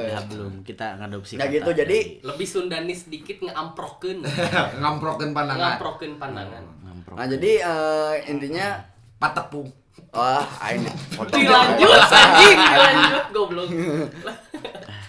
Ya 0.09 0.19
belum 0.23 0.53
kita 0.61 0.85
ngadopsi 0.95 1.33
Nah 1.35 1.45
kata 1.45 1.53
gitu 1.55 1.69
jadi 1.75 1.97
Lebih 2.21 2.47
Sundanis 2.47 2.99
sedikit 3.03 3.41
ngamprokeun. 3.41 4.21
ngamprokeun 4.81 5.31
pandangan. 5.31 5.73
Ngamprokeun 5.73 6.13
pandangan. 6.15 6.63
Ngamprok. 6.81 7.15
nah 7.15 7.25
jadi 7.27 7.51
eh, 7.59 8.13
intinya 8.27 8.67
Patepung. 9.15 9.69
wah 10.09 10.45
ini 10.67 10.89
foto. 11.09 11.33
Dilanjut 11.35 11.89
anjing, 12.03 12.57
dilanjut 12.59 13.25
goblok. 13.29 13.69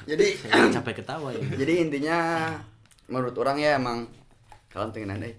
Jadi 0.04 0.26
capek 0.70 0.94
ketawa 0.96 1.32
ya. 1.32 1.40
jadi 1.54 1.72
intinya 1.80 2.16
menurut 3.06 3.36
orang 3.36 3.56
ya 3.56 3.76
emang 3.76 4.08
kalau 4.74 4.90
pengen 4.90 5.22
deh 5.22 5.34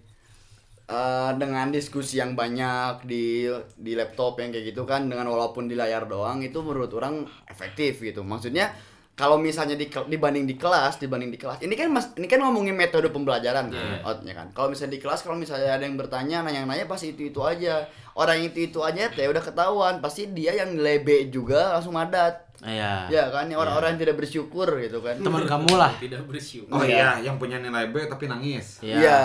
Eh, 0.86 1.32
dengan 1.42 1.74
diskusi 1.74 2.22
yang 2.22 2.38
banyak 2.38 3.10
di 3.10 3.50
di 3.74 3.98
laptop 3.98 4.38
yang 4.38 4.54
kayak 4.54 4.70
gitu 4.70 4.86
kan 4.86 5.10
dengan 5.10 5.26
walaupun 5.34 5.66
di 5.66 5.74
layar 5.74 6.06
doang 6.06 6.46
itu 6.46 6.62
menurut 6.62 6.94
orang 6.94 7.26
efektif 7.50 8.06
gitu. 8.06 8.22
Maksudnya 8.22 8.70
kalau 9.18 9.42
misalnya 9.42 9.74
di 9.74 9.90
dibanding 9.90 10.46
di 10.46 10.54
kelas 10.54 11.02
dibanding 11.02 11.34
di 11.34 11.42
kelas 11.42 11.66
ini 11.66 11.74
kan 11.74 11.90
mas 11.90 12.14
ini 12.22 12.30
kan 12.30 12.38
ngomongin 12.38 12.78
metode 12.78 13.10
pembelajaran 13.10 13.74
kan 13.74 14.06
outnya 14.06 14.38
kan. 14.38 14.54
Kalau 14.54 14.70
misalnya 14.70 14.94
di 14.94 15.02
kelas 15.02 15.26
kalau 15.26 15.42
misalnya 15.42 15.74
ada 15.74 15.90
yang 15.90 15.98
bertanya 15.98 16.46
nanya-nanya 16.46 16.86
pasti 16.86 17.18
itu 17.18 17.34
itu 17.34 17.42
aja 17.42 17.90
orang 18.16 18.40
itu 18.42 18.66
itu 18.66 18.80
aja 18.80 19.08
ya 19.10 19.28
udah 19.28 19.44
ketahuan 19.44 20.00
pasti 20.00 20.28
dia 20.30 20.56
yang 20.56 20.72
nilai 20.72 21.00
B 21.00 21.30
juga 21.30 21.76
langsung 21.76 21.94
madat 21.94 22.48
Iya. 22.58 23.12
ya 23.12 23.24
kan 23.30 23.46
orang-orang 23.52 23.94
yang 23.94 24.02
tidak 24.02 24.18
bersyukur 24.18 24.66
gitu 24.80 24.98
kan 24.98 25.20
Teman 25.20 25.44
kamu 25.44 25.76
lah. 25.76 25.92
Tidak 25.94 26.24
bersyukur. 26.24 26.72
Oh 26.72 26.82
iya, 26.82 27.20
yang 27.20 27.36
punya 27.36 27.60
nilai 27.60 27.92
B 27.92 28.08
tapi 28.08 28.26
nangis. 28.26 28.80
Iya. 28.82 28.96
Iya. 28.98 29.18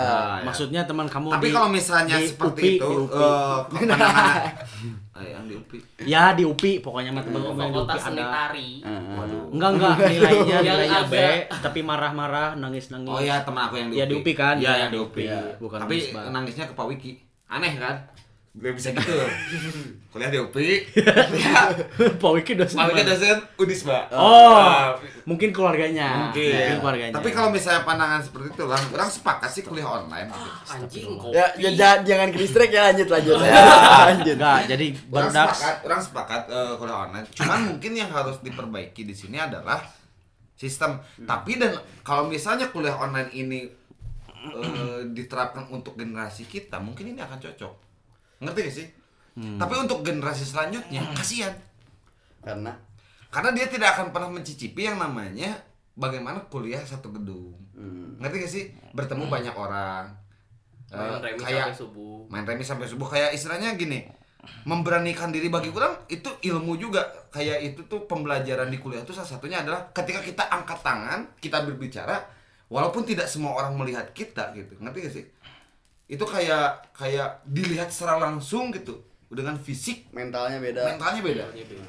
Maksudnya 0.43 0.83
teman 0.83 1.07
kamu 1.07 1.31
Tapi 1.31 1.47
di- 1.47 1.55
kalau 1.55 1.71
misalnya 1.71 2.19
di 2.19 2.27
seperti 2.27 2.61
UPI, 2.61 2.71
itu, 2.77 2.85
di 2.85 2.95
UPI. 3.01 3.17
eh, 3.17 3.59
Eh, 5.21 5.27
yang 5.31 5.43
di 5.43 5.53
UPI. 5.53 5.79
ya 6.03 6.23
di 6.33 6.43
UPI 6.43 6.73
pokoknya 6.79 7.11
mah 7.11 7.23
teman 7.23 7.41
kamu 7.41 7.57
yang 7.57 7.71
di 7.71 7.79
UPI 7.79 7.99
ada. 8.03 8.25
Waduh. 9.15 9.43
Enggak 9.49 9.69
enggak 9.71 9.95
nilainya 10.11 10.57
nilainya 10.61 11.01
B 11.07 11.15
tapi 11.47 11.79
marah-marah 11.81 12.47
nangis-nangis. 12.55 13.09
Oh 13.09 13.17
iya, 13.17 13.41
teman 13.41 13.61
aku 13.63 13.75
yang 13.75 13.89
di 13.89 13.95
Ya, 13.95 14.05
UPI. 14.05 14.11
di 14.11 14.15
UPI 14.19 14.33
kan? 14.35 14.55
Iya, 14.59 14.67
Ya, 14.67 14.73
yang 14.77 14.91
di 14.91 14.99
UPI. 14.99 15.25
Bukan 15.57 15.77
Tapi 15.79 15.95
nangisnya 16.29 16.65
ke 16.65 16.75
Pak 16.75 16.85
Wiki. 16.85 17.13
Aneh 17.47 17.73
kan? 17.75 17.95
Gak 18.51 18.75
bisa 18.75 18.91
gitu. 18.91 19.15
Kuliah 20.11 20.27
di 20.27 20.35
UPI. 20.37 20.91
ya. 21.31 21.71
Pak 22.19 22.31
Wiki 22.35 22.53
dosen. 22.53 22.75
Pak 22.75 22.91
Wiki 22.91 23.03
dosen 23.05 23.39
Unisba. 23.55 24.11
Oh, 24.11 24.51
Ah, 24.53 24.91
mungkin 25.23 25.55
keluarganya. 25.55 26.27
Mungkin. 26.27 26.51
keluarganya. 26.77 27.15
Tapi 27.15 27.31
kalau 27.31 27.47
misalnya 27.47 27.87
pandangan 27.87 28.19
seperti 28.19 28.51
itu, 28.51 28.67
orang, 28.67 28.83
orang 28.91 29.07
sepakat 29.07 29.49
sih 29.49 29.63
kuliah 29.63 29.87
online. 29.87 30.27
Anjing 30.67 31.15
kopi. 31.15 31.31
Ya, 31.31 31.47
ya 31.55 31.69
ja- 31.71 32.03
jangan 32.03 32.27
ke 32.27 32.37
distrik 32.37 32.69
ya 32.69 32.91
lanjut 32.91 33.07
lanjut. 33.07 33.39
Ya, 33.39 33.55
lanjut. 34.11 34.35
enggak, 34.35 34.59
jadi 34.67 34.85
Orang 34.91 35.09
barudak 35.31 35.47
sepakat, 35.49 35.75
orang 35.81 36.01
sepakat 36.03 36.41
eh, 36.49 36.73
kuliah 36.75 36.97
online. 37.01 37.27
Cuman 37.31 37.59
mungkin 37.65 37.91
yang 37.95 38.11
harus 38.11 38.35
diperbaiki 38.39 39.01
di 39.01 39.15
sini 39.15 39.39
adalah 39.39 39.79
sistem. 40.53 40.99
Tapi 41.17 41.55
dan 41.55 41.71
kalau 42.03 42.27
misalnya 42.27 42.67
kuliah 42.67 42.99
online 42.99 43.31
ini 43.31 43.63
eh, 44.43 44.99
diterapkan 45.07 45.71
untuk 45.71 45.95
generasi 45.95 46.43
kita, 46.45 46.77
mungkin 46.77 47.07
ini 47.07 47.23
akan 47.23 47.39
cocok. 47.39 47.90
Ngerti 48.41 48.59
gak 48.61 48.75
sih? 48.75 48.87
Tapi 49.31 49.73
untuk 49.77 50.01
generasi 50.01 50.43
selanjutnya, 50.43 51.01
kasihan. 51.13 51.53
Karena 52.41 52.73
Karena 53.29 53.49
dia 53.53 53.63
tidak 53.65 53.95
akan 53.95 54.11
pernah 54.11 54.27
mencicipi 54.27 54.83
yang 54.83 54.97
namanya 54.97 55.55
bagaimana 55.93 56.43
kuliah 56.45 56.81
satu 56.81 57.13
gedung. 57.13 57.55
Hmm. 57.71 58.19
Ngerti 58.19 58.35
gak 58.37 58.51
sih? 58.51 58.63
Bertemu 58.91 59.23
banyak 59.25 59.55
orang. 59.55 60.11
Main 60.89 61.07
Eh, 61.07 61.19
remi 61.23 61.39
kayak 61.39 61.71
sampai 61.71 61.79
subuh. 61.79 62.19
main 62.27 62.43
remis 62.43 62.67
sampai 62.67 62.83
subuh 62.83 63.07
kayak 63.07 63.31
istilahnya 63.31 63.79
gini 63.79 64.03
memberanikan 64.67 65.31
diri 65.31 65.47
bagi 65.47 65.71
orang 65.71 66.03
itu 66.07 66.27
ilmu 66.27 66.75
juga 66.75 66.99
kayak 67.31 67.63
itu 67.63 67.87
tuh 67.87 68.03
pembelajaran 68.03 68.67
di 68.67 68.75
kuliah 68.75 68.99
itu 68.99 69.15
salah 69.15 69.29
satunya 69.29 69.63
adalah 69.63 69.87
ketika 69.89 70.19
kita 70.19 70.43
angkat 70.43 70.83
tangan 70.83 71.31
kita 71.39 71.63
berbicara 71.63 72.19
walaupun 72.67 73.07
tidak 73.07 73.31
semua 73.31 73.55
orang 73.55 73.71
melihat 73.73 74.11
kita 74.11 74.51
gitu 74.51 74.75
ngerti 74.77 74.97
gak 74.99 75.13
sih 75.13 75.25
itu 76.11 76.21
kayak 76.21 76.67
kayak 76.91 77.39
dilihat 77.45 77.87
secara 77.87 78.19
langsung 78.19 78.67
gitu 78.69 78.99
dengan 79.25 79.55
fisik 79.55 80.11
mentalnya 80.11 80.59
beda. 80.59 80.83
mentalnya 80.85 81.21
beda 81.21 81.45
Iya, 81.51 81.63
beda. 81.65 81.87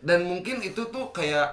dan 0.00 0.22
mungkin 0.22 0.62
itu 0.62 0.78
tuh 0.86 1.10
kayak 1.10 1.50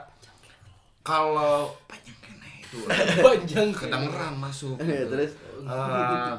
kalau 1.01 1.73
panjang 1.83 2.15
kena 2.21 2.47
itu 2.55 2.77
Panjang. 3.25 3.69
kedengeran 3.73 4.33
masuk 4.35 4.77
Ya, 4.79 5.03
terus 5.03 5.33
Eh, 5.63 6.35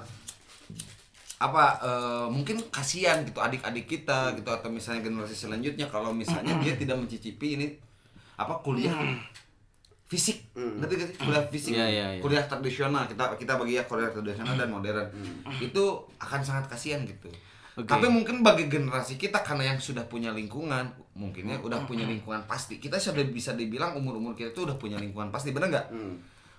apa 1.37 1.65
eh, 1.81 2.27
mungkin 2.29 2.61
kasihan 2.69 3.21
gitu 3.21 3.37
adik-adik 3.39 3.85
kita 3.87 4.33
gitu 4.33 4.47
atau 4.47 4.69
misalnya 4.69 5.01
generasi 5.03 5.35
selanjutnya 5.35 5.89
kalau 5.89 6.13
misalnya 6.13 6.55
dia 6.63 6.73
tidak 6.75 6.97
mencicipi 6.97 7.57
ini 7.57 7.67
apa 8.37 8.61
kuliah 8.61 8.93
fisik. 10.15 10.39
Ngerti 10.55 10.95
gak 10.95 11.09
sih? 11.11 11.17
Kuliah 11.19 11.45
fisik. 11.51 11.73
Iya, 11.75 11.87
iya, 11.91 12.07
iya. 12.15 12.21
kuliah 12.23 12.45
tradisional. 12.47 13.11
Kita 13.11 13.35
kita 13.35 13.59
bagi 13.59 13.75
ya 13.75 13.83
kuliah 13.83 14.15
tradisional 14.15 14.55
dan 14.55 14.71
modern. 14.71 15.11
Itu 15.59 16.07
akan 16.23 16.41
sangat 16.47 16.71
kasihan 16.71 17.03
gitu. 17.03 17.27
Oke. 17.75 17.91
tapi 17.91 18.07
mungkin 18.07 18.47
bagi 18.47 18.71
generasi 18.71 19.19
kita 19.19 19.43
karena 19.43 19.75
yang 19.75 19.83
sudah 19.83 20.07
punya 20.07 20.31
lingkungan 20.31 20.95
mungkinnya 21.19 21.59
udah 21.59 21.83
punya 21.91 22.07
lingkungan 22.07 22.47
pasti. 22.47 22.79
Kita 22.79 23.03
sudah 23.03 23.27
bisa 23.27 23.51
dibilang 23.59 23.99
umur 23.99 24.15
umur 24.15 24.39
kita 24.39 24.55
tuh 24.55 24.71
udah 24.71 24.79
punya 24.79 24.95
lingkungan 24.95 25.35
pasti 25.35 25.51
bener 25.51 25.75
nggak? 25.75 25.87
Hmm. 25.91 26.15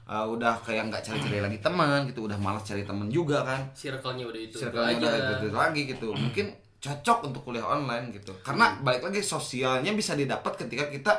Uh, 0.05 0.27
udah 0.35 0.59
kayak 0.61 0.91
nggak 0.91 1.01
cari-cari 1.01 1.39
lagi 1.39 1.57
teman 1.63 2.05
gitu 2.05 2.27
udah 2.27 2.35
malas 2.35 2.67
cari 2.67 2.83
teman 2.83 3.07
juga 3.07 3.47
kan. 3.47 3.63
Circle-nya 3.71 4.27
udah 4.27 4.41
itu, 4.43 4.59
itu 4.59 4.67
circle-nya 4.67 4.99
aja. 4.99 5.07
udah 5.07 5.39
itu, 5.39 5.47
lagi 5.55 5.81
gitu. 5.87 6.07
Mungkin 6.11 6.45
cocok 6.83 7.17
untuk 7.31 7.41
kuliah 7.47 7.63
online 7.63 8.11
gitu. 8.11 8.35
Karena 8.43 8.75
balik 8.83 9.07
lagi 9.07 9.23
sosialnya 9.23 9.95
bisa 9.95 10.19
didapat 10.19 10.67
ketika 10.67 10.91
kita 10.91 11.13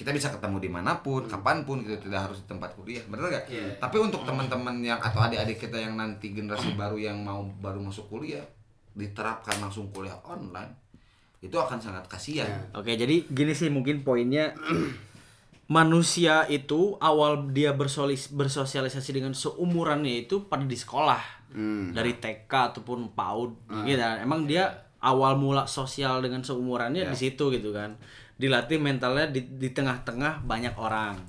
kita 0.00 0.10
bisa 0.10 0.32
ketemu 0.32 0.56
di 0.58 0.70
mana 0.72 0.96
pun 0.96 1.28
kapan 1.28 1.60
pun 1.62 1.84
gitu 1.84 2.00
tidak 2.00 2.24
harus 2.24 2.40
di 2.40 2.48
tempat 2.48 2.72
kuliah 2.72 3.04
bener 3.04 3.28
nggak 3.28 3.44
Iya. 3.46 3.68
tapi 3.76 4.00
untuk 4.00 4.24
teman-teman 4.24 4.80
yang 4.80 4.96
atau 4.96 5.20
adik-adik 5.20 5.60
kita 5.60 5.76
yang 5.76 5.94
nanti 5.94 6.32
generasi 6.32 6.72
baru 6.72 6.96
yang 6.96 7.20
mau 7.20 7.44
baru 7.44 7.84
masuk 7.84 8.08
kuliah 8.08 8.40
diterapkan 8.90 9.60
langsung 9.60 9.92
kuliah 9.92 10.16
online 10.24 10.72
itu 11.38 11.52
akan 11.52 11.76
sangat 11.76 12.04
kasihan 12.06 12.48
Oke, 12.72 12.96
jadi 12.96 13.24
gini 13.26 13.52
sih 13.52 13.68
mungkin 13.68 14.00
poinnya 14.00 14.56
manusia 15.66 16.44
itu 16.48 16.98
awal 16.98 17.48
dia 17.48 17.70
bersolis, 17.70 18.26
bersosialisasi 18.28 19.10
dengan 19.12 19.32
seumurannya 19.32 20.26
itu 20.26 20.44
pada 20.44 20.66
di 20.66 20.74
sekolah. 20.74 21.38
Dari 21.90 22.14
TK 22.16 22.46
ataupun 22.46 23.10
PAUD 23.10 23.50
gitu. 23.84 23.98
kan. 23.98 24.18
Emang 24.18 24.46
dia 24.46 24.70
awal 24.98 25.34
mula 25.34 25.66
sosial 25.66 26.20
dengan 26.20 26.42
seumurannya 26.42 27.06
di 27.06 27.16
situ 27.16 27.50
gitu 27.50 27.70
kan. 27.70 27.94
Dilatih 28.40 28.80
mentalnya 28.80 29.28
di 29.28 29.44
di 29.44 29.68
tengah-tengah 29.68 30.40
banyak 30.42 30.72
orang. 30.74 31.20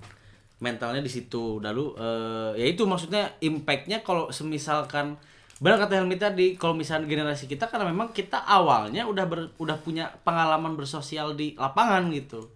Mentalnya 0.58 1.04
di 1.04 1.10
situ. 1.10 1.60
Lalu 1.60 1.86
eh, 1.98 2.52
ya 2.56 2.68
itu 2.68 2.88
maksudnya 2.88 3.36
impactnya 3.40 4.00
kalau 4.00 4.32
semisalkan 4.32 5.20
benar 5.58 5.78
kata 5.78 6.02
Helmi 6.02 6.18
tadi 6.18 6.58
kalau 6.58 6.74
misalnya 6.74 7.06
generasi 7.06 7.46
kita 7.46 7.70
karena 7.70 7.86
memang 7.86 8.10
kita 8.10 8.42
awalnya 8.42 9.06
udah 9.06 9.26
ber- 9.30 9.54
udah 9.60 9.78
punya 9.78 10.10
pengalaman 10.26 10.74
bersosial 10.74 11.38
di 11.38 11.54
lapangan 11.54 12.10
gitu 12.10 12.50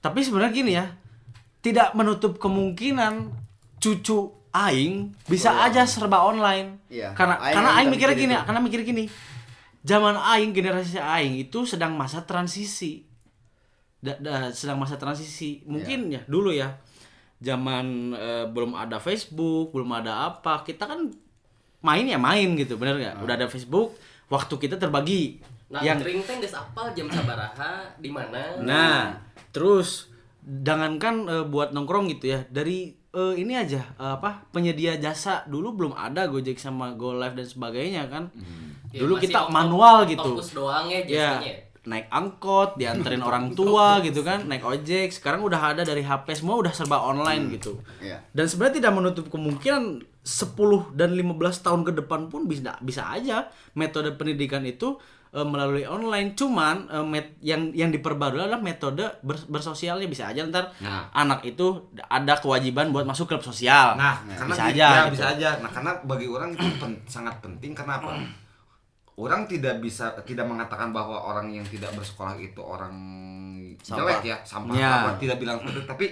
tapi 0.00 0.24
sebenarnya 0.24 0.48
gini 0.50 0.72
ya 0.72 0.88
tidak 1.60 1.92
menutup 1.92 2.40
kemungkinan 2.40 3.28
cucu 3.76 4.32
aing 4.48 5.12
bisa 5.28 5.60
aja 5.60 5.84
serba 5.84 6.24
online 6.24 6.80
Iya. 6.88 7.12
karena 7.12 7.36
Aing 7.36 7.52
karena 7.52 7.70
aing 7.74 7.88
mikirnya 7.92 8.16
mikir 8.16 8.24
gini 8.24 8.32
itu. 8.32 8.44
karena 8.48 8.60
mikir 8.64 8.80
gini 8.80 9.04
zaman 9.84 10.16
aing 10.16 10.50
generasi 10.52 10.96
aing 10.96 11.36
itu 11.36 11.68
sedang 11.68 11.92
masa 11.92 12.24
transisi 12.24 13.04
Da- 14.02 14.18
da- 14.18 14.50
sedang 14.50 14.82
masa 14.82 14.98
transisi 14.98 15.62
mungkin 15.62 16.10
ya 16.10 16.20
dulu 16.26 16.50
ya 16.50 16.74
zaman 17.38 18.10
eh, 18.12 18.44
belum 18.50 18.74
ada 18.74 18.98
Facebook 18.98 19.70
belum 19.70 19.90
ada 19.94 20.26
apa 20.28 20.62
kita 20.62 20.90
kan 20.90 21.06
main 21.82 22.06
ya 22.06 22.18
main 22.18 22.54
gitu 22.54 22.78
bener 22.78 22.98
nggak 22.98 23.22
udah 23.22 23.34
ada 23.34 23.46
Facebook 23.46 23.94
waktu 24.26 24.54
kita 24.58 24.74
terbagi 24.76 25.38
Nah, 25.72 25.80
yang 25.80 25.96
kering 26.04 26.20
teh 26.20 26.36
geus 26.36 26.52
apal 26.52 26.92
jam 26.92 27.08
sabaraha 27.08 27.88
di 27.96 28.12
mana? 28.12 28.60
Nah, 28.60 29.16
terus 29.56 30.12
jangankan 30.44 31.24
eh, 31.24 31.44
buat 31.48 31.72
nongkrong 31.72 32.12
gitu 32.12 32.28
ya. 32.28 32.44
Dari 32.44 32.92
eh, 32.92 33.34
ini 33.40 33.56
aja 33.56 33.80
eh, 33.80 34.12
apa 34.20 34.44
penyedia 34.52 35.00
jasa 35.00 35.48
dulu 35.48 35.72
belum 35.72 35.96
ada 35.96 36.28
Gojek 36.28 36.60
sama 36.60 36.92
GoLive 36.92 37.40
dan 37.40 37.48
sebagainya 37.48 38.04
kan. 38.12 38.28
Ya, 38.92 39.00
dulu 39.00 39.16
kita 39.16 39.48
manual 39.48 40.04
gitu. 40.04 40.36
Doang 40.52 40.92
ya 40.92 41.00
Ya, 41.08 41.40
jasanya. 41.40 41.54
Naik 41.82 42.06
angkot, 42.08 42.74
dianterin 42.74 43.22
orang 43.24 43.50
tua 43.52 43.98
gitu 44.00 44.20
kan, 44.20 44.44
naik 44.44 44.62
ojek. 44.62 45.08
Sekarang 45.08 45.40
udah 45.40 45.72
ada 45.72 45.82
dari 45.82 46.00
HP 46.00 46.30
semua 46.34 46.56
udah 46.56 46.70
serba 46.70 47.00
online 47.00 47.52
gitu. 47.52 47.78
Iya. 47.98 48.22
Dan 48.28 48.46
sebenarnya 48.46 48.78
tidak 48.78 48.92
menutup 48.92 49.26
kemungkinan 49.28 49.82
10 50.20 50.54
dan 50.92 51.10
15 51.12 51.34
tahun 51.60 51.82
ke 51.82 51.92
depan 51.96 52.26
pun 52.26 52.46
bisa 52.46 52.78
bisa 52.78 53.02
aja 53.08 53.46
metode 53.72 54.14
pendidikan 54.14 54.62
itu 54.62 54.94
eh, 55.28 55.42
melalui 55.42 55.82
online. 55.82 56.32
Cuman 56.32 56.86
eh, 56.86 57.02
met- 57.02 57.34
yang 57.40 57.72
yang 57.72 57.90
diperbarui 57.90 58.38
adalah 58.38 58.60
metode 58.60 59.02
ber- 59.18 59.48
bersosialnya 59.48 60.06
bisa 60.06 60.28
aja 60.28 60.44
ntar 60.44 60.70
Nah. 60.78 61.10
anak 61.12 61.42
itu 61.44 61.82
ada 62.04 62.36
kewajiban 62.36 62.88
buat 62.88 63.02
masuk 63.02 63.26
klub 63.26 63.42
sosial. 63.42 63.98
Nah, 63.98 64.22
karena 64.22 64.46
bisa 64.48 64.64
aja 64.64 64.86
ya, 64.86 65.02
gitu. 65.02 65.12
bisa 65.12 65.26
aja. 65.32 65.48
Nah, 65.58 65.70
karena 65.70 65.90
bagi 66.00 66.26
orang 66.26 66.54
itu 66.54 66.66
pen- 66.78 67.02
sangat 67.04 67.34
penting 67.38 67.74
kenapa? 67.74 68.14
Orang 69.12 69.44
tidak 69.44 69.76
bisa 69.78 70.16
tidak 70.24 70.48
mengatakan 70.48 70.88
bahwa 70.88 71.20
orang 71.20 71.52
yang 71.52 71.64
tidak 71.64 71.92
bersekolah 71.92 72.32
itu 72.36 72.58
orang 72.58 72.94
jelek 73.78 74.24
ya, 74.24 74.36
sampah 74.42 74.72
Ya. 74.72 75.04
apa 75.04 75.10
tidak 75.18 75.36
bilang 75.36 75.58
seperti 75.58 75.76
itu, 75.76 75.84
tapi 75.84 76.06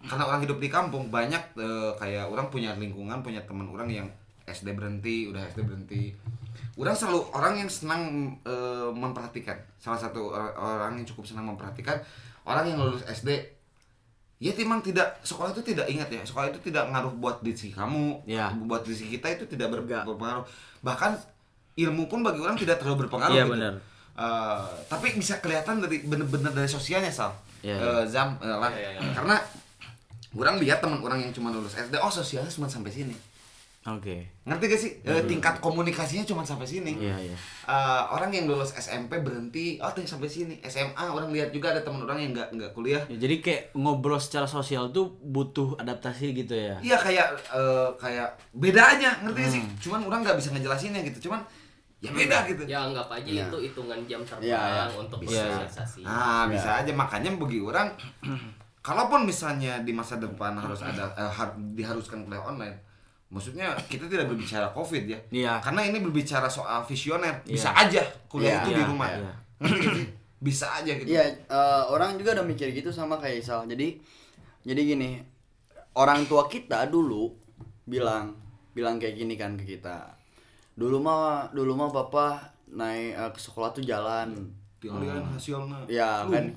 karena 0.00 0.24
orang 0.24 0.40
hidup 0.40 0.58
di 0.58 0.66
kampung 0.66 1.08
banyak 1.08 1.42
eh, 1.54 1.92
kayak 1.94 2.26
orang 2.26 2.48
punya 2.48 2.74
lingkungan, 2.74 3.20
punya 3.20 3.38
teman 3.44 3.68
orang 3.68 3.86
yang 3.86 4.06
SD 4.44 4.72
berhenti, 4.72 5.30
udah 5.30 5.44
SD 5.46 5.62
berhenti. 5.62 6.10
Orang 6.74 6.96
selalu 6.96 7.20
orang 7.30 7.54
yang 7.56 7.70
senang 7.70 8.02
eh, 8.42 8.90
memperhatikan. 8.90 9.54
Salah 9.76 10.00
satu 10.00 10.32
or- 10.32 10.56
orang 10.56 10.96
yang 10.96 11.06
cukup 11.06 11.22
senang 11.24 11.46
memperhatikan 11.46 12.00
orang 12.42 12.66
yang 12.66 12.78
lulus 12.78 13.04
SD 13.06 13.60
Ya 14.40 14.56
memang 14.56 14.80
tidak 14.80 15.20
sekolah 15.20 15.52
itu 15.52 15.60
tidak 15.60 15.84
ingat 15.84 16.08
ya 16.08 16.24
sekolah 16.24 16.48
itu 16.48 16.56
tidak 16.64 16.88
ngaruh 16.88 17.12
buat 17.12 17.44
diri 17.44 17.76
kamu, 17.76 18.24
Ya. 18.24 18.48
buat 18.56 18.80
diri 18.80 19.12
kita 19.12 19.36
itu 19.36 19.44
tidak 19.44 19.68
ber- 19.68 19.84
berpengaruh. 19.84 20.48
Bahkan 20.80 21.12
ilmu 21.86 22.10
pun 22.10 22.20
bagi 22.20 22.40
orang 22.42 22.56
tidak 22.58 22.82
terlalu 22.82 23.06
berpengaruh. 23.06 23.36
Iya, 23.36 23.44
gitu. 23.46 23.54
benar. 23.56 23.72
Eh, 24.20 24.58
tapi 24.90 25.16
bisa 25.16 25.40
kelihatan 25.40 25.80
dari 25.80 26.04
bener-bener 26.04 26.52
dari 26.52 26.68
sosialnya 26.68 27.08
sal, 27.08 27.32
Iya, 27.64 27.76
Eh, 27.76 28.04
zam 28.04 28.36
eh, 28.40 28.52
lah. 28.52 28.68
Iya, 28.68 28.96
iya, 28.96 29.00
iya. 29.00 29.12
Karena 29.16 29.36
orang 30.36 30.56
lihat 30.60 30.78
teman 30.84 31.00
orang 31.00 31.24
yang 31.24 31.32
cuma 31.32 31.48
lulus 31.48 31.76
SD, 31.76 31.96
oh 31.96 32.12
sosialnya 32.12 32.52
cuma 32.52 32.68
sampai 32.68 32.92
sini. 32.92 33.16
Oke. 33.88 34.28
Ngerti 34.44 34.64
gak 34.68 34.80
sih? 34.80 34.92
Eh, 35.08 35.24
tingkat 35.24 35.56
komunikasinya 35.64 36.20
cuma 36.28 36.44
sampai 36.44 36.68
sini. 36.68 37.00
Iya, 37.00 37.16
iya. 37.16 37.36
Eh, 37.64 38.02
orang 38.12 38.28
yang 38.28 38.44
lulus 38.44 38.76
SMP 38.76 39.24
berhenti, 39.24 39.80
oh 39.80 39.88
tuh 39.88 40.04
sampai 40.04 40.28
sini. 40.28 40.60
SMA 40.68 41.00
orang 41.00 41.32
lihat 41.32 41.48
juga 41.48 41.72
ada 41.72 41.80
teman 41.80 42.04
orang 42.04 42.20
yang 42.20 42.36
nggak 42.36 42.52
nggak 42.60 42.70
kuliah. 42.76 43.00
Ya, 43.08 43.16
jadi 43.16 43.40
kayak 43.40 43.62
ngobrol 43.72 44.20
secara 44.20 44.44
sosial 44.44 44.92
tuh 44.92 45.16
butuh 45.24 45.80
adaptasi 45.80 46.36
gitu 46.36 46.52
ya. 46.52 46.76
Iya 46.84 47.00
kayak 47.00 47.26
eh, 47.56 47.88
kayak 47.96 48.28
beda 48.52 48.82
aja 49.00 49.10
ngerti 49.24 49.40
gak 49.48 49.52
sih? 49.56 49.62
Hmm. 49.64 49.76
Cuman 49.80 50.00
orang 50.12 50.20
nggak 50.28 50.36
bisa 50.36 50.52
ngejelasinnya 50.52 51.00
gitu. 51.08 51.32
Cuman 51.32 51.40
ya 52.00 52.10
beda 52.10 52.36
gitu. 52.48 52.62
Ya 52.64 52.78
anggap 52.82 53.08
aja 53.08 53.28
Iya. 53.28 53.44
itu 53.46 53.56
hitungan 53.62 54.00
jam 54.04 54.20
terbang 54.24 54.48
Iya, 54.48 54.60
iya. 54.60 54.84
untuk 54.96 55.18
Bisa. 55.20 55.44
bersosialisasi. 55.44 56.00
Nah 56.02 56.48
bisa 56.48 56.70
aja 56.80 56.92
makanya 56.92 57.30
bagi 57.36 57.60
orang, 57.60 57.88
kalaupun 58.80 59.24
misalnya 59.24 59.80
di 59.80 59.92
masa 59.92 60.16
depan 60.16 60.56
harus 60.56 60.80
ada 60.80 61.12
eh, 61.12 61.28
har- 61.28 61.56
diharuskan 61.76 62.24
kuliah 62.24 62.40
online, 62.40 62.76
maksudnya 63.28 63.76
kita 63.84 64.08
tidak 64.08 64.26
berbicara 64.26 64.72
covid 64.72 65.04
ya 65.06 65.20
Iya. 65.30 65.60
karena 65.60 65.84
ini 65.84 66.00
berbicara 66.00 66.48
soal 66.48 66.82
visioner 66.82 67.44
bisa 67.44 67.70
aja 67.70 68.00
kuliah 68.26 68.58
Iya, 68.58 68.60
itu 68.60 68.70
di 68.70 68.80
iya, 68.80 68.88
rumah 68.88 69.08
iya. 69.08 69.32
Sih? 69.60 70.08
bisa 70.40 70.66
aja 70.72 70.92
gitu 70.94 71.04
Iya, 71.06 71.22
eh, 71.46 71.82
orang 71.86 72.16
juga 72.16 72.32
udah 72.34 72.44
mikir 72.44 72.72
gitu 72.72 72.88
sama 72.88 73.14
kayak 73.14 73.44
Isal. 73.44 73.68
Jadi 73.68 74.00
jadi 74.60 74.80
gini, 74.86 75.20
orang 75.92 76.24
tua 76.24 76.44
kita 76.44 76.84
dulu 76.86 77.32
bilang 77.84 78.32
bilang 78.70 78.96
kayak 78.96 79.16
gini 79.16 79.34
kan 79.34 79.52
ke 79.54 79.64
kita. 79.66 80.16
Dulu 80.80 80.96
mah 80.98 81.52
dulu 81.52 81.76
mah 81.76 81.90
papa 81.90 82.40
naik 82.66 83.12
eh, 83.12 83.30
ke 83.30 83.38
sekolah 83.38 83.68
tuh 83.70 83.84
jalan. 83.84 84.32
tinggal 84.80 84.96
lihat 84.98 85.20
hasilnya 85.28 85.76
Ya, 85.86 86.24
kan. 86.24 86.40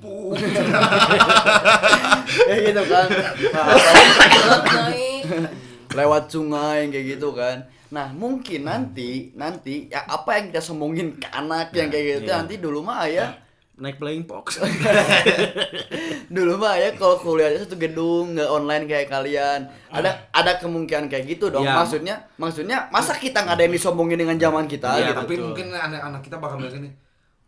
ya 2.48 2.54
gitu 2.58 2.82
kan. 2.84 3.06
Nah, 3.52 3.66
naik. 4.88 5.22
lewat 5.98 6.24
sungai 6.26 6.88
kayak 6.88 7.06
gitu 7.14 7.28
kan. 7.30 7.68
Nah, 7.92 8.10
mungkin 8.10 8.64
nanti 8.64 9.28
nanti 9.34 9.86
ya 9.86 10.02
apa 10.02 10.34
yang 10.34 10.48
kita 10.48 10.60
sombongin 10.60 11.14
ke 11.14 11.28
anak 11.28 11.70
yang 11.70 11.86
kayak 11.86 12.04
gitu 12.18 12.26
Iya. 12.26 12.36
nanti 12.40 12.54
dulu 12.58 12.80
mah 12.80 13.04
ya 13.06 13.28
naik 13.76 13.98
playing 13.98 14.22
box. 14.22 14.62
Dulu 16.34 16.56
mah 16.56 16.74
ya 16.74 16.94
kalau 16.94 17.16
kuliahnya 17.16 17.60
satu 17.60 17.76
gedung 17.76 18.32
nggak 18.32 18.46
online 18.46 18.84
kayak 18.84 19.08
kalian. 19.08 19.66
Ada 19.88 20.30
ada 20.30 20.52
kemungkinan 20.58 21.06
kayak 21.06 21.24
gitu 21.28 21.48
dong. 21.48 21.62
Ya. 21.62 21.74
maksudnya 21.76 22.14
maksudnya 22.36 22.86
masa 22.88 23.14
kita 23.14 23.40
nggak 23.40 23.54
ada 23.54 23.62
yang 23.62 23.74
disombongin 23.74 24.16
dengan 24.16 24.36
zaman 24.36 24.64
kita 24.64 24.90
Iya, 24.94 25.10
gitu? 25.10 25.20
tapi 25.20 25.32
betul. 25.34 25.44
mungkin 25.48 25.66
anak-anak 25.70 26.20
kita 26.20 26.36
bakal 26.36 26.56
bilang 26.56 26.74
gini 26.74 26.90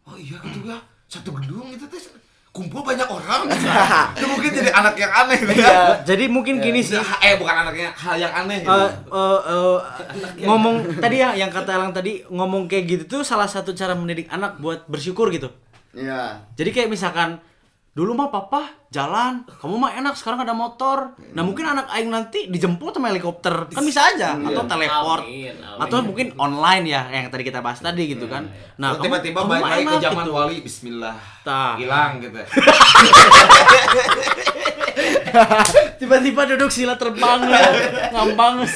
oh 0.02 0.14
iya 0.14 0.38
gitu 0.40 0.58
ya 0.64 0.78
satu 1.04 1.30
gedung 1.32 1.66
itu 1.68 1.86
teh 1.86 2.02
kumpul 2.50 2.80
banyak 2.80 3.04
orang. 3.04 3.52
Itu 4.16 4.24
mungkin 4.26 4.48
jadi 4.48 4.72
anak 4.72 4.96
yang 4.96 5.12
aneh 5.12 5.36
gitu 5.36 5.52
Iya. 5.52 5.68
ya 5.68 5.84
jadi 6.08 6.24
mungkin 6.24 6.56
gini 6.56 6.80
sih. 6.80 6.96
eh 6.96 7.36
bukan 7.36 7.52
anaknya 7.52 7.92
hal 7.92 8.16
yang 8.16 8.32
aneh 8.32 8.64
gitu. 8.64 8.72
Eh, 8.72 8.90
eh, 9.12 9.40
eh, 9.44 9.76
ngomong 10.40 10.96
tadi 10.96 11.20
ya 11.20 11.36
yang 11.36 11.52
kata 11.52 11.76
Elang 11.76 11.92
tadi 11.92 12.24
ngomong 12.26 12.64
kayak 12.64 12.84
gitu 12.88 13.04
tuh 13.04 13.20
salah 13.20 13.44
satu 13.44 13.76
cara 13.76 13.92
mendidik 13.92 14.32
anak 14.32 14.56
buat 14.56 14.88
bersyukur 14.88 15.28
gitu. 15.28 15.52
Iya. 15.96 16.44
Jadi 16.52 16.70
kayak 16.70 16.92
misalkan 16.92 17.40
dulu 17.96 18.12
mah 18.12 18.28
papa 18.28 18.68
jalan, 18.86 19.48
kamu 19.48 19.74
mah 19.78 19.96
enak 19.96 20.12
sekarang 20.12 20.44
ada 20.44 20.52
motor. 20.52 21.16
Nah 21.32 21.40
mungkin 21.40 21.64
anak 21.64 21.88
aing 21.88 22.06
nanti 22.06 22.44
dijemput 22.46 22.92
sama 22.92 23.08
helikopter. 23.08 23.72
Kan 23.72 23.80
bisa 23.80 24.04
aja. 24.06 24.36
Atau 24.36 24.68
teleport. 24.68 25.24
Amin, 25.24 25.56
amin. 25.56 25.80
atau 25.80 26.04
mungkin 26.04 26.26
online 26.36 26.84
ya 26.86 27.08
yang 27.08 27.32
tadi 27.32 27.42
kita 27.42 27.64
bahas 27.64 27.80
tadi 27.80 28.04
gitu 28.06 28.28
kan. 28.28 28.44
Nah 28.76 28.92
Terus 28.92 29.00
kamu- 29.00 29.24
tiba-tiba 29.24 29.38
kamu 29.40 29.48
balik 29.48 29.64
lagi 29.64 29.84
ke 29.88 29.96
zaman 30.04 30.24
gitu. 30.24 30.32
wali 30.36 30.56
Bismillah 30.60 31.16
Tah. 31.40 31.74
hilang 31.80 32.20
gitu. 32.20 32.36
Tiba-tiba 35.96 36.42
duduk 36.46 36.68
sila 36.68 36.96
terbang 36.96 37.40
ya, 37.48 37.60
ngambang. 38.12 38.64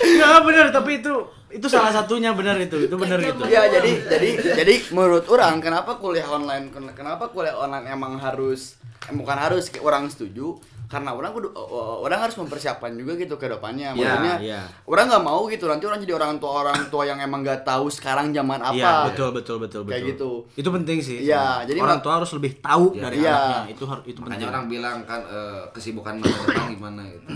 Ya 0.00 0.40
bener, 0.42 0.68
tapi 0.68 1.00
itu 1.00 1.14
itu 1.50 1.66
salah 1.66 1.90
satunya 1.90 2.30
bener 2.32 2.56
itu, 2.62 2.86
itu 2.86 2.94
bener 2.94 3.18
itu. 3.20 3.42
Ya 3.50 3.66
jadi 3.66 3.92
jadi 4.06 4.28
jadi 4.62 4.74
menurut 4.94 5.26
orang 5.26 5.58
kenapa 5.58 5.98
kuliah 5.98 6.26
online 6.30 6.70
kenapa 6.94 7.30
kuliah 7.34 7.58
online 7.58 7.90
emang 7.90 8.16
harus 8.22 8.78
eh, 9.06 9.14
bukan 9.14 9.36
harus 9.36 9.70
orang 9.82 10.06
setuju 10.06 10.54
karena 10.90 11.14
orang 11.14 11.30
kudu 11.30 11.54
orang 12.02 12.18
harus 12.18 12.34
mempersiapkan 12.34 12.90
juga 12.98 13.14
gitu 13.14 13.38
ke 13.38 13.46
depannya. 13.46 13.94
Iya, 13.94 14.02
Maksudnya 14.02 14.34
iya. 14.42 14.62
orang 14.90 15.06
nggak 15.06 15.22
mau 15.22 15.46
gitu 15.46 15.70
nanti 15.70 15.86
orang 15.86 16.02
jadi 16.02 16.18
orang 16.18 16.42
tua 16.42 16.52
orang 16.66 16.90
tua 16.90 17.06
yang 17.06 17.22
emang 17.22 17.46
nggak 17.46 17.62
tahu 17.62 17.86
sekarang 17.86 18.34
zaman 18.34 18.58
apa. 18.58 18.74
Iya, 18.74 18.92
betul 19.06 19.30
betul 19.30 19.56
betul 19.62 19.80
betul. 19.86 19.94
Kayak 19.94 20.04
gitu. 20.18 20.30
Itu 20.58 20.68
penting 20.74 20.98
sih. 20.98 21.22
Iya, 21.22 21.62
jadi 21.62 21.78
orang 21.78 22.02
tua 22.02 22.18
harus 22.18 22.34
lebih 22.34 22.58
tahu 22.58 22.98
Iya, 22.98 23.02
dari 23.06 23.16
iya. 23.22 23.34
anaknya. 23.38 23.62
Itu 23.70 23.84
harus 23.86 24.02
itu 24.02 24.18
penting. 24.18 24.50
orang 24.50 24.64
bilang 24.66 24.96
kan 25.06 25.22
eh, 25.30 25.62
kesibukan 25.70 26.18
masa 26.18 26.42
depan 26.50 26.74
gimana 26.74 27.02
gitu 27.06 27.28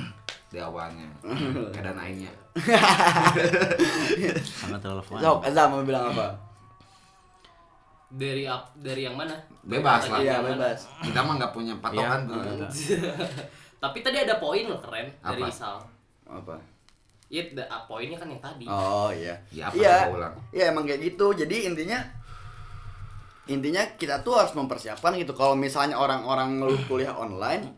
di 0.55 0.61
awalnya 0.61 1.11
keadaan 1.75 1.99
aingnya 1.99 2.31
sangat 4.55 4.81
relevan. 4.81 5.19
Sok, 5.19 5.39
Azam 5.43 5.67
mau 5.69 5.83
bilang 5.83 6.07
apa? 6.09 6.27
Dari 8.09 8.47
ap- 8.47 8.71
dari 8.77 9.03
yang 9.03 9.19
mana? 9.19 9.35
Bebas 9.61 10.07
lah. 10.07 10.17
Dari 10.17 10.25
Iya 10.25 10.33
yang 10.33 10.45
mana? 10.45 10.55
bebas. 10.57 10.79
kita 11.03 11.19
mah 11.19 11.35
nggak 11.35 11.53
punya 11.53 11.75
patokan 11.77 12.21
Iya, 12.23 12.31
tuh 12.31 12.39
Tapi 13.83 13.99
tadi 14.01 14.17
ada 14.17 14.39
poin 14.39 14.65
loh 14.65 14.79
keren 14.79 15.11
dari 15.19 15.43
Apa? 15.43 15.51
Isal. 15.51 15.77
Apa? 16.25 16.55
Iya, 17.27 17.43
ah, 17.67 17.83
poinnya 17.85 18.15
kan 18.15 18.31
yang 18.31 18.39
tadi. 18.39 18.65
Oh 18.65 19.11
iya. 19.11 19.35
Ya, 19.51 19.67
apa 19.67 19.75
Iya. 19.75 19.97
ulang? 20.09 20.35
Iya 20.49 20.65
emang 20.71 20.87
kayak 20.87 21.01
gitu. 21.03 21.27
Jadi 21.35 21.67
intinya 21.67 21.99
intinya 23.45 23.83
kita 23.99 24.23
tuh 24.23 24.39
harus 24.39 24.55
mempersiapkan 24.55 25.13
gitu. 25.19 25.35
Kalau 25.35 25.53
misalnya 25.53 25.99
orang-orang 25.99 26.57
ngeluh 26.57 26.81
kuliah 26.87 27.13
online, 27.13 27.75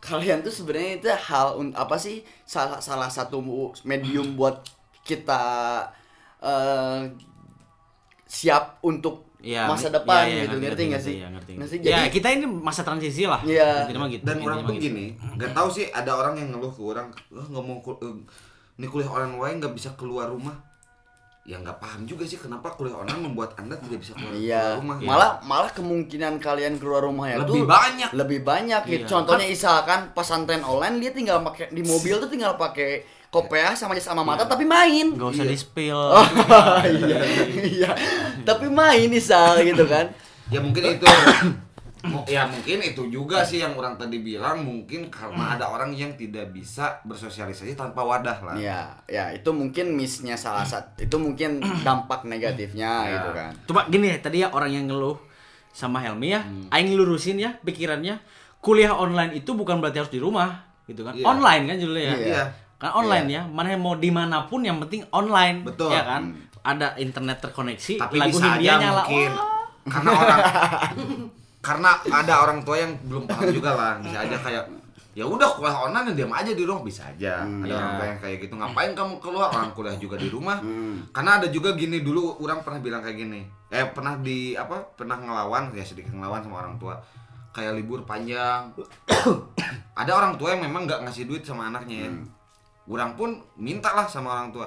kalian 0.00 0.40
tuh 0.40 0.48
sebenarnya 0.48 0.90
itu 0.96 1.06
hal 1.12 1.60
un- 1.60 1.76
apa 1.76 1.96
sih 1.96 2.24
salah 2.48 2.80
salah 2.80 3.08
satu 3.08 3.40
medium 3.84 4.32
buat 4.34 4.64
kita 5.04 5.42
eh, 6.40 7.00
siap 8.24 8.80
untuk 8.82 9.28
Iya, 9.40 9.64
masa 9.64 9.88
depan 9.88 10.28
iya, 10.28 10.44
gitu 10.44 10.60
ngerti 10.60 10.82
nggak 10.92 11.00
sih? 11.00 11.14
Iya, 11.16 11.32
ngerti. 11.32 11.52
Ngerti? 11.56 11.76
Ya, 11.80 12.04
Jadi 12.04 12.12
kita 12.12 12.28
ini 12.28 12.44
masa 12.44 12.84
transisi 12.84 13.24
lah. 13.24 13.40
Iya. 13.40 13.88
Gitu. 13.88 14.20
dan 14.20 14.36
orang 14.44 14.68
tuh 14.68 14.76
gitu. 14.76 14.92
gini 14.92 15.16
nggak 15.16 15.56
tahu 15.56 15.68
sih 15.72 15.88
ada 15.88 16.12
orang 16.12 16.36
yang 16.36 16.52
ngeluh 16.52 16.68
ke 16.68 16.82
orang 16.84 17.08
"Eh, 17.32 17.46
nggak 17.48 17.64
mau 17.64 17.80
eh, 17.80 18.16
ini 18.76 18.84
kuliah 18.84 19.08
online 19.08 19.34
wae 19.40 19.52
nggak 19.56 19.72
bisa 19.72 19.96
keluar 19.96 20.28
rumah 20.28 20.52
ya 21.40 21.56
nggak 21.56 21.78
paham 21.78 22.04
juga 22.04 22.22
sih 22.22 22.36
kenapa 22.36 22.68
kuliah 22.70 22.94
online 22.94 23.22
membuat 23.22 23.56
anda 23.56 23.72
tidak 23.74 23.98
bisa 23.98 24.12
keluar, 24.12 24.32
Iya, 24.32 24.60
keluar 24.76 24.78
rumah 24.78 24.96
malah 25.02 25.30
malah 25.42 25.70
kemungkinan 25.70 26.36
kalian 26.36 26.76
keluar 26.76 27.02
rumah 27.02 27.26
ya 27.26 27.40
Lebih 27.40 27.48
tuh 27.50 27.66
banyak. 27.66 28.08
lebih 28.12 28.38
banyak 28.40 28.82
gitu. 28.86 29.02
Iya. 29.02 29.10
Contohnya 29.10 29.46
misalkan 29.46 30.00
pesantren 30.12 30.62
online 30.62 31.00
dia 31.00 31.10
tinggal 31.10 31.40
pakai 31.42 31.68
di 31.68 31.80
mobil 31.80 32.14
tuh 32.16 32.28
tinggal 32.28 32.54
pakai 32.54 33.02
kopiah 33.28 33.72
sama 33.72 33.96
sama 33.96 34.20
mata 34.20 34.44
tapi 34.44 34.62
main. 34.62 35.16
Gak 35.16 35.30
usah 35.32 35.44
Iya. 35.44 35.50
di 35.50 35.58
spill. 35.58 35.96
Oh, 36.20 36.82
iya, 36.84 37.18
iya. 37.56 37.90
Tapi 38.42 38.68
main 38.68 39.06
misal 39.06 39.58
gitu 39.62 39.86
kan. 39.86 40.12
ya 40.50 40.58
mungkin 40.58 40.82
itu 40.92 41.06
Ya 42.26 42.48
mungkin 42.48 42.80
itu 42.80 43.02
juga 43.06 43.44
sih 43.44 43.60
yang 43.60 43.76
orang 43.76 43.94
tadi 43.94 44.18
bilang 44.18 44.64
mungkin 44.64 45.12
karena 45.12 45.52
ada 45.52 45.68
orang 45.68 45.92
yang 45.92 46.16
tidak 46.16 46.48
bisa 46.48 46.96
bersosialisasi 47.04 47.76
tanpa 47.76 48.00
wadah 48.00 48.40
lah 48.40 48.54
Iya, 48.56 48.80
ya 49.04 49.24
itu 49.30 49.52
mungkin 49.52 49.92
missnya 49.92 50.32
salah 50.32 50.64
satu. 50.64 50.96
Itu 50.98 51.20
mungkin 51.20 51.60
dampak 51.84 52.24
negatifnya 52.24 52.90
Ya. 53.04 53.12
gitu 53.14 53.30
kan. 53.32 53.52
Coba 53.68 53.80
gini 53.86 54.10
ya, 54.10 54.16
tadi 54.16 54.40
ya 54.40 54.48
orang 54.48 54.72
yang 54.72 54.88
ngeluh 54.88 55.20
sama 55.70 56.00
Helmi 56.00 56.32
ya, 56.32 56.40
Hmm. 56.40 56.72
aing 56.72 56.96
lurusin 56.96 57.36
ya 57.36 57.60
pikirannya, 57.60 58.16
kuliah 58.58 58.90
online 58.90 59.36
itu 59.36 59.52
bukan 59.52 59.78
berarti 59.78 60.00
harus 60.00 60.10
di 60.10 60.18
rumah, 60.18 60.66
gitu 60.84 61.04
kan. 61.04 61.12
Iya. 61.12 61.24
Online 61.26 61.62
kan 61.64 61.76
judulnya 61.76 62.02
ya. 62.02 62.16
Iya. 62.16 62.44
Kan 62.76 62.90
online 62.96 63.28
ya, 63.28 63.42
mana 63.44 63.76
mau 63.76 63.92
di 63.94 64.08
mana 64.08 64.48
pun 64.48 64.64
yang 64.64 64.80
penting 64.80 65.04
online. 65.10 65.62
Betul. 65.62 65.92
Ya 65.92 66.00
kan? 66.02 66.32
Ada 66.60 66.96
internet 66.96 67.40
terkoneksi, 67.40 67.94
tapi 67.98 68.16
lagu 68.18 68.34
bisa 68.34 68.56
aja 68.56 68.72
nyala. 68.78 69.04
mungkin 69.04 69.32
Wah. 69.32 69.48
karena 69.86 70.10
orang 70.12 70.38
karena 71.60 72.00
ada 72.08 72.40
orang 72.40 72.64
tua 72.64 72.80
yang 72.80 72.96
belum 73.04 73.28
paham 73.28 73.52
juga 73.52 73.76
lah. 73.76 73.92
Bisa 74.00 74.24
aja 74.24 74.36
kayak 74.40 74.64
ya 75.10 75.26
udah 75.26 75.58
kuliah 75.58 75.74
online 75.74 76.12
ya 76.12 76.24
diam 76.24 76.32
aja 76.32 76.52
di 76.56 76.64
rumah. 76.64 76.82
Bisa 76.82 77.12
aja. 77.12 77.44
Ada 77.44 77.68
iya. 77.68 77.76
orang 77.76 77.92
tua 77.92 78.06
yang 78.08 78.20
kayak 78.24 78.36
gitu. 78.40 78.54
Ngapain 78.56 78.92
kamu 78.96 79.14
keluar? 79.20 79.48
Orang 79.52 79.72
kuliah 79.76 79.96
juga 80.00 80.16
di 80.16 80.28
rumah. 80.32 80.58
Karena 81.12 81.30
ada 81.36 81.46
juga 81.52 81.76
gini 81.76 82.00
dulu 82.00 82.40
orang 82.40 82.64
pernah 82.64 82.80
bilang 82.80 83.04
kayak 83.04 83.16
gini. 83.20 83.40
Eh 83.68 83.84
pernah 83.92 84.16
di 84.16 84.56
apa 84.56 84.88
pernah 84.96 85.20
ngelawan 85.20 85.76
ya 85.76 85.84
sedikit 85.84 86.16
ngelawan 86.16 86.40
sama 86.40 86.56
orang 86.64 86.76
tua. 86.80 86.96
Kayak 87.52 87.76
libur 87.76 88.08
panjang. 88.08 88.72
Ada 90.00 90.16
orang 90.16 90.40
tua 90.40 90.56
yang 90.56 90.64
memang 90.64 90.88
nggak 90.88 91.04
ngasih 91.04 91.28
duit 91.28 91.44
sama 91.44 91.68
anaknya. 91.68 92.08
Ya 92.08 92.10
orang 92.90 93.14
pun 93.14 93.38
minta 93.60 93.92
lah 93.92 94.08
sama 94.08 94.32
orang 94.32 94.50
tua. 94.50 94.66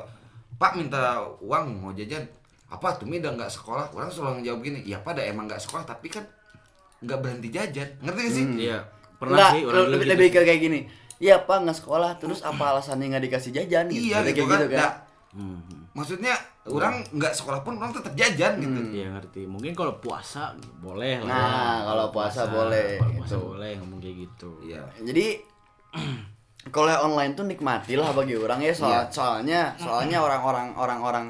Pak 0.61 0.77
minta 0.77 1.25
uang 1.41 1.81
mau 1.81 1.91
jajan. 1.91 2.21
Apa 2.69 2.97
tuh 3.01 3.09
udah 3.09 3.33
nggak 3.33 3.49
sekolah? 3.49 3.89
Orang 3.91 4.13
selalu 4.13 4.41
ngejawab 4.45 4.59
gini 4.61 4.79
ya 4.85 5.01
pada 5.01 5.25
emang 5.25 5.49
nggak 5.49 5.61
sekolah 5.61 5.83
tapi 5.85 6.13
kan 6.13 6.25
nggak 7.03 7.19
berhenti 7.19 7.49
jajan 7.49 7.89
ngerti 7.99 8.19
gak 8.19 8.31
sih 8.31 8.45
Iya. 8.61 8.79
Pernah 9.13 9.37
Nggak, 9.37 9.51
sih 9.51 9.61
orang 9.63 9.83
lebih, 9.89 10.07
lebih 10.09 10.27
gitu. 10.27 10.35
ke 10.35 10.45
kayak 10.45 10.61
gini. 10.61 10.79
Iya 11.15 11.35
pak 11.39 11.57
nggak 11.61 11.77
sekolah, 11.77 12.11
terus 12.17 12.39
apa 12.41 12.63
alasannya 12.69 13.05
nggak 13.09 13.23
dikasih 13.23 13.51
jajan? 13.53 13.85
Gitu. 13.87 14.03
iya 14.05 14.19
Kayak 14.19 14.33
gitu 14.33 14.43
kan, 14.45 14.59
gitu 14.61 14.75
Nggak- 14.75 14.97
Hmm. 15.33 15.65
maksudnya 15.91 16.35
orang 16.63 17.01
nggak 17.09 17.33
sekolah 17.33 17.59
pun 17.61 17.73
orang 17.75 17.89
tetap 17.89 18.13
jajan 18.13 18.53
gitu 18.55 18.79
Iya 18.93 19.07
ngerti. 19.11 19.41
Mungkin 19.43 19.73
kalau 19.73 19.97
puasa 19.97 20.53
boleh 20.77 21.17
lah. 21.19 21.27
Nah, 21.27 21.77
kalau 21.83 22.05
puasa 22.09 22.45
boleh, 22.45 22.97
Kalau 22.97 23.13
puasa 23.17 23.33
gitu. 23.33 23.47
boleh 23.47 23.71
ngomong 23.77 23.97
kayak 23.97 24.17
gitu. 24.21 24.49
iya 24.61 24.81
Jadi 24.95 25.25
kalau 26.69 26.87
yang 26.87 27.03
online 27.03 27.33
tuh 27.33 27.43
nikmati 27.43 27.93
lah 27.93 28.11
bagi 28.11 28.35
orang 28.35 28.59
ya 28.59 28.71
soal, 28.71 28.87
Iya. 28.93 29.01
soalnya 29.09 29.61
soalnya 29.75 30.17
orang-orang 30.17 30.71
orang-orang 30.73 31.25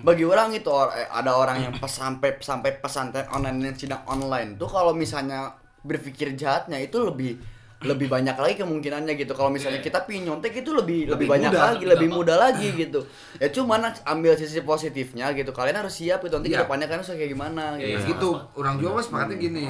bagi 0.00 0.24
orang 0.24 0.48
itu 0.50 0.66
or- 0.66 0.90
eh, 0.90 1.04
ada 1.04 1.34
orang 1.34 1.60
yang 1.60 1.72
pas 1.74 1.92
sampai 1.92 2.38
sampai 2.38 2.78
pesantren 2.78 3.28
online 3.28 3.60
yang 3.66 3.76
sidang 3.76 4.00
online 4.06 4.56
tuh 4.56 4.64
kalau 4.66 4.92
misalnya 4.92 5.52
berpikir 5.78 6.32
jahatnya 6.32 6.78
itu 6.78 6.98
lebih 7.00 7.36
lebih 7.78 8.10
banyak 8.10 8.34
lagi 8.34 8.58
kemungkinannya 8.58 9.14
gitu. 9.14 9.38
Kalau 9.38 9.54
misalnya 9.54 9.78
kita 9.78 10.02
pingin 10.02 10.26
nyontek 10.26 10.50
itu 10.50 10.74
lebih 10.74 11.14
lebih, 11.14 11.14
Lebih 11.14 11.26
banyak 11.30 11.50
mudah, 11.54 11.62
lagi, 11.62 11.84
lebih 11.86 12.08
mudah 12.10 12.36
lagi 12.36 12.68
gitu. 12.74 13.00
Ya 13.38 13.48
cuman 13.54 13.94
ambil 14.02 14.34
sisi 14.34 14.66
positifnya 14.66 15.30
gitu. 15.30 15.54
Kalian 15.54 15.86
harus 15.86 15.94
siap 15.94 16.26
itu 16.26 16.34
nanti 16.34 16.50
Iya. 16.50 16.58
ke 16.58 16.62
depannya 16.66 16.86
kan 16.90 16.98
harus 16.98 17.10
kayak 17.14 17.30
gimana 17.30 17.78
Ya 17.78 18.02
gitu. 18.02 18.10
gitu, 18.10 18.30
orang 18.58 18.82
juga 18.82 18.98
sepakatnya 18.98 19.36
gini. 19.38 19.64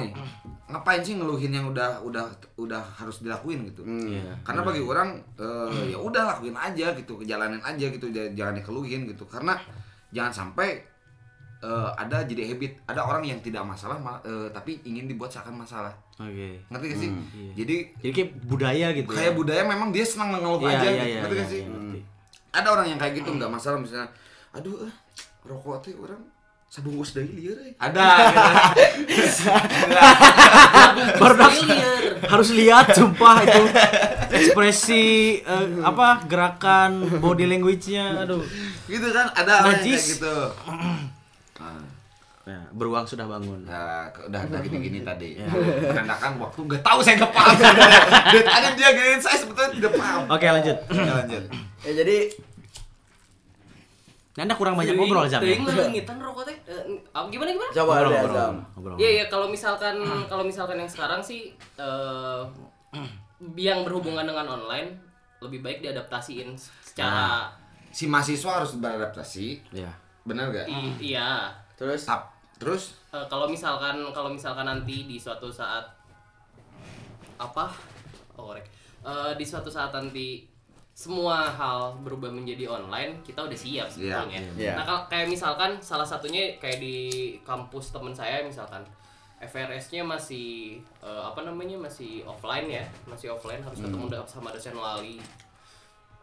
Ngapain 0.69 1.01
sih 1.05 1.17
ngeluhin 1.17 1.53
yang 1.53 1.69
udah 1.69 2.01
udah 2.01 2.25
udah 2.57 2.81
harus 2.97 3.21
dilakuin 3.21 3.69
gitu. 3.69 3.85
Iya. 3.85 4.41
Karena 4.41 4.61
bagi 4.65 4.81
orang 4.81 5.09
eh, 5.37 5.93
ya 5.93 5.97
udah 6.01 6.23
lakuin 6.33 6.57
aja 6.57 6.87
gitu, 6.97 7.13
jalanin 7.21 7.61
aja 7.61 7.85
gitu, 7.93 8.09
jangan 8.09 8.57
dikeluhin 8.57 9.05
gitu. 9.05 9.29
Karena 9.29 9.53
jangan 10.09 10.33
sampai 10.33 10.81
eh, 11.59 11.89
ada 11.93 12.23
jadi 12.23 12.47
habit, 12.47 12.71
ada 12.85 13.01
orang 13.01 13.21
yang 13.21 13.39
tidak 13.39 13.61
masalah 13.61 13.97
ma- 13.97 14.21
eh, 14.21 14.47
tapi 14.49 14.79
ingin 14.83 15.05
dibuat 15.05 15.27
seakan 15.27 15.59
masalah. 15.59 15.91
Oke. 16.15 16.59
Ngerti 16.67 16.85
gak 16.85 16.97
sih? 16.97 17.09
iya. 17.09 17.51
Jadi 17.55 17.75
Jadi 17.99 18.11
kayak 18.13 18.29
budaya 18.43 18.85
gitu. 18.91 19.07
kayak 19.09 19.25
ya? 19.25 19.35
budaya 19.35 19.61
memang 19.63 19.89
dia 19.89 20.03
senang 20.03 20.29
mengeluh 20.31 20.59
Iya, 20.61 20.69
aja 20.69 20.79
iya, 20.79 20.89
gitu. 20.89 21.05
iya, 21.05 21.19
Ngerti 21.19 21.31
iya, 21.31 21.39
gak 21.39 21.49
sih? 21.49 21.59
iya, 21.59 21.67
ngerti. 21.69 21.99
Ada 22.49 22.67
orang 22.67 22.85
yang 22.87 22.97
kayak 22.97 23.13
gitu 23.15 23.29
nggak 23.29 23.49
masalah 23.49 23.77
misalnya, 23.77 24.09
aduh 24.51 24.75
eh, 24.83 24.93
rokok 25.45 25.77
teh 25.79 25.93
orang 25.93 26.21
sabungkus 26.69 27.09
deui 27.13 27.29
lieur 27.33 27.57
euy. 27.57 27.73
Ada. 27.77 28.05
Baru 31.21 31.33
harus 32.29 32.49
lihat 32.53 32.93
sumpah 32.93 33.41
itu 33.41 33.61
ekspresi 34.29 35.05
eh, 35.41 35.65
apa 35.81 36.21
gerakan 36.29 37.09
body 37.17 37.47
language-nya 37.47 38.21
aduh. 38.21 38.43
gitu 38.85 39.07
kan 39.09 39.33
ada 39.33 39.65
orang 39.65 39.81
kayak 39.81 40.03
gitu. 40.03 40.35
Nah, 41.59 42.65
beruang 42.73 43.05
sudah 43.05 43.29
bangun. 43.29 43.61
Nah, 43.61 44.09
udah 44.25 44.41
udah 44.41 44.59
gini-gini 44.63 45.05
tadi. 45.09 45.37
Menandakan 45.37 46.41
waktu 46.41 46.59
nggak 46.65 46.81
tahu 46.81 46.99
saya 47.03 47.21
nggak 47.21 47.29
paham. 47.29 47.55
Dan 48.33 48.43
tadi 48.43 48.67
dia 48.73 48.89
gini 48.89 49.21
saya 49.21 49.37
sebetulnya 49.37 49.69
tidak 49.69 49.93
paham. 49.93 50.21
Oke, 50.25 50.45
lanjut. 50.47 50.77
Ya, 50.89 51.13
lanjut. 51.19 51.43
Ya 51.79 51.95
jadi 51.95 52.27
Anda 54.35 54.51
kurang 54.55 54.75
banyak 54.75 54.95
ngobrol 54.95 55.27
Zam. 55.27 55.39
ya? 55.39 55.55
Leungitan 55.55 56.19
rokok 56.27 56.43
teh. 56.43 56.55
Eh, 56.67 56.99
gimana 57.31 57.49
gimana? 57.51 57.71
coba 57.71 57.93
Ngobrol, 58.03 58.51
ngobrol. 58.75 58.95
Iya 58.99 59.09
iya 59.15 59.25
kalau 59.27 59.47
misalkan 59.47 59.95
kalau 60.27 60.43
misalkan 60.43 60.79
yang 60.79 60.91
sekarang 60.91 61.23
sih 61.23 61.55
eh 61.79 62.41
yang 63.71 63.87
berhubungan 63.87 64.27
dengan 64.27 64.59
online 64.59 64.95
lebih 65.39 65.63
baik 65.63 65.79
diadaptasiin 65.79 66.51
secara 66.83 67.47
Si 67.95 68.05
mahasiswa 68.05 68.59
harus 68.59 68.75
beradaptasi. 68.75 69.47
Iya. 69.71 69.91
Benar 70.23 70.49
gak? 70.49 70.67
i- 70.67 71.13
iya. 71.13 71.49
Terus 71.75 72.03
Tap. 72.03 72.31
Terus 72.55 72.97
Eh, 73.09 73.25
kalau 73.25 73.45
misalkan 73.45 73.95
kalau 74.11 74.29
misalkan 74.29 74.63
nanti 74.63 75.03
di 75.03 75.15
suatu 75.15 75.49
saat 75.49 75.81
apa? 77.37 77.71
Oh, 78.35 78.47
korek. 78.47 78.67
Eh, 79.01 79.31
di 79.33 79.43
suatu 79.43 79.67
saat 79.67 79.89
nanti 79.89 80.43
semua 80.91 81.47
hal 81.47 81.95
berubah 81.97 82.27
menjadi 82.29 82.67
online, 82.69 83.23
kita 83.23 83.39
udah 83.39 83.55
siap 83.55 83.87
sebetulnya. 83.87 84.43
Iya. 84.53 84.75
Nah, 84.75 84.83
kalau 84.83 85.01
kayak 85.07 85.27
misalkan 85.27 85.79
salah 85.79 86.03
satunya 86.03 86.59
kayak 86.59 86.77
di 86.77 86.97
kampus 87.41 87.89
teman 87.89 88.11
saya 88.11 88.43
misalkan 88.43 88.83
FRS-nya 89.39 90.03
masih 90.03 90.75
eh, 90.99 91.21
apa 91.23 91.39
namanya 91.41 91.79
masih 91.79 92.21
offline 92.23 92.67
ya, 92.69 92.83
masih 93.05 93.31
offline 93.31 93.63
harus 93.63 93.79
ketemu 93.79 94.05
de- 94.05 94.27
sama 94.27 94.51
dosen 94.51 94.75
wali. 94.75 95.23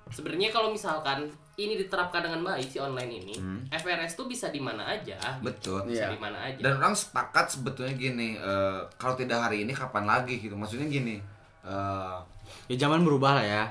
Sebenarnya 0.07 0.49
kalau 0.49 0.71
misalkan 0.71 1.27
ini 1.57 1.75
diterapkan 1.77 2.21
dengan 2.21 2.45
baik 2.45 2.69
si 2.69 2.79
online 2.79 3.13
ini, 3.17 3.35
FRS 3.69 4.15
tuh 4.15 4.25
bisa 4.25 4.49
di 4.49 4.59
mana 4.59 4.87
aja. 4.87 5.19
betul. 5.41 5.83
Bisa 5.83 6.07
Iya. 6.07 6.15
di 6.15 6.21
mana 6.21 6.39
aja. 6.43 6.61
Dan 6.61 6.73
orang 6.77 6.93
sepakat 6.93 7.51
sebetulnya 7.51 7.93
gini, 7.93 8.37
eh, 8.37 8.81
kalau 8.95 9.15
tidak 9.15 9.41
hari 9.41 9.63
ini 9.63 9.73
kapan 9.73 10.05
lagi 10.05 10.39
gitu. 10.39 10.55
Maksudnya 10.55 10.87
gini, 10.87 11.19
eh, 11.63 12.17
Ya 12.67 12.77
zaman 12.79 13.03
berubah 13.03 13.35
lah 13.35 13.45
ya. 13.45 13.65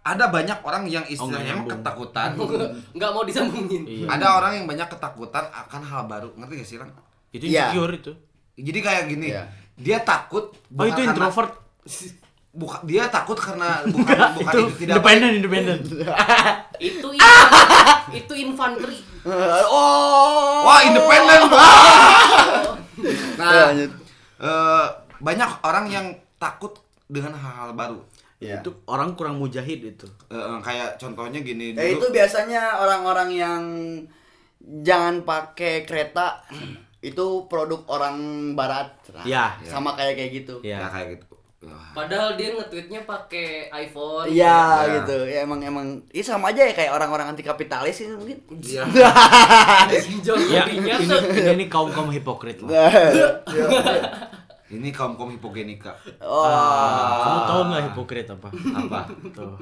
ada 0.00 0.24
banyak 0.26 0.62
orang 0.62 0.86
yang 0.86 1.04
istilahnya 1.04 1.52
nyambung. 1.52 1.68
emang 1.68 1.82
ketakutan. 1.82 2.28
nggak 2.96 3.10
mau 3.10 3.24
disambungin. 3.24 3.82
Iya. 3.84 4.06
ada 4.08 4.26
orang 4.36 4.52
yang 4.54 4.66
banyak 4.66 4.88
ketakutan 4.88 5.44
akan 5.46 5.82
hal 5.82 6.02
baru. 6.06 6.30
Ngerti 6.32 6.54
gak 6.54 6.68
sih, 6.68 6.76
Lang? 6.78 6.90
Itu 7.28 7.44
Iya. 7.44 7.68
insecure 7.68 7.92
itu. 7.92 8.12
Jadi 8.56 8.78
kayak 8.78 9.04
gini, 9.06 9.28
Iya. 9.28 9.44
dia 9.74 9.98
takut 10.00 10.54
Oh, 10.70 10.84
itu 10.84 10.94
karena- 10.94 11.10
introvert. 11.10 11.52
buka- 12.58 12.82
dia 12.82 13.06
takut 13.06 13.38
karena 13.38 13.80
bukan 13.94 14.18
bukan 14.34 14.52
itu 14.52 14.58
itu 14.58 14.76
tidak 14.80 14.94
independen, 14.98 15.30
independen. 15.38 15.78
itu 16.90 17.08
infan- 17.14 17.50
itu 18.18 18.32
infanteri 18.36 18.98
oh. 19.64 20.66
Wah, 20.66 20.80
independen. 20.82 21.40
nah, 23.38 23.48
Ya, 23.48 23.62
lanjut. 23.68 23.90
eh, 24.38 24.86
banyak 25.18 25.50
orang 25.62 25.86
yang 25.86 26.06
takut 26.36 26.74
dengan 27.06 27.32
hal-hal 27.32 27.72
baru. 27.72 28.00
Ya. 28.38 28.58
Itu 28.58 28.70
orang 28.84 29.14
kurang 29.14 29.36
mujahid 29.36 29.82
itu. 29.88 30.06
Eh, 30.28 30.58
kayak 30.60 30.94
contohnya 30.96 31.40
gini 31.40 31.74
Ya 31.74 31.90
itu 31.90 32.06
biasanya 32.08 32.78
orang-orang 32.78 33.28
yang 33.32 33.62
jangan 34.80 35.22
pakai 35.22 35.82
kereta 35.82 36.42
itu 37.00 37.26
produk 37.46 37.82
orang 37.88 38.16
barat. 38.54 38.90
Nah, 39.10 39.24
Ya. 39.24 39.44
Sama 39.62 39.94
kayak 39.94 40.14
kayak 40.14 40.30
gitu. 40.36 40.54
ya, 40.62 40.78
Ya. 40.78 40.88
kayak 40.88 41.08
gitu. 41.18 41.26
Wah. 41.58 41.90
padahal 41.90 42.38
dia 42.38 42.54
nge-tweetnya 42.54 43.02
pakai 43.02 43.66
iPhone 43.68 44.30
Iya 44.30 44.46
Ya. 44.86 44.94
gitu. 45.02 45.26
Ya 45.26 45.42
emang 45.42 45.58
emang 45.58 46.06
ini 46.08 46.22
sama 46.22 46.54
aja 46.54 46.62
ya 46.62 46.70
kayak 46.70 46.94
orang-orang 46.94 47.34
anti 47.34 47.42
kapitalis 47.42 47.98
ini 47.98 48.14
mungkin. 48.14 48.38
Iya. 48.62 48.86
jauh 50.22 50.38
Ya, 50.46 50.62
lebihnya 50.62 50.94
ini, 50.96 51.10
tuh 51.10 51.18
ini, 51.34 51.50
ini 51.52 51.64
kaum 51.66 51.90
kaum 51.90 52.08
hipokrit 52.08 52.62
lah. 52.62 52.70
Ini 54.68 54.88
kaum 54.92 55.16
kaum 55.16 55.32
hipogenika. 55.32 55.96
oh. 56.20 56.44
Kamu 57.18 57.38
tahu 57.42 57.60
nggak 57.66 57.82
hipokrit 57.90 58.28
apa? 58.28 58.48
Apa? 58.52 59.00
Tuh. 59.32 59.56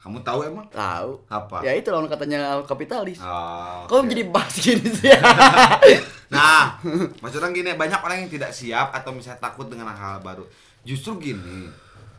Kamu 0.00 0.16
tahu 0.20 0.38
emang? 0.46 0.64
Tahu. 0.68 1.10
Apa? 1.26 1.60
Ya 1.60 1.72
itu 1.74 1.88
lawan 1.88 2.06
katanya 2.06 2.60
kapitalis. 2.64 3.20
Oh, 3.20 3.84
Kok 3.84 4.06
jadi 4.06 4.24
bahas 4.28 4.54
gini 4.54 4.86
sih? 4.86 5.10
Nah, 6.30 6.78
maksudnya 7.18 7.50
gini, 7.50 7.74
banyak 7.74 7.98
orang 7.98 8.22
yang 8.22 8.30
tidak 8.30 8.54
siap 8.54 8.94
atau 8.94 9.10
misalnya 9.10 9.42
takut 9.42 9.66
dengan 9.66 9.90
hal 9.90 10.22
baru. 10.22 10.46
Justru 10.84 11.20
gini, 11.20 11.68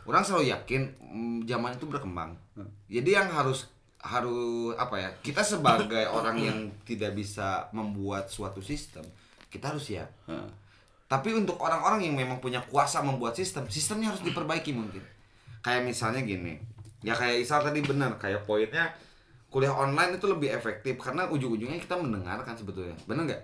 orang 0.06 0.22
selalu 0.22 0.50
yakin 0.54 0.82
mm, 0.98 1.38
zaman 1.46 1.74
itu 1.74 1.86
berkembang. 1.86 2.34
Jadi 2.86 3.10
yang 3.14 3.28
harus 3.32 3.70
harus 4.02 4.74
apa 4.78 4.98
ya? 4.98 5.10
Kita 5.22 5.42
sebagai 5.46 6.10
orang 6.18 6.36
yang 6.38 6.58
tidak 6.82 7.14
bisa 7.14 7.70
membuat 7.70 8.30
suatu 8.30 8.62
sistem, 8.62 9.06
kita 9.50 9.74
harus 9.74 9.90
siap. 9.90 10.10
Tapi 11.12 11.28
untuk 11.36 11.60
orang-orang 11.60 12.08
yang 12.08 12.16
memang 12.16 12.40
punya 12.40 12.64
kuasa 12.64 13.04
membuat 13.04 13.36
sistem, 13.36 13.68
sistemnya 13.68 14.16
harus 14.16 14.24
diperbaiki 14.24 14.72
mungkin. 14.72 15.04
Kayak 15.60 15.84
misalnya 15.84 16.24
gini, 16.24 16.56
ya 17.04 17.12
kayak 17.12 17.44
Isal 17.44 17.60
tadi 17.60 17.84
benar, 17.84 18.16
kayak 18.16 18.48
poinnya 18.48 18.90
kuliah 19.52 19.76
online 19.76 20.16
itu 20.16 20.24
lebih 20.24 20.48
efektif 20.48 20.96
karena 20.96 21.28
ujung-ujungnya 21.28 21.76
kita 21.76 22.00
mendengarkan 22.00 22.56
sebetulnya, 22.56 22.96
benar 23.04 23.28
nggak? 23.28 23.42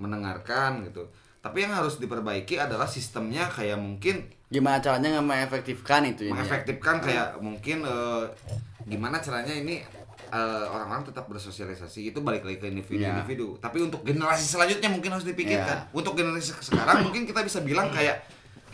Mendengarkan 0.00 0.88
gitu. 0.88 1.04
Tapi 1.38 1.58
yang 1.60 1.72
harus 1.72 1.96
diperbaiki 1.96 2.56
adalah 2.56 2.84
sistemnya 2.84 3.46
kayak 3.46 3.76
mungkin 3.76 4.26
Gimana 4.48 4.78
caranya 4.78 5.12
nggak 5.14 5.26
mengefektifkan 5.26 6.02
itu 6.06 6.22
ya? 6.24 6.32
mengefektifkan 6.32 6.98
kayak 6.98 7.36
mungkin 7.38 7.82
eh, 7.82 8.24
gimana 8.84 9.18
caranya 9.18 9.52
ini 9.52 9.84
eh, 10.26 10.64
orang-orang 10.66 11.04
tetap 11.04 11.24
bersosialisasi 11.26 12.00
itu 12.06 12.18
balik 12.18 12.42
lagi 12.42 12.58
ke 12.58 12.66
individu-individu. 12.68 13.56
Tapi 13.58 13.78
untuk 13.80 14.02
generasi 14.02 14.44
selanjutnya 14.46 14.88
mungkin 14.88 15.10
harus 15.10 15.24
dipikirkan. 15.24 15.88
Untuk 15.90 16.12
generasi 16.14 16.50
se- 16.50 16.64
sekarang 16.64 17.02
mungkin 17.02 17.22
kita 17.22 17.40
bisa 17.40 17.60
bilang 17.60 17.88
kayak 17.88 18.24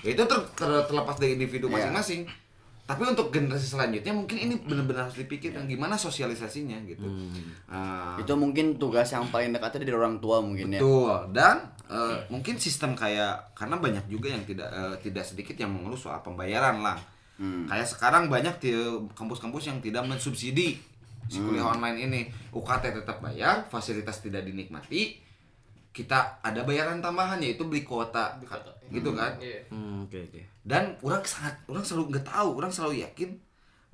ya 0.01 0.11
itu 0.11 0.23
ter- 0.23 0.47
ter- 0.53 0.85
terlepas 0.85 1.17
dari 1.17 1.35
individu 1.35 1.67
Iya. 1.67 1.91
masing-masing. 1.91 2.23
Tapi 2.85 3.01
untuk 3.01 3.33
generasi 3.33 3.65
selanjutnya 3.65 4.13
mungkin 4.13 4.37
ini 4.37 4.61
benar-benar 4.61 5.09
harus 5.09 5.17
dipikirkan 5.17 5.65
gimana 5.65 5.97
sosialisasinya 5.97 6.85
gitu. 6.85 7.09
Ah, 7.65 8.21
Itu 8.21 8.37
mungkin 8.37 8.77
tugas 8.77 9.09
yang 9.09 9.25
paling 9.33 9.57
dekatnya 9.57 9.89
dari 9.89 9.97
orang 9.97 10.21
tua 10.21 10.45
mungkin 10.45 10.69
ya. 10.69 10.85
Betul. 10.85 11.33
Dan 11.33 11.65
eh, 11.89 12.29
mungkin 12.29 12.61
sistem 12.61 12.93
kayak 12.93 13.57
karena 13.57 13.81
banyak 13.81 14.05
juga 14.13 14.37
yang 14.37 14.45
tidak 14.45 14.69
eh, 14.69 14.97
tidak 15.01 15.25
sedikit 15.25 15.57
yang 15.57 15.73
mengeluh 15.73 15.97
soal 15.97 16.21
pembayaran 16.21 16.85
lah. 16.85 17.01
Kayak 17.67 17.89
sekarang 17.89 18.29
banyak 18.29 18.61
di 18.61 18.71
kampus-kampus 19.17 19.67
yang 19.67 19.81
tidak 19.81 20.05
mensubsidi 20.05 20.77
si 21.27 21.41
kuliah 21.41 21.67
online 21.67 21.99
ini. 22.05 22.21
UKT 22.53 23.01
tetap 23.01 23.19
bayar, 23.25 23.65
fasilitas 23.67 24.21
tidak 24.21 24.45
dinikmati. 24.45 25.19
Kita 25.89 26.39
ada 26.45 26.63
bayaran 26.63 27.01
tambahan 27.01 27.41
yaitu 27.41 27.65
beli 27.65 27.81
kuota, 27.81 28.37
gitu 28.93 29.11
kan. 29.17 29.35
Iya. 29.41 29.67
Hmm, 29.73 30.05
oke 30.05 30.19
oke. 30.31 30.54
Dan 30.65 30.97
orang 31.01 31.21
sangat 31.23 31.61
orang 31.69 31.85
selalu 31.85 32.05
nggak 32.11 32.27
tahu, 32.27 32.49
orang 32.57 32.73
selalu 32.73 33.05
yakin 33.05 33.37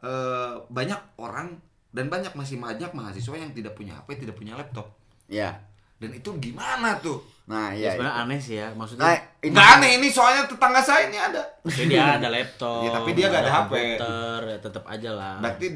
eh, 0.00 0.54
banyak 0.70 1.00
orang 1.18 1.58
dan 1.90 2.06
banyak 2.06 2.30
masih 2.32 2.56
banyak 2.56 2.94
mahasiswa 2.94 3.34
yang 3.34 3.50
tidak 3.50 3.74
punya 3.74 3.92
HP, 3.92 4.22
tidak 4.22 4.38
punya 4.38 4.54
laptop. 4.54 4.86
Ya. 5.26 5.58
Dan 6.00 6.14
itu 6.14 6.30
gimana 6.40 6.96
tuh? 6.96 7.20
Nah, 7.44 7.74
Ya, 7.74 7.76
iya. 7.76 7.90
sebenarnnya 7.92 8.14
itu. 8.14 8.24
aneh 8.24 8.38
sih 8.40 8.54
ya. 8.56 8.68
Maksudnya 8.72 9.04
Nah, 9.04 9.14
ini 9.42 9.50
Nggak 9.50 9.68
aneh 9.74 9.90
ini 9.98 10.08
soalnya 10.08 10.42
tetangga 10.46 10.80
saya 10.80 11.10
ini 11.10 11.18
ada. 11.18 11.42
ya 11.66 11.84
dia 11.84 12.04
ada 12.16 12.28
laptop. 12.30 12.80
Ya, 12.86 12.90
tapi 12.94 13.10
dia 13.12 13.26
nggak 13.26 13.42
ada 13.42 13.52
HP. 13.52 13.72
komputer, 13.74 14.40
ya 14.46 14.58
tetap 14.62 14.84
aja 14.86 15.10
lah. 15.12 15.34
Berarti 15.42 15.66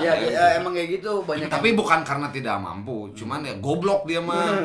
ya, 0.00 0.12
ya, 0.18 0.44
emang 0.56 0.72
kayak 0.72 0.88
gitu 0.98 1.12
banyak 1.22 1.46
tapi 1.46 1.76
bukan 1.76 2.00
karena 2.02 2.32
tidak 2.32 2.56
mampu, 2.58 3.12
cuman 3.14 3.44
ya 3.44 3.54
goblok 3.58 4.08
dia 4.08 4.18
mah. 4.18 4.56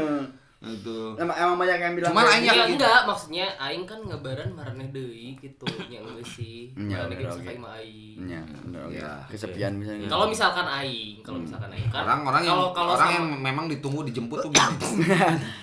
Itu. 0.64 1.20
Emang, 1.20 1.36
emang 1.36 1.55
banyak 1.59 1.76
yang 1.76 1.93
bilang 1.93 2.09
Cuman 2.09 2.24
aing 2.26 2.41
gitu. 2.41 2.55
Ya 2.55 2.66
enggak, 2.66 2.99
maksudnya 3.03 3.45
aing 3.59 3.84
kan 3.84 3.99
ngabaran 3.99 4.49
maraneh 4.49 4.88
deui 4.89 5.36
gitu. 5.36 5.68
Ya 5.86 5.99
enggak 5.99 6.24
sih. 6.24 6.72
Iya, 6.84 7.03
geus 7.05 7.36
oke. 7.36 7.43
sakai 7.43 7.59
mah 7.59 7.76
aing. 7.76 8.16
Iya, 8.24 8.41
oke. 8.80 8.95
Iya. 8.95 9.11
kesepian 9.28 9.76
misalnya. 9.76 10.07
Kalau 10.07 10.26
misalkan 10.26 10.64
aing, 10.64 11.20
kalau 11.20 11.38
misalkan 11.38 11.68
aing 11.70 11.89
kan 11.89 12.01
Orang-orang 12.03 12.41
yang 12.41 12.55
kalau 12.55 12.68
kalau 12.72 12.91
orang 12.95 13.03
sama- 13.03 13.16
yang 13.20 13.26
memang 13.43 13.66
ditunggu 13.68 14.01
dijemput 14.05 14.38
tuh 14.39 14.51
gitu. 14.55 14.88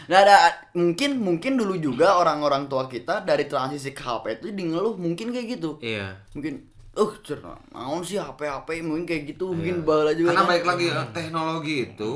Nah, 0.07 0.19
ada 0.21 0.37
mungkin 0.73 1.11
mungkin 1.17 1.53
dulu 1.57 1.75
juga 1.77 2.15
orang-orang 2.15 2.69
tua 2.69 2.85
kita 2.85 3.25
dari 3.25 3.45
transisi 3.45 3.91
ke 3.91 4.03
HP 4.03 4.25
itu 4.37 4.47
di 4.53 4.69
ngeluh 4.69 4.95
mungkin 4.95 5.33
kayak 5.33 5.57
gitu. 5.57 5.81
Iya. 5.81 6.13
Mungkin 6.33 6.69
uh 6.91 7.13
cerna 7.23 7.55
naon 7.71 8.03
sih 8.03 8.19
HP 8.19 8.45
HP 8.45 8.83
mungkin 8.83 9.07
kayak 9.07 9.23
gitu 9.31 9.49
mungkin 9.49 9.81
bala 9.81 10.11
juga 10.11 10.35
Karena 10.35 10.43
kan. 10.43 10.51
baik 10.51 10.65
lagi 10.67 10.87
eh, 10.91 11.07
teknologi 11.11 11.77
itu 11.87 12.11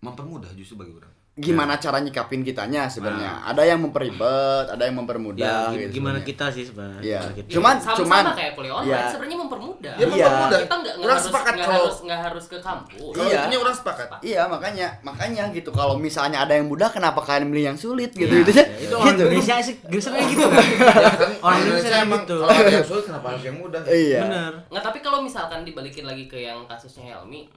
mempermudah 0.00 0.50
justru 0.54 0.76
bagi 0.76 0.92
orang. 0.92 1.09
Gimana 1.40 1.74
cara 1.74 1.98
nyikapin 1.98 2.40
kitanya 2.40 2.84
sebenarnya 2.84 3.40
ada 3.42 3.62
yang 3.62 3.80
memperibet 3.80 4.20
ada 4.66 4.82
yang 4.82 4.92
Ya, 4.92 5.00
mempermudah 5.00 5.58
gi- 5.66 5.78
gitu 5.80 5.92
gimana 5.94 6.16
sebenarnya. 6.16 6.28
kita 6.28 6.46
sih 6.50 6.64
sebenarnya? 6.64 7.00
Iya. 7.00 7.20
Gimana 7.20 7.34
kita. 7.34 7.48
Cuman 7.50 7.74
sama, 7.76 7.96
cuman 7.96 8.22
sama 8.22 8.32
kayak 8.34 8.52
kuliah 8.52 8.74
online 8.74 8.92
ya. 8.94 9.08
sebenarnya 9.08 9.38
mempermudah. 9.38 9.92
Ya 9.92 10.00
Iya. 10.00 10.06
mempermudah. 10.06 10.58
Kita 10.60 10.74
nggak 10.76 10.92
nggak 10.92 10.96
Orang 11.00 11.10
harus 11.10 11.26
sepakat 11.26 11.52
nggak 11.52 11.66
kalau 11.66 11.80
harus 11.82 11.98
harus 12.20 12.44
ke 12.46 12.58
kampus. 12.60 13.10
kalau 13.10 13.26
Iya. 13.26 13.38
itunya 13.40 13.58
orang 13.58 13.74
sepakat. 13.74 14.08
Iya 14.20 14.42
makanya 14.46 14.88
makanya 15.00 15.42
gitu 15.50 15.70
kalau 15.70 15.94
misalnya 15.96 16.38
ada 16.38 16.52
yang 16.52 16.66
mudah 16.66 16.88
kenapa 16.88 17.20
kalian 17.20 17.46
milih 17.46 17.64
yang 17.66 17.78
sulit 17.78 18.10
gitu 18.12 18.28
Iya, 18.28 18.42
gitu 18.42 18.50
ya. 18.52 18.64
Itu 18.78 18.94
orang 18.94 19.16
Indonesia 19.16 19.54
sih 19.60 19.74
geusnya 19.82 20.20
gitu 20.26 20.44
kan. 20.44 20.60
Ya 20.60 21.10
kan 21.10 21.30
Orang 21.40 21.58
Indonesia 21.58 21.88
Indonesia 21.88 21.98
emang 22.02 22.22
gitu. 22.22 22.36
kalau 22.38 22.52
ada 22.52 22.70
yang 22.70 22.86
sulit 22.86 23.04
kenapa 23.04 23.26
harus 23.30 23.42
yang 23.42 23.56
mudah? 23.56 23.80
Iya. 23.82 24.20
Bener. 24.22 24.52
Nggak, 24.68 24.82
tapi 24.84 24.98
kalau 25.00 25.18
misalkan 25.20 25.60
dibalikin 25.62 26.04
lagi 26.04 26.24
ke 26.26 26.38
yang 26.38 26.58
kasusnya 26.64 27.04
Helmi, 27.10 27.48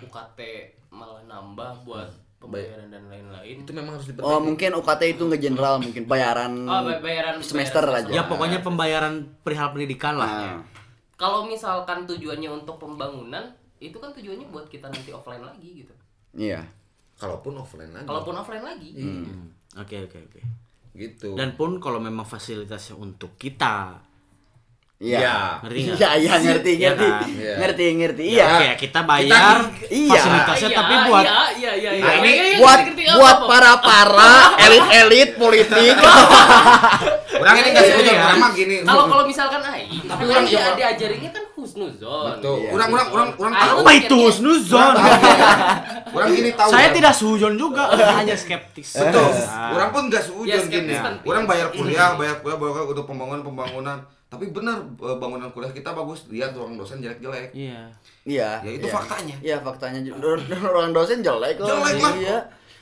UKT 0.00 0.38
malah 0.88 1.24
nambah 1.24 1.82
buat 1.82 2.08
pembayaran 2.42 2.90
dan 2.90 3.06
lain-lain. 3.06 3.56
Itu 3.62 3.70
memang 3.70 3.94
harus 3.94 4.06
diperbaiki. 4.06 4.26
Oh 4.28 4.38
mungkin 4.38 4.70
UKT 4.74 5.02
itu 5.08 5.22
nggak 5.22 5.40
general 5.40 5.74
mungkin 5.78 6.02
bayaran 6.04 6.52
Oh, 6.62 6.82
bay- 6.82 6.98
bayaran 7.00 7.38
semester 7.38 7.80
bayaran 7.80 8.04
aja. 8.04 8.12
Ya 8.12 8.22
pokoknya 8.26 8.58
pembayaran 8.60 9.14
perihal 9.40 9.70
pendidikan 9.70 10.18
lah. 10.18 10.28
Nah, 10.28 10.60
Kalau 11.14 11.46
misalkan 11.46 12.02
tujuannya 12.02 12.50
untuk 12.52 12.76
pembangunan, 12.76 13.46
itu 13.78 13.94
kan 13.94 14.10
tujuannya 14.10 14.50
buat 14.50 14.66
kita 14.66 14.90
nanti 14.90 15.10
offline 15.10 15.40
lagi 15.40 15.86
gitu. 15.86 15.94
iya. 16.34 16.66
Kalaupun 17.14 17.54
offline 17.54 17.92
lagi. 17.92 18.02
Kalaupun 18.04 18.34
offline 18.34 18.64
lagi. 18.64 18.90
Hmm. 18.92 19.54
Oke 19.74 20.02
oke 20.02 20.18
oke. 20.20 20.40
gitu. 20.92 21.32
Dan 21.32 21.54
pun 21.54 21.78
kalau 21.78 21.96
memang 21.96 22.26
fasilitasnya 22.26 22.94
untuk 22.94 23.38
kita, 23.38 24.02
Iya. 25.02 25.58
ngerti 25.58 25.80
nggak? 25.82 25.98
Iya, 25.98 26.10
iya 26.14 26.34
ngerti, 26.38 26.70
Iya 26.72 26.78
ngerti. 26.86 27.06
kan? 27.08 27.26
Iya. 27.26 27.54
Ngerti, 27.58 27.84
ngerti. 27.98 28.22
Ya, 28.22 28.30
Iya. 28.32 28.46
kayak 28.54 28.76
kita 28.78 29.00
bayar 29.02 29.56
iya. 29.90 30.10
fasilitasnya 30.14 30.68
Iya, 30.68 30.78
tapi 30.78 30.94
buat 31.02 31.24
iya, 31.24 31.34
iya, 31.52 31.72
iya, 31.74 31.90
iya. 31.90 32.00
Nah, 32.00 32.12
ini 32.14 32.30
Iya, 32.30 32.44
iya, 32.44 32.56
buat 32.56 32.78
ngerti, 32.80 33.02
ngerti, 33.02 33.18
buat 33.18 33.34
apa, 33.34 33.42
apa. 33.42 33.50
para 33.50 33.72
para 33.82 34.32
elit-elit 34.64 35.30
politik. 35.34 35.96
Orang 37.42 37.56
ini 37.56 37.68
nggak 37.68 37.82
Iya, 37.82 37.92
setuju, 37.92 38.06
iya. 38.08 38.22
orang 38.22 38.38
mah 38.38 38.50
gini. 38.52 38.74
Kalau 38.80 39.04
kalau 39.08 39.24
misalkan 39.24 39.60
aing, 39.64 39.90
Tapi 39.90 40.06
tapi 40.06 40.22
orang 40.22 40.30
orang 40.38 40.46
yang- 40.46 40.76
diajarinnya 40.78 41.30
kan 41.32 41.44
husnuzon. 41.52 42.24
Betul. 42.30 42.56
Iya. 42.56 42.70
Orang 42.70 42.88
orang 42.88 43.08
orang 43.08 43.28
orang 43.34 43.52
Aing 43.52 43.66
tahu. 43.66 43.78
apa 43.80 43.90
itu 43.92 44.14
husnuzon? 44.20 44.94
Orang 46.12 46.28
gini 46.30 46.50
tahu. 46.52 46.70
Saya 46.70 46.86
kan? 46.86 46.94
tidak 46.94 47.14
sujon 47.16 47.52
juga, 47.56 47.82
hanya 47.90 48.36
skeptis. 48.36 48.88
Betul. 48.94 49.26
Ah. 49.42 49.72
Orang 49.72 49.88
pun 49.90 50.02
nggak 50.06 50.22
Ya, 50.44 50.54
setuju 50.54 50.68
gini. 50.70 50.94
penting. 50.94 51.26
Orang 51.26 51.44
bayar 51.44 51.66
kuliah, 51.70 52.14
bayar 52.14 52.36
kuliah, 52.38 52.56
bayar 52.56 52.84
untuk 52.86 53.04
pembangunan 53.04 53.42
pembangunan. 53.42 53.98
Tapi 54.32 54.48
benar 54.48 54.80
eh, 54.80 55.16
bangunan 55.20 55.52
kuliah 55.52 55.68
kita 55.68 55.92
bagus. 55.92 56.24
Lihat 56.26 56.56
ruang 56.56 56.74
dosen 56.74 56.98
jelek-jelek. 56.98 57.52
Iya. 57.52 57.84
Iya. 58.24 58.50
Ya, 58.64 58.70
itu 58.72 58.88
iya. 58.88 58.94
faktanya. 58.94 59.36
Iya, 59.44 59.56
faktanya. 59.60 60.00
Orang 60.64 60.90
dosen 60.90 61.20
jelek 61.20 61.60
kok. 61.60 61.68
Jelek 61.68 62.00
lah. 62.00 62.14
Iya. 62.16 62.38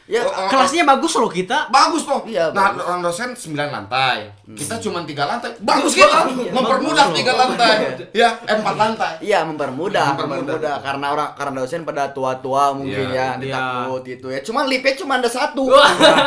Ya, 0.06 0.26
Oh, 0.26 0.26
oh, 0.26 0.50
Kelasnya 0.50 0.82
bagus 0.82 1.14
loh 1.14 1.30
kita. 1.30 1.70
Bagus 1.70 2.02
toh. 2.02 2.26
Iya, 2.26 2.50
nah, 2.50 2.74
bagus. 2.74 2.82
orang 2.82 2.98
dosen 3.00 3.30
9 3.30 3.54
lantai. 3.70 4.26
Kita 4.58 4.82
cuma 4.82 5.06
3 5.06 5.22
lantai. 5.22 5.54
Bagus 5.62 5.94
kita. 5.94 6.26
Mempermudah 6.50 7.14
3 7.14 7.30
lantai. 7.30 7.74
Ya, 8.10 8.34
eh, 8.42 8.58
4 8.58 8.74
lantai. 8.74 9.22
Iya 9.22 9.46
mempermudah, 9.46 10.18
Mempermudah. 10.18 10.38
mempermudah 10.42 10.74
karena 10.82 11.06
orang 11.14 11.30
karena 11.38 11.54
dosen 11.62 11.86
pada 11.86 12.10
tua-tua 12.10 12.74
mungkin 12.74 13.06
Iya. 13.06 13.38
ya 13.38 13.38
ditakut 13.38 14.02
Iya. 14.02 14.10
gitu 14.10 14.26
ya. 14.34 14.40
Cuman 14.42 14.66
lipnya 14.66 14.98
cuma 14.98 15.14
ada 15.14 15.30
satu. 15.30 15.70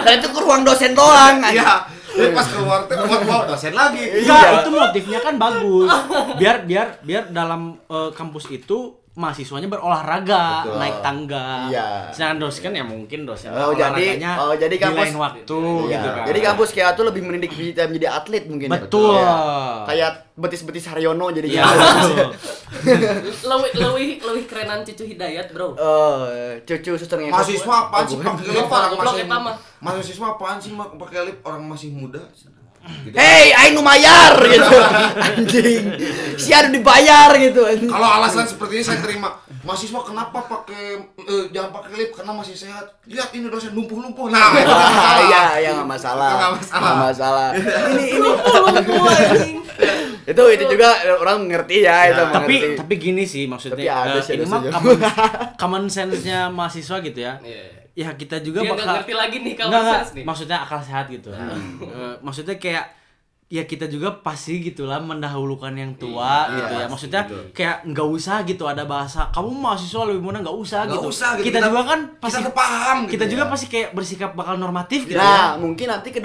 Dan 0.07 0.13
itu 0.15 0.27
ke 0.31 0.39
ruang 0.39 0.63
dosen 0.63 0.95
doang. 0.95 1.43
Iya. 1.43 1.83
Jadi 2.13 2.29
pas 2.31 2.47
keluar 2.47 2.79
tuh 2.83 2.95
keluar 2.95 3.19
keluar 3.21 3.43
dosen 3.45 3.73
lagi. 3.73 4.03
Enggak, 4.03 4.37
Iya. 4.39 4.59
itu 4.59 4.69
motifnya 4.69 5.19
kan 5.19 5.33
bagus. 5.35 5.89
Biar 6.35 6.55
biar 6.63 6.87
biar 7.01 7.23
dalam 7.29 7.61
eh, 7.83 8.09
kampus 8.11 8.47
itu 8.49 8.97
mahasiswanya 9.13 9.69
berolahraga, 9.69 10.65
Betul. 10.65 10.73
naik 10.75 10.97
tangga. 10.99 11.69
Iya. 11.69 12.09
Sedangkan 12.09 12.37
dosen 12.39 12.61
kan 12.61 12.73
ya 12.73 12.81
mungkin 12.81 13.19
dosen 13.23 13.49
Oh, 13.49 13.69
jadi- 13.69 13.93
olahraganya 13.93 14.31
oh, 14.35 14.53
jadi 14.53 14.73
di 14.73 14.81
kampus- 14.81 15.05
lain 15.05 15.17
waktu 15.19 15.59
Iya. 15.61 15.91
gitu 15.91 16.07
kan. 16.09 16.23
Jadi 16.25 16.39
kampus 16.41 16.69
kayak 16.71 16.91
tuh 16.93 17.05
lebih 17.05 17.21
mendidik 17.21 17.51
kita 17.51 17.85
menjadi 17.85 18.07
atlet 18.11 18.43
mungkin. 18.43 18.67
ya. 18.67 18.73
Betul. 18.75 19.13
Iya. 19.13 19.33
Kayak 19.85 20.11
betis-betis 20.33 20.85
Haryono 20.87 21.29
jadi 21.29 21.45
Iya. 21.47 21.61
gitu. 21.61 22.25
Lebih 23.43 23.69
lebih 23.75 24.07
lebih 24.23 24.43
kerenan 24.49 24.81
cucu 24.81 25.03
Hidayat, 25.05 25.53
Bro. 25.53 25.67
Oh, 25.73 26.25
cucu 26.59 26.91
suster. 26.95 27.21
Mahasiswa 27.21 27.69
apaan 27.85 28.03
sih 28.03 28.17
pakai 28.17 28.49
lip 28.49 28.65
orang 28.65 28.97
masih. 28.97 29.25
Mahasiswa 29.77 30.25
apaan 30.31 30.57
sih 30.57 30.71
mak- 30.71 30.97
pakai 30.97 31.21
lip 31.23 31.37
orang 31.43 31.61
masih 31.63 31.93
muda. 31.93 32.17
Gitu. 32.83 33.15
Hei, 33.15 33.55
aing 33.55 33.79
mayar 33.79 34.35
gitu. 34.43 34.75
Anjing. 35.15 35.83
Si 36.35 36.51
ada 36.51 36.67
dibayar 36.67 37.31
gitu. 37.39 37.63
Kalau 37.87 38.07
alasan 38.19 38.43
seperti 38.43 38.79
ini 38.79 38.83
saya 38.83 38.99
terima. 38.99 39.39
Mahasiswa 39.63 40.03
kenapa 40.03 40.43
pakai 40.43 41.15
eh, 41.15 41.43
jangan 41.55 41.71
pakai 41.71 41.95
lip 41.95 42.11
karena 42.11 42.35
masih 42.35 42.51
sehat. 42.59 42.99
Lihat 43.07 43.31
ini 43.31 43.47
dosen 43.47 43.71
lumpuh-lumpuh. 43.71 44.27
Nah. 44.27 44.51
Iya, 45.23 45.43
iya 45.63 45.69
nggak 45.79 45.87
masalah. 45.87 46.31
Nggak 46.35 46.51
masalah. 46.59 46.83
Nggak 46.83 46.97
masalah. 47.07 47.49
Ini 47.55 48.05
ini. 48.19 49.51
itu 50.23 50.43
itu 50.55 50.63
juga 50.71 50.89
orang 51.19 51.51
ngerti 51.51 51.83
ya 51.83 52.07
itu 52.07 52.23
tapi 52.31 52.55
mengerti. 52.55 52.79
tapi 52.79 52.93
gini 52.95 53.23
sih 53.27 53.43
maksudnya 53.43 53.75
Tapi 53.75 53.91
ada 53.91 54.19
sih, 54.23 54.39
ini 54.39 54.47
ada 54.47 54.55
mah 54.55 54.61
common, 54.71 54.99
common 55.61 55.83
sense-nya 55.91 56.47
mahasiswa 56.47 57.03
gitu 57.03 57.19
ya. 57.19 57.43
Iya. 57.43 57.82
Ya 57.93 58.09
kita 58.11 58.41
juga 58.41 58.59
Dia 58.59 58.67
nggak 58.67 58.79
bakal 58.79 58.95
ngerti 58.97 59.13
lagi 59.13 59.37
nih 59.39 59.53
kalau 59.53 59.69
Nggak, 59.71 60.01
nih. 60.11 60.23
maksudnya 60.25 60.57
akal 60.59 60.81
sehat 60.81 61.05
gitu. 61.07 61.29
Eh, 61.83 62.15
maksudnya 62.19 62.57
kayak 62.57 62.85
ya 63.47 63.61
kita 63.63 63.85
juga 63.85 64.09
pasti 64.17 64.57
gitulah 64.59 64.97
mendahulukan 64.97 65.69
yang 65.71 65.93
tua 65.93 66.49
Iya, 66.49 66.57
gitu 66.57 66.73
ya. 66.73 66.85
Maksudnya 66.89 67.21
betul. 67.23 67.43
kayak 67.53 67.77
nggak 67.85 68.07
usah 68.09 68.37
gitu 68.41 68.63
ada 68.65 68.81
bahasa 68.83 69.29
kamu 69.29 69.51
mahasiswa 69.53 70.01
lebih 70.03 70.21
muda 70.23 70.41
nggak 70.41 70.57
usah 70.57 70.89
gitu. 70.89 71.05
usah 71.05 71.29
gitu. 71.37 71.45
Kita, 71.45 71.61
Kita- 71.61 71.69
juga 71.69 71.81
kan 71.85 71.99
Kita 72.07 72.17
pasti 72.19 72.41
tuh 72.41 72.55
paham 72.55 72.97
gitu 73.05 73.11
kita 73.13 73.25
juga 73.29 73.43
ya. 73.45 73.51
pasti 73.53 73.65
kayak 73.69 73.89
bersikap 73.93 74.31
bakal 74.33 74.55
normatif 74.57 75.05
gitu 75.05 75.21
Nah, 75.21 75.53
ya. 75.53 75.61
mungkin 75.61 75.85
nanti 75.85 76.09
ke 76.09 76.17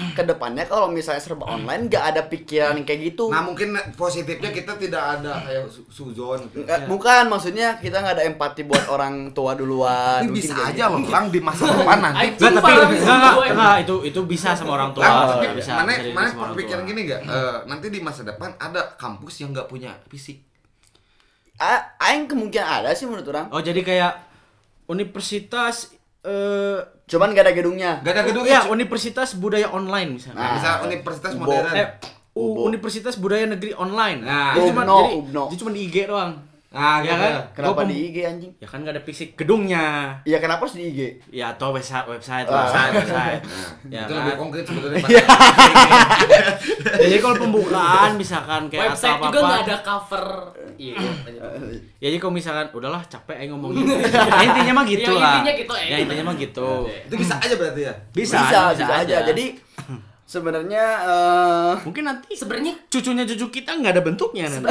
depannya 0.00 0.16
ke 0.16 0.22
depannya 0.24 0.64
kalau 0.64 0.88
misalnya 0.88 1.20
serba 1.20 1.44
online 1.46 1.86
nggak 1.86 2.04
ada 2.06 2.22
pikiran 2.24 2.72
yang 2.72 2.82
kayak 2.82 3.00
gitu. 3.06 3.28
Nah, 3.28 3.42
mungkin 3.42 3.68
positifnya 3.94 4.48
kita 4.48 4.74
tidak 4.74 4.98
ada 5.14 5.32
kayak 5.40 5.64
su- 5.66 5.84
suzon 5.86 6.40
gitu. 6.46 6.64
Nggak- 6.64 6.86
bukan 6.86 7.22
maksudnya 7.26 7.76
kita 7.76 7.98
nggak 7.98 8.14
ada 8.16 8.24
empati 8.24 8.62
buat 8.62 8.88
orang 8.88 9.30
tua 9.30 9.52
duluan. 9.52 10.22
Tapi 10.22 10.26
Mungkin 10.26 10.40
bisa 10.40 10.54
aja 10.56 10.84
gitu. 10.86 10.94
loh 10.94 11.00
orang 11.06 11.26
di 11.28 11.40
masa 11.40 11.62
depan 11.70 11.98
nanti. 12.00 12.26
Nggak, 12.32 12.52
tapi 12.56 12.72
enggak, 13.46 13.76
itu 13.84 13.94
itu 14.02 14.20
bisa 14.24 14.48
sama 14.52 14.72
orang 14.74 14.90
tua. 14.90 15.02
Nah, 15.02 15.36
tapi 15.36 15.46
bisa, 15.54 15.72
mana 15.76 15.92
bisa 15.92 16.14
mana 16.14 16.28
berpikiran 16.48 16.82
tua. 16.82 16.88
gini 16.88 17.00
gak? 17.04 17.20
Eh, 17.22 17.58
nanti 17.66 17.86
di 17.88 18.00
masa 18.00 18.20
depan 18.22 18.56
ada 18.56 18.96
kampus 18.96 19.34
yang 19.38 19.52
nggak 19.52 19.66
punya 19.66 19.92
fisik. 20.06 20.40
A- 21.56 21.92
Aing 22.00 22.24
kemungkinan 22.24 22.64
ada 22.82 22.90
sih 22.90 23.04
menurut 23.04 23.28
orang. 23.28 23.46
Oh, 23.48 23.60
jadi 23.60 23.80
kayak 23.80 24.12
universitas 24.86 25.92
eh 26.22 26.78
Cuman 27.06 27.34
gak 27.34 27.42
ada 27.42 27.50
gedungnya. 27.50 27.98
Gak 28.00 28.12
ada 28.12 28.22
gedung 28.22 28.46
ya, 28.46 28.70
universitas 28.70 29.34
budaya 29.34 29.66
online 29.68 30.14
misalnya. 30.14 30.38
Nah, 30.38 30.50
bisa 30.54 30.70
universitas 30.80 31.32
modern. 31.34 31.74
eh, 31.74 31.88
U- 32.30 32.62
Universitas 32.62 33.18
Budaya 33.18 33.42
Negeri 33.44 33.74
Online. 33.74 34.22
Nah, 34.22 34.54
Jadi 34.54 34.70
cuma 34.70 34.82
jadi, 34.86 35.12
jadi 35.50 35.56
cuma 35.58 35.70
di 35.74 35.80
IG 35.82 35.96
doang. 36.06 36.32
Nah, 36.70 37.02
Ya 37.02 37.18
kan? 37.18 37.32
Kenapa 37.50 37.82
Gua 37.82 37.90
di 37.90 37.96
IG 38.06 38.16
anjing? 38.22 38.52
Ya 38.56 38.66
kan 38.66 38.78
gak 38.80 38.94
ada 38.94 39.02
fisik 39.02 39.34
gedungnya. 39.34 40.14
Iya 40.22 40.38
kenapa 40.38 40.62
harus 40.62 40.78
di 40.78 40.86
IG? 40.86 41.00
Ya 41.28 41.50
atau 41.50 41.74
website 41.74 42.06
website 42.06 42.46
Ah. 42.46 42.62
website 42.62 42.92
website. 42.94 43.42
ya 43.94 44.06
itu 44.06 44.12
kan? 44.12 44.22
lebih 44.22 44.34
konkret 44.38 44.62
sebetulnya. 44.62 45.02
Pak. 45.02 45.10
Ya, 45.10 47.06
jadi 47.08 47.18
kalau 47.18 47.36
pembukaan 47.40 48.10
misalkan 48.14 48.70
kayak 48.70 48.94
Website 48.94 49.10
atau 49.12 49.26
juga 49.26 49.34
apa-apa. 49.34 49.48
nggak 49.50 49.62
ada 49.66 49.76
cover. 49.82 50.24
Iya. 50.76 50.94
lanjut. 50.96 51.42
Ya 51.98 52.06
jadi 52.06 52.18
kalau 52.18 52.32
misalkan 52.32 52.66
udahlah 52.70 53.02
capek 53.04 53.36
aja 53.36 53.46
ngomong 53.50 53.70
gitu. 53.74 53.90
ya, 54.30 54.40
intinya 54.40 54.72
mah 54.72 54.84
gitu 54.86 55.10
Ya, 55.10 55.18
lah. 55.18 55.34
intinya 55.34 55.52
gitu, 55.58 55.72
eh. 55.74 55.86
Ya 55.86 55.96
intinya 56.00 56.24
mah 56.24 56.36
gitu. 56.38 56.70
Itu 56.86 57.14
bisa 57.18 57.34
aja 57.36 57.54
berarti 57.54 57.80
ya. 57.82 57.94
Bisa, 58.10 58.38
bisa, 58.40 58.58
bisa, 58.72 58.94
aja. 58.96 59.16
Jadi 59.26 59.44
sebenarnya 60.30 60.84
eh 61.02 61.72
mungkin 61.82 62.06
nanti 62.06 62.30
Sebenarnya 62.32 62.72
cucunya 62.86 63.26
cucu 63.26 63.50
kita 63.50 63.74
nggak 63.74 63.92
ada 63.92 64.00
bentuknya 64.00 64.46
nanti. 64.46 64.70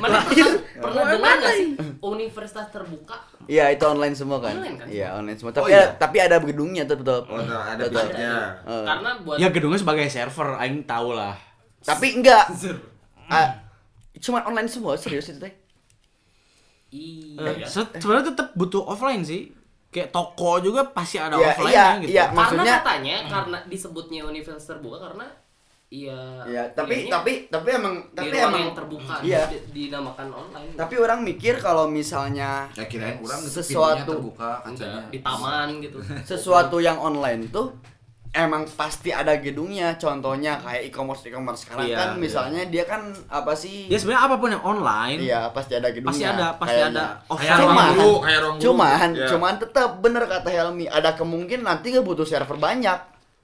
mana 0.00 0.16
pernah 0.24 0.48
pernah 0.80 1.02
dengar 1.06 1.32
nggak 1.36 1.54
sih 1.54 1.68
universitas 2.00 2.66
terbuka 2.72 3.20
Iya 3.44 3.68
itu 3.68 3.82
online 3.82 4.14
semua 4.14 4.38
kan? 4.38 4.54
Online 4.54 4.78
kan? 4.78 4.86
Iya 4.86 5.10
online 5.12 5.34
semua. 5.34 5.50
Oh, 5.50 5.54
Tapi 5.58 5.74
iya. 5.74 5.90
tapi 5.92 6.16
ada 6.16 6.38
gedungnya 6.38 6.86
tuh 6.86 6.96
betul. 6.96 7.18
Oh, 7.26 7.34
ada 7.34 7.56
ada 7.68 7.82
Betul. 7.82 7.98
fisiknya. 7.98 8.32
Eh, 8.62 8.84
karena 8.86 9.10
buat 9.20 9.36
Ya 9.36 9.48
gedungnya 9.50 9.76
sebagai 9.76 10.06
server, 10.06 10.48
aing 10.56 10.80
tahu 10.84 11.12
lah. 11.12 11.34
tapi 11.82 12.14
enggak. 12.14 12.46
Ah, 13.26 13.58
cuman 14.14 14.46
online 14.46 14.70
semua 14.70 14.94
serius 14.94 15.26
itu 15.26 15.36
teh. 15.36 15.50
Eh, 15.50 15.56
iya 17.58 17.66
se- 17.66 17.90
sebenarnya 17.92 18.30
tetap 18.30 18.54
butuh 18.54 18.84
offline 18.84 19.20
sih. 19.20 19.50
Kayak 19.90 20.08
toko 20.08 20.58
juga 20.58 20.86
pasti 20.88 21.18
ada 21.18 21.34
Iya, 21.34 21.46
offline 21.48 21.68
iya, 21.68 21.86
gitu. 21.98 22.10
iya. 22.10 22.24
karena 22.24 22.38
Maksudnya- 22.38 22.78
katanya 22.78 23.16
karena 23.26 23.58
disebutnya 23.66 24.20
universitas 24.22 24.66
terbuka 24.68 24.98
karena 25.02 25.26
iya 25.90 26.18
Iya, 26.46 26.62
tapi 26.70 26.94
kuliahnya 27.02 27.10
tapi 27.12 27.32
tapi 27.48 27.68
emang 27.72 27.94
tapi 28.12 28.30
emang 28.32 28.62
yang 28.62 28.72
terbuka 28.72 29.14
Iya. 29.20 29.42
di- 29.46 29.62
dinamakan 29.82 30.28
online 30.30 30.70
Tapi 30.72 30.94
orang 30.96 31.20
mikir 31.20 31.58
kalau 31.58 31.84
misalnya 31.86 32.70
Ya 32.72 32.86
kirain 32.86 33.18
orang 33.18 33.42
gitu, 33.42 33.50
Sesuatu- 33.52 34.06
terbuka 34.08 34.62
kacanya. 34.62 35.02
di 35.08 35.18
taman 35.18 35.68
gitu 35.80 35.98
sesuatu 36.22 36.78
yang 36.78 36.94
online 36.96 37.50
tuh 37.50 37.74
emang 38.32 38.62
pasti 38.68 39.10
ada 39.10 39.34
gedungnya. 39.36 39.94
Contohnya 39.96 40.56
kayak 40.56 40.86
e-commerce 40.86 41.22
e-commerce 41.24 41.64
sekarang 41.64 41.86
Iya, 41.86 41.96
kan 41.96 42.08
iya. 42.08 42.18
misalnya 42.18 42.62
dia 42.64 42.84
kan 42.84 43.00
apa 43.28 43.52
sih? 43.52 43.86
Ya 43.86 43.96
sebenarnya 43.96 44.22
apa 44.24 44.34
pun 44.36 44.48
yang 44.48 44.64
online 44.64 45.18
Iya, 45.20 45.50
pasti 45.50 45.72
ada 45.74 45.88
gedungnya. 45.88 46.10
pasti 46.12 46.24
ada 46.24 46.46
pasti 46.54 46.70
kayaknya. 46.72 46.90
ada 46.92 47.04
Kayak 47.04 47.28
offline. 47.28 47.50
ruang 47.56 47.66
Cuman- 47.66 47.90
guru, 47.92 48.12
kayak 48.20 48.40
ruang 48.40 48.54
guru. 48.54 48.64
Cuman, 48.64 49.08
Ya. 49.12 49.26
cuman 49.26 49.54
tetap 49.58 49.90
bener 49.98 50.22
kata 50.24 50.48
Helmi, 50.48 50.84
ada 50.86 51.10
kemungkinan 51.12 51.64
nanti 51.64 51.86
nggak 51.90 52.04
butuh 52.04 52.24
server 52.24 52.54
banyak. 52.56 53.00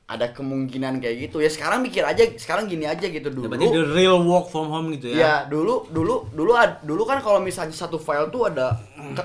Ada 0.07 0.31
kemungkinan 0.31 1.03
kayak 1.03 1.17
gitu. 1.21 1.43
Ya 1.43 1.51
sekarang 1.51 1.83
mikir 1.83 2.07
aja, 2.07 2.23
sekarang 2.33 2.71
gini 2.71 2.87
aja 2.87 3.03
gitu 3.03 3.27
Ya, 3.27 3.35
dulu. 3.35 3.51
berarti 3.51 3.67
the 3.69 3.83
real 3.91 4.23
work 4.23 4.47
from 4.47 4.71
home 4.71 4.95
gitu 4.95 5.11
ya. 5.11 5.19
Ya 5.19 5.35
dulu 5.45 5.91
dulu 5.91 6.31
dulu 6.31 6.55
ad- 6.55 6.79
dulu 6.81 7.03
kan 7.03 7.19
kalau 7.19 7.43
misalnya 7.43 7.75
satu 7.75 7.99
file 7.99 8.31
tuh 8.31 8.47
ada 8.47 8.79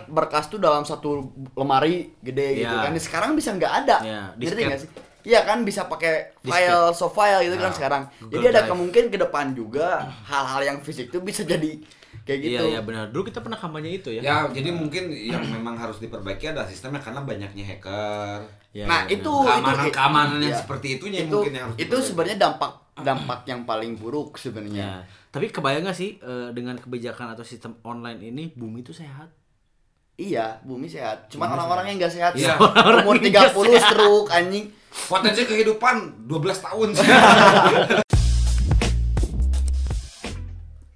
berkas 0.07 0.49
tuh 0.49 0.57
dalam 0.57 0.81
satu 0.81 1.21
lemari 1.53 2.17
gede 2.17 2.65
gitu 2.65 2.73
Ya. 2.73 2.81
kan. 2.81 2.97
Sekarang 2.97 3.37
bisa 3.37 3.53
nggak 3.53 3.73
ada. 3.79 3.97
Ya, 4.01 4.21
Ngerti 4.33 4.61
nggak 4.65 4.81
sih? 4.81 4.89
Iya 5.23 5.41
kan 5.41 5.61
bisa 5.61 5.85
pakai 5.85 6.33
Disket. 6.37 6.49
file 6.67 6.81
soft 6.91 7.13
file 7.13 7.41
gitu 7.41 7.55
kan 7.55 7.67
Nah, 7.67 7.73
sekarang. 7.73 8.03
Google 8.19 8.33
Jadi 8.33 8.45
ada 8.47 8.53
Drive. 8.57 8.69
kemungkinan 8.69 9.07
ke 9.07 9.17
depan 9.19 9.45
juga 9.51 9.87
hal-hal 10.23 10.61
yang 10.63 10.77
fisik 10.79 11.07
tuh 11.07 11.21
bisa 11.21 11.41
jadi 11.43 11.77
kayak 12.21 12.39
gitu. 12.39 12.63
Iya, 12.63 12.71
iya 12.71 12.81
benar. 12.81 13.09
Dulu 13.09 13.25
kita 13.25 13.39
pernah 13.39 13.55
kampanye 13.55 13.97
itu 13.97 14.09
ya. 14.11 14.21
Ya, 14.21 14.37
jadi 14.47 14.69
mungkin 14.69 15.09
yang 15.09 15.41
memang 15.43 15.73
harus 15.73 15.97
diperbaiki 15.97 16.45
ada 16.47 16.63
sistemnya 16.63 16.99
karena 16.99 17.21
banyaknya 17.21 17.65
hacker. 17.65 18.39
Ya, 18.71 18.87
nah, 18.87 19.03
ya, 19.03 19.15
itu 19.15 19.27
Keamanan 19.27 19.83
itu 19.83 19.91
keamanan 19.91 20.37
yang 20.39 20.53
iya. 20.55 20.59
seperti 20.59 20.87
itunya 20.95 21.17
yang 21.21 21.27
itu 21.27 21.37
mungkin 21.37 21.53
yang 21.53 21.65
harus 21.67 21.75
itu 21.77 21.95
sebenarnya 21.99 22.37
dampak 22.39 22.71
dampak 22.93 23.39
yang 23.43 23.61
paling 23.63 23.91
buruk 23.95 24.31
Ya. 24.31 24.39
sebenarnya. 24.39 24.89
Tapi 25.27 25.47
kebayang 25.47 25.83
gak 25.83 25.95
sih 25.95 26.15
eh, 26.17 26.49
dengan 26.51 26.75
kebijakan 26.75 27.33
atau 27.33 27.41
sistem 27.41 27.75
online 27.81 28.19
ini 28.21 28.51
bumi 28.51 28.79
itu 28.79 28.91
sehat? 28.91 29.27
Iya, 30.21 30.61
bumi 30.61 30.85
sehat. 30.85 31.33
Cuman 31.33 31.49
orang-orang 31.57 31.89
yang 31.89 31.97
nggak 31.97 32.13
sehat 32.13 32.33
Iya. 32.37 32.53
umur 33.01 33.17
30 33.17 33.57
stroke 33.57 34.29
anjing. 34.29 34.69
Potensi 35.09 35.41
kehidupan 35.49 36.29
12 36.29 36.61
tahun 36.61 36.87
sih. 36.93 37.09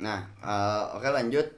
Nah, 0.06 0.22
eh, 0.22 0.84
oke 0.94 1.10
lanjut. 1.10 1.50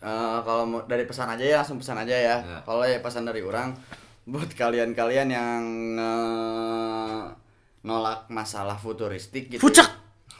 Eh, 0.00 0.38
kalau 0.40 0.64
mau 0.64 0.80
dari 0.88 1.04
pesan 1.04 1.28
aja 1.28 1.44
ya, 1.44 1.56
langsung 1.60 1.76
pesan 1.76 2.00
aja 2.00 2.16
ya. 2.16 2.36
Ya. 2.40 2.58
Kalau 2.64 2.80
ya 2.80 2.96
pesan 3.04 3.28
dari 3.28 3.44
orang 3.44 3.76
buat 4.24 4.48
kalian-kalian 4.56 5.28
yang 5.28 5.62
eh, 6.00 7.22
nolak 7.84 8.24
masalah 8.32 8.80
futuristik 8.80 9.52
gitu. 9.52 9.60
Fucek! 9.60 9.84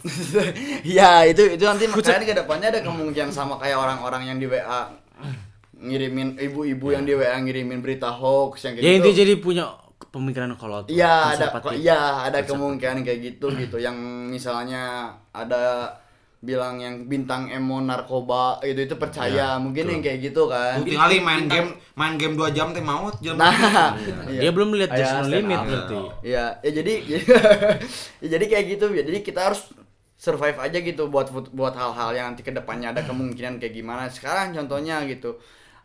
ya, 0.97 1.29
itu 1.29 1.53
itu 1.53 1.65
nanti 1.69 1.85
makanya 1.85 2.25
ke 2.25 2.33
depannya 2.33 2.69
ada 2.73 2.81
kemungkinan 2.81 3.29
sama 3.29 3.61
kayak 3.61 3.77
orang-orang 3.77 4.25
yang 4.25 4.41
di 4.41 4.49
WA 4.49 4.89
ngirimin 5.85 6.41
ibu-ibu 6.41 6.87
yang 6.91 7.05
di 7.05 7.13
WA 7.13 7.37
ngirimin 7.37 7.79
berita 7.79 8.09
hoax 8.09 8.65
yang 8.65 8.73
kayak 8.75 8.83
Ya 8.83 8.91
gitu. 8.91 8.99
intinya 8.99 9.17
jadi 9.21 9.35
punya 9.39 9.65
pemikiran 10.07 10.51
kolot. 10.55 10.87
Iya 10.89 11.35
ada 11.35 11.47
iya 11.75 12.01
ada 12.25 12.39
kemungkinan 12.41 13.03
kayak 13.03 13.21
gitu 13.23 13.47
gitu 13.63 13.77
yang 13.77 13.95
misalnya 14.27 14.83
ada 15.31 15.95
bilang 16.39 16.77
yang 16.77 17.09
bintang 17.09 17.49
emo 17.49 17.81
narkoba 17.81 18.61
itu 18.61 18.85
itu 18.85 19.01
percaya 19.01 19.57
mungkin 19.57 19.89
yang 19.89 20.05
kayak 20.05 20.29
gitu 20.29 20.45
kan 20.45 20.77
Bukti 20.85 20.93
kali 20.93 21.17
main 21.19 21.49
game 21.49 21.73
main 21.97 22.21
game 22.21 22.37
2 22.37 22.53
jam 22.53 22.69
teh 22.69 22.85
maut 22.85 23.17
jam. 23.25 23.41
nah 23.41 23.97
Dia 24.29 24.53
belum 24.53 24.77
lihat 24.77 24.93
Iya, 24.93 24.99
Just 24.99 25.15
No 25.17 25.33
Limit 25.33 25.61
berarti. 25.65 25.97
Iya, 26.21 26.45
ya 26.61 26.71
jadi 26.71 26.93
ya 28.23 28.29
jadi 28.29 28.45
kayak 28.45 28.65
gitu 28.77 28.87
ya. 28.93 29.03
Jadi 29.03 29.19
kita 29.25 29.41
harus 29.41 29.73
survive 30.21 30.61
aja 30.61 30.79
gitu 30.79 31.09
buat 31.09 31.33
buat 31.33 31.73
hal-hal 31.73 32.11
yang 32.13 32.27
nanti 32.33 32.45
ke 32.45 32.53
depannya 32.53 32.93
ada 32.93 33.01
kemungkinan 33.03 33.57
kayak 33.57 33.73
gimana. 33.73 34.13
Sekarang 34.13 34.53
contohnya 34.53 35.01
gitu. 35.09 35.41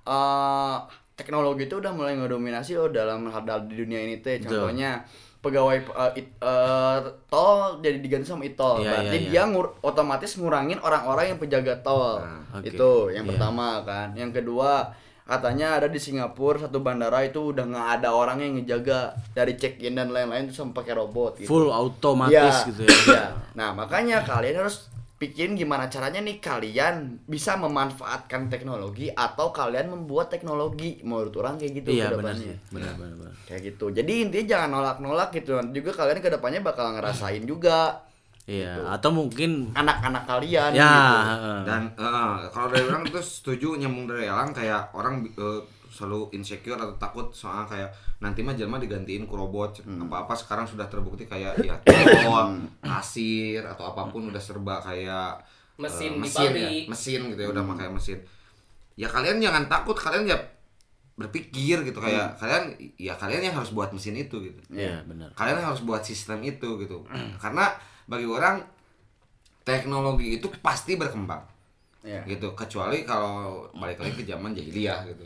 Eh 0.10 0.78
teknologi 1.14 1.68
itu 1.68 1.78
udah 1.78 1.91
mulai 1.91 2.16
ngedominasi 2.16 2.74
oh 2.76 2.89
dalam 2.89 3.28
hal 3.28 3.43
di 3.68 3.76
dunia 3.78 4.01
ini 4.01 4.18
teh. 4.20 4.41
Contohnya 4.41 5.03
pegawai 5.39 5.78
eh, 5.80 6.12
it- 6.20 6.36
eh, 6.36 6.97
tol 7.28 7.80
jadi 7.80 7.97
diganti 7.99 8.26
sama 8.26 8.43
e-tol. 8.43 8.82
Iya, 8.82 8.89
Berarti 8.89 9.16
iya, 9.16 9.24
iya. 9.24 9.30
dia 9.30 9.43
ngur- 9.45 9.76
otomatis 9.80 10.32
ngurangin 10.36 10.80
orang-orang 10.80 11.32
yang 11.32 11.39
penjaga 11.39 11.80
tol. 11.80 12.20
Nah, 12.20 12.43
oke. 12.55 12.66
Itu 12.66 12.91
yang 13.10 13.24
Iya. 13.24 13.32
pertama 13.36 13.84
kan. 13.84 14.07
Yang 14.16 14.41
kedua 14.41 14.91
katanya 15.24 15.78
ada 15.78 15.86
di 15.86 15.95
Singapura 15.95 16.57
satu 16.60 16.82
bandara 16.82 17.22
itu 17.22 17.53
udah 17.53 17.62
nggak 17.64 17.88
ada 18.01 18.10
orang 18.10 18.41
yang 18.41 18.51
ngejaga 18.57 19.14
dari 19.32 19.53
check 19.55 19.78
in 19.78 19.93
dan 19.93 20.10
lain-lain 20.10 20.49
itu 20.49 20.57
sama 20.57 20.74
pakai 20.74 20.97
robot 20.97 21.38
gitu. 21.38 21.47
Full 21.47 21.70
otomatis 21.70 22.34
Iya, 22.34 22.68
gitu 22.68 22.82
ya. 22.82 22.97
iya. 23.05 23.24
Nah 23.53 23.70
makanya 23.72 24.20
kalian 24.22 24.60
harus 24.60 24.89
pikirin 25.20 25.59
gimana 25.59 25.91
caranya 25.91 26.24
nih 26.24 26.39
kalian 26.39 27.20
bisa 27.28 27.59
memanfaatkan 27.59 28.47
teknologi 28.47 29.11
atau 29.11 29.51
kalian 29.51 29.91
membuat 29.91 30.32
teknologi 30.32 31.03
menurut 31.03 31.36
orang 31.36 31.59
kayak 31.59 31.84
gitu 31.84 31.89
Iya 31.91 32.15
benar 32.15 32.39
sih. 32.39 32.55
Benar 32.72 32.95
benar 32.95 33.15
benar. 33.20 33.34
Kayak 33.43 33.76
gitu. 33.76 33.91
Jadi 33.91 34.13
intinya 34.24 34.45
jangan 34.47 34.70
nolak-nolak 34.80 35.30
gitu. 35.36 35.59
Nanti 35.59 35.76
juga 35.84 35.91
kalian 35.91 36.24
ke 36.24 36.32
depannya 36.32 36.63
bakal 36.63 36.95
ngerasain 36.95 37.43
juga 37.43 38.09
Iya, 38.50 38.82
atau 38.97 39.14
mungkin 39.14 39.70
anak-anak 39.78 40.26
kalian 40.26 40.74
ya 40.74 40.89
gitu. 40.89 41.70
Dan 41.70 41.82
eh, 41.93 42.36
kalau 42.50 42.68
dari 42.74 42.82
orang 42.89 43.06
tuh 43.06 43.22
setuju 43.22 43.78
nyambung 43.78 44.10
dari 44.10 44.26
Elang 44.26 44.50
kayak 44.50 44.89
orang 44.97 45.22
eh, 45.22 45.62
selalu 45.93 46.34
insecure 46.34 46.82
atau 46.82 46.97
takut 46.97 47.30
soal 47.30 47.70
kayak 47.70 47.93
nanti 48.18 48.41
mah 48.41 48.58
jelma 48.58 48.82
digantiin 48.82 49.30
ku 49.30 49.38
robot 49.38 49.86
apa-apa 49.86 50.34
sekarang 50.34 50.66
sudah 50.66 50.89
terbukti 50.89 51.30
kayak 51.30 51.62
ya 51.62 51.78
tol, 52.26 52.58
kasir 52.82 53.62
atau 53.62 53.93
apa 53.93 54.10
pun 54.10 54.34
udah 54.34 54.41
serba 54.41 54.82
kayak 54.82 55.38
eh, 55.78 55.86
Mesin 55.86 56.18
di 56.18 56.20
mesin 56.26 56.52
ya, 56.58 56.70
mesin 56.89 57.20
gitu 57.30 57.41
ya 57.45 57.50
udah 57.54 57.64
pakai 57.70 57.93
mesin. 57.93 58.18
Ya 58.97 59.08
kalian 59.08 59.39
jangan 59.39 59.70
takut, 59.70 59.95
kalian 59.95 60.26
ya 60.26 60.38
berpikir 61.20 61.84
gitu 61.84 62.00
kayak 62.00 62.39
kalian 62.39 62.80
ya 62.95 63.12
kalian 63.14 63.52
yang 63.52 63.56
harus 63.62 63.78
buat 63.78 63.93
mesin 63.93 64.18
itu 64.18 64.41
gitu. 64.41 64.60
Iya, 64.74 65.06
benar. 65.06 65.30
kalian 65.38 65.62
harus 65.62 65.86
buat 65.86 66.02
sistem 66.02 66.41
itu 66.41 66.82
gitu. 66.82 67.06
Karena 67.38 67.70
bagi 68.10 68.26
orang 68.26 68.66
teknologi 69.62 70.41
itu 70.41 70.49
pasti 70.60 70.97
berkembang. 70.97 71.45
Iya. 71.99 72.24
gitu. 72.26 72.55
Kecuali 72.55 73.03
kalau 73.03 73.68
balik 73.76 73.99
lagi 73.99 74.14
ke 74.18 74.24
zaman 74.24 74.55
jahiliyah 74.55 75.03
gitu 75.05 75.24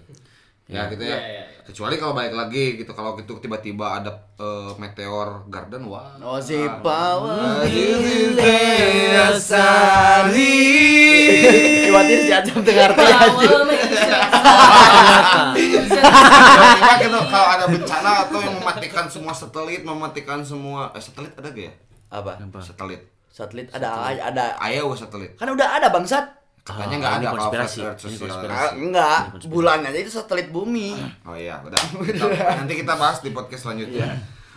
ya 0.68 0.90
gitu. 0.90 1.04
Ya 1.04 1.06
Iya, 1.06 1.20
iya, 1.20 1.44
iya. 1.44 1.44
kecuali 1.68 1.96
kalau 2.02 2.14
balik 2.18 2.34
lagi 2.34 2.82
gitu. 2.82 2.92
Kalau 2.98 3.14
gitu 3.16 3.38
tiba-tiba 3.40 4.02
ada 4.02 4.12
eh, 4.42 4.72
meteor 4.82 5.46
garden 5.48 5.86
wah. 5.88 6.18
Oh 6.20 6.42
si 6.42 6.58
power 6.82 7.62
Khawatir 11.94 12.20
si 12.26 12.32
Ajam 12.34 12.60
dengar 12.66 12.90
Power 12.98 13.70
tiba-tiba 15.54 16.92
gitu 17.06 17.20
kalau 17.30 17.48
ada 17.54 17.66
bencana 17.70 18.12
atau 18.28 18.40
yang 18.42 18.56
mematikan 18.58 19.06
semua 19.06 19.34
satelit 19.36 19.82
mematikan 19.86 20.42
semua 20.42 20.90
eh, 20.98 21.02
satelit 21.04 21.34
ada 21.38 21.54
gak 21.54 21.70
ya 21.70 21.74
Apa? 22.14 22.32
satelit 22.60 23.02
Satelit 23.28 23.66
ada 23.70 23.90
ada 24.14 24.46
ayo 24.62 24.94
satelit 24.94 25.34
kan 25.34 25.50
udah 25.50 25.68
ada 25.74 25.90
bangsat 25.90 26.22
katanya 26.62 26.96
Ah, 26.96 27.00
nggak 27.02 27.12
ada 27.12 27.26
kalau 27.26 27.36
konspirasi. 27.36 27.80
Ini 27.82 27.92
sosial. 27.98 28.20
konspirasi. 28.24 28.74
Enggak 28.80 29.20
bulan 29.46 29.80
aja 29.82 29.98
itu 29.98 30.08
satelit 30.08 30.48
bumi 30.48 30.94
oh 31.28 31.34
iya 31.34 31.58
udah 31.60 31.82
Kita- 32.00 32.30
nanti 32.56 32.74
kita 32.78 32.94
bahas 32.94 33.20
di 33.20 33.30
podcast 33.30 33.62
selanjutnya 33.64 34.08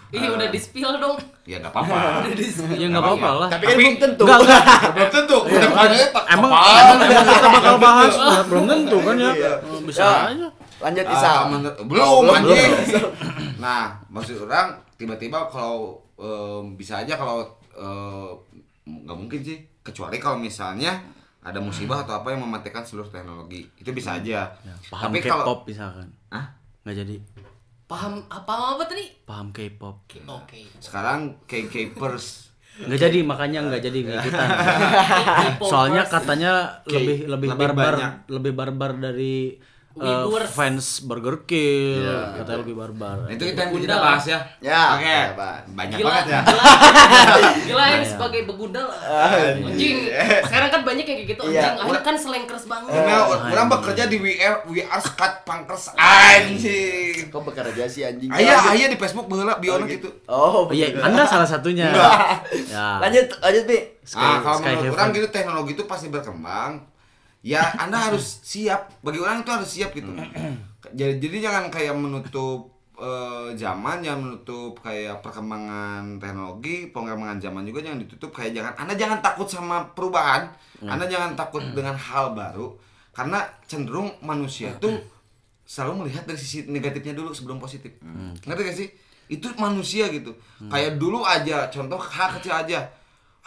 Ih 0.06 0.22
udah 0.22 0.46
di 0.46 0.54
spill 0.54 0.86
dong. 0.96 1.18
ya 1.42 1.58
nggak 1.58 1.72
apa-apa 1.72 2.22
Ya 2.78 2.86
nggak 2.86 3.02
apa-apa 3.02 3.28
lah. 3.36 3.48
tapi 3.50 3.64
kan 3.64 3.74
belum 3.74 3.94
tentu 3.98 4.22
Enggak, 4.22 4.38
enggak. 4.38 4.62
belum 4.94 5.10
tentu 5.10 5.36
udah 5.40 5.58
Emang, 5.66 6.50
apa. 6.52 6.60
emang, 6.94 7.10
kita 7.26 7.48
bakal 7.50 7.74
bahas 7.76 8.12
belum 8.46 8.64
tentu 8.66 8.96
kan 9.02 9.16
ya. 9.16 9.30
Iya. 9.32 9.52
Oh, 9.66 9.80
Bisa 9.82 10.02
Ya. 10.04 10.12
aja. 10.30 10.48
lanjut 10.78 11.04
Ah, 11.08 11.42
menur- 11.48 11.78
belum 11.82 12.22
anjing 12.30 12.70
nah 13.56 13.98
maksud 14.06 14.44
orang 14.44 14.78
tiba-tiba 14.94 15.48
kalau 15.48 15.98
em, 16.16 16.76
bisa 16.76 17.04
aja 17.04 17.14
kalau 17.16 17.44
nggak 18.86 19.16
mungkin 19.18 19.40
sih 19.44 19.60
kecuali 19.84 20.16
kalau 20.16 20.40
misalnya 20.40 20.96
ada 21.46 21.62
musibah 21.62 22.02
atau 22.02 22.18
apa 22.18 22.34
yang 22.34 22.42
mematikan 22.42 22.82
seluruh 22.82 23.06
teknologi 23.06 23.62
itu 23.78 23.90
bisa 23.94 24.18
aja 24.18 24.50
Paham 24.90 25.14
tapi 25.14 25.22
kalau 25.22 25.44
K-pop 25.46 25.60
misalkan. 25.70 26.08
Hah? 26.34 26.46
Nggak 26.82 26.96
jadi. 27.06 27.16
Paham 27.86 28.18
apa 28.26 28.52
apa 28.74 28.82
tadi? 28.90 29.06
Paham 29.22 29.54
K-pop. 29.54 30.10
Oke. 30.26 30.66
sekarang 30.82 31.38
K-Capers 31.46 32.46
Nggak 32.76 33.00
jadi 33.08 33.18
makanya 33.24 33.58
nggak 33.64 33.82
jadi 33.88 33.98
nggak 34.04 34.18
ikutan. 34.20 34.48
Soalnya 35.72 36.02
katanya 36.04 36.52
lebih 36.84 37.24
lebih 37.24 37.48
lebih 37.48 37.48
barbar 37.56 37.94
banyak. 37.96 38.12
lebih 38.28 38.52
barbar 38.52 38.90
dari 39.00 39.56
Wiburers. 39.96 40.50
fans 40.50 40.86
Burger 41.00 41.36
King, 41.42 42.00
Iya, 42.00 42.36
katanya 42.36 42.58
lebih 42.60 42.74
barbar. 42.74 43.16
Nah, 43.18 43.30
itu 43.30 43.42
kita 43.46 43.58
yang 43.58 43.72
kita 43.72 43.72
Begundal. 43.72 44.00
bahas 44.02 44.24
ya. 44.24 44.38
Ya, 44.60 44.82
Oke. 44.92 45.16
Banyak 45.72 45.96
Gila, 45.96 46.08
banget 46.10 46.24
ya. 46.26 46.40
gila, 46.42 46.62
gila 47.66 47.84
yang 47.90 48.04
sebagai 48.04 48.40
begudal 48.44 48.86
anjing 48.92 49.96
sekarang 50.42 50.68
kan 50.68 50.80
banyak 50.82 51.04
yang 51.04 51.16
kayak 51.16 51.30
gitu 51.30 51.42
Iya. 51.46 51.60
anjing 51.62 51.76
akhirnya 51.78 52.02
kan 52.02 52.16
selengkers 52.16 52.64
banget 52.66 52.90
Karena 52.92 53.16
orang 53.48 53.66
bekerja 53.70 54.02
di 54.04 54.16
WR 54.18 54.54
WR 54.64 55.00
Skat 55.00 55.32
Pankers 55.42 55.84
anjing. 55.96 57.28
Kok 57.28 57.42
bekerja 57.44 57.84
sih 57.86 58.02
anjing? 58.02 58.28
Aya 58.28 58.54
aya 58.68 58.86
di 58.86 58.96
Facebook 58.96 59.26
baheula 59.26 59.56
biona 59.56 59.84
gitu. 59.86 60.12
Oh, 60.26 60.68
Iya. 60.68 60.92
Anda 60.98 61.24
salah 61.24 61.46
satunya. 61.46 61.88
Ya. 62.68 63.00
Lanjut, 63.00 63.32
lanjut, 63.38 63.64
Bi. 63.64 63.78
Sky- 64.02 64.18
ah, 64.18 64.38
kalau 64.38 64.58
menurut 64.60 64.92
orang 64.92 65.08
gitu 65.10 65.28
teknologi 65.28 65.72
itu 65.72 65.84
pasti 65.84 66.06
berkembang. 66.06 66.78
Ya, 67.46 67.62
Anda 67.78 68.10
harus 68.10 68.42
siap. 68.42 68.90
Bagi 69.06 69.22
orang 69.22 69.46
itu 69.46 69.50
harus 69.54 69.70
siap 69.70 69.94
gitu. 69.94 70.10
jadi, 70.98 71.14
jadi 71.22 71.46
jangan 71.46 71.70
kayak 71.70 71.94
menutup 71.94 72.74
eh, 72.98 73.54
zaman, 73.54 74.02
jangan 74.02 74.20
menutup 74.26 74.82
kayak 74.82 75.22
perkembangan 75.22 76.18
teknologi, 76.18 76.90
perkembangan 76.90 77.38
zaman 77.38 77.62
juga 77.62 77.86
jangan 77.86 78.02
ditutup 78.02 78.30
kayak 78.34 78.50
jangan 78.50 78.72
Anda 78.82 78.94
jangan 78.98 79.18
takut 79.22 79.46
sama 79.46 79.86
perubahan. 79.94 80.50
Anda 80.82 81.06
jangan 81.06 81.38
takut 81.38 81.62
dengan 81.70 81.94
hal 81.94 82.34
baru 82.34 82.74
karena 83.14 83.46
cenderung 83.64 84.12
manusia 84.20 84.74
tuh 84.76 84.92
selalu 85.64 86.04
melihat 86.04 86.28
dari 86.28 86.36
sisi 86.36 86.66
negatifnya 86.66 87.14
dulu 87.14 87.30
sebelum 87.30 87.62
positif. 87.62 87.94
Ngerti 88.42 88.62
gak 88.66 88.76
sih? 88.76 88.88
Itu 89.26 89.54
manusia 89.56 90.10
gitu. 90.10 90.34
Kayak 90.66 90.98
dulu 90.98 91.22
aja, 91.22 91.70
contoh 91.70 91.98
hal 91.98 92.28
kecil 92.38 92.54
aja. 92.54 92.90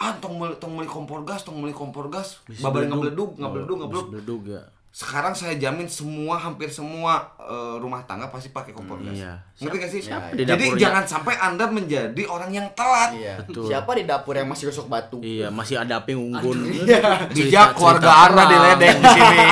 Ah, 0.00 0.16
tong 0.16 0.40
meuli, 0.40 0.56
tong 0.56 0.72
meuli 0.72 0.88
kompor 0.88 1.28
gas, 1.28 1.44
tong 1.44 1.60
meuli 1.60 1.76
kompor 1.76 2.08
gas. 2.08 2.40
Babar 2.64 2.88
ngebledug, 2.88 3.36
ngebledug, 3.36 3.76
ngebledug. 3.84 4.06
Beledug 4.08 4.42
ya. 4.48 4.64
Sekarang 4.90 5.36
saya 5.36 5.54
jamin 5.60 5.86
semua 5.86 6.40
hampir 6.40 6.72
semua 6.72 7.36
eh, 7.36 7.76
rumah 7.76 8.00
tangga 8.08 8.32
pasti 8.32 8.48
pakai 8.48 8.72
kompor 8.72 8.96
gas. 9.04 9.12
Iya. 9.12 9.36
Ngerti 9.60 9.76
gak 9.76 9.90
sih? 9.92 10.00
Siapa 10.00 10.32
di 10.32 10.48
Jadi 10.48 10.72
dapurnya? 10.72 10.80
jangan 10.80 11.04
sampai 11.04 11.34
Anda 11.36 11.68
menjadi 11.68 12.22
orang 12.32 12.48
yang 12.48 12.66
telat. 12.72 13.12
Iya. 13.12 13.44
Betul. 13.44 13.68
Siapa 13.68 13.90
di 13.92 14.04
dapur 14.08 14.34
yang 14.40 14.48
masih 14.48 14.72
gosok 14.72 14.88
batu? 14.88 15.20
Iya, 15.20 15.52
masih 15.52 15.76
ada 15.76 16.00
api 16.00 16.16
unggun. 16.16 16.58
Bijak 17.36 17.76
keluarga 17.76 18.10
Anda 18.32 18.42
diledek 18.48 18.96
di 19.04 19.08
sini. 19.14 19.48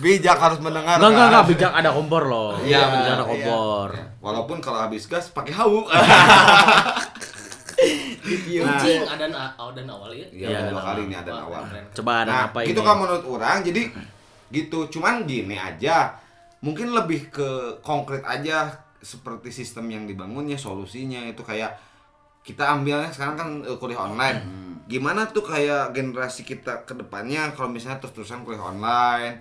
Bijak 0.00 0.40
harus 0.40 0.58
mendengar. 0.64 0.96
Enggak, 0.96 1.12
enggak, 1.12 1.26
enggak, 1.28 1.44
bijak 1.52 1.72
ada 1.76 1.90
kompor 1.92 2.22
loh. 2.24 2.56
Iya, 2.64 2.80
bijak 2.96 3.12
ada 3.12 3.24
iya. 3.28 3.28
kompor. 3.28 3.88
Walaupun 4.24 4.56
kalau 4.64 4.88
habis 4.88 5.04
gas 5.04 5.28
pakai 5.28 5.52
hau. 5.52 5.84
anjing 8.32 9.02
ada 9.02 9.26
na- 9.26 9.54
oh, 9.56 9.70
dan 9.70 9.86
awal 9.86 10.10
ya 10.10 10.26
Iya, 10.26 10.46
Iya, 10.46 10.58
dua 10.66 10.76
ada 10.76 10.86
kali 10.86 11.00
awal. 11.00 11.06
ini 11.06 11.14
ada 11.16 11.32
awal. 11.36 11.62
Coba 11.92 12.12
ada 12.18 12.30
Nah, 12.30 12.42
apa 12.46 12.58
gitu 12.62 12.76
ini? 12.76 12.86
kan 12.86 12.96
menurut 12.96 13.24
orang. 13.26 13.56
Jadi 13.60 13.82
gitu. 14.50 14.78
Cuman 14.88 15.14
gini 15.24 15.56
aja. 15.56 16.14
Mungkin 16.60 16.90
lebih 16.90 17.28
ke 17.28 17.48
konkret 17.80 18.20
aja 18.22 18.68
seperti 18.98 19.48
sistem 19.50 19.88
yang 19.88 20.04
dibangunnya, 20.04 20.54
solusinya 20.54 21.24
itu 21.24 21.40
kayak 21.40 21.72
kita 22.42 22.68
ambilnya 22.68 23.08
sekarang 23.08 23.34
kan 23.34 23.48
eh, 23.62 23.76
kuliah 23.76 24.00
online. 24.02 24.38
Gimana 24.84 25.24
tuh 25.26 25.40
kayak 25.42 25.90
generasi 25.90 26.42
kita 26.42 26.82
ke 26.82 26.92
depannya 26.92 27.48
kalau 27.50 27.68
misalnya 27.68 27.96
terus-terusan 27.98 28.42
kuliah 28.42 28.60
online, 28.60 29.40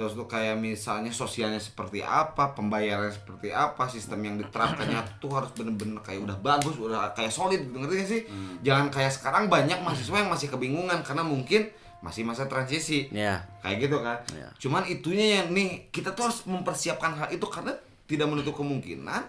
terus 0.00 0.16
tuh 0.16 0.24
kayak 0.24 0.56
misalnya 0.56 1.12
sosialnya 1.12 1.60
seperti 1.60 2.00
apa, 2.00 2.56
pembayarannya 2.56 3.12
seperti 3.12 3.52
apa, 3.52 3.84
sistem 3.84 4.24
yang 4.24 4.40
diterapkannya 4.40 5.20
tuh 5.20 5.28
harus 5.36 5.52
bener-bener 5.52 6.00
kayak 6.00 6.24
udah 6.24 6.40
bagus, 6.40 6.72
udah 6.74 7.12
kayak 7.12 7.28
solid, 7.28 7.60
gitu, 7.60 7.76
ngerti 7.76 7.94
gak 7.94 8.08
sih? 8.08 8.20
Jangan 8.64 8.88
kayak 8.88 9.12
sekarang 9.12 9.52
banyak 9.52 9.76
mahasiswa 9.76 10.16
yang 10.16 10.32
masih 10.32 10.48
kebingungan 10.48 11.04
karena 11.04 11.20
mungkin 11.20 11.68
masih 12.00 12.24
masa 12.24 12.48
transisi 12.48 13.12
Ya. 13.12 13.44
kayak 13.60 13.76
gitu 13.84 14.00
kan 14.00 14.24
Iya. 14.32 14.48
cuman 14.56 14.88
itunya 14.88 15.36
yang 15.36 15.52
nih 15.52 15.92
kita 15.92 16.16
tuh 16.16 16.32
harus 16.32 16.48
mempersiapkan 16.48 17.12
hal 17.12 17.28
itu 17.28 17.44
karena 17.44 17.76
tidak 18.08 18.24
menutup 18.24 18.56
kemungkinan 18.56 19.20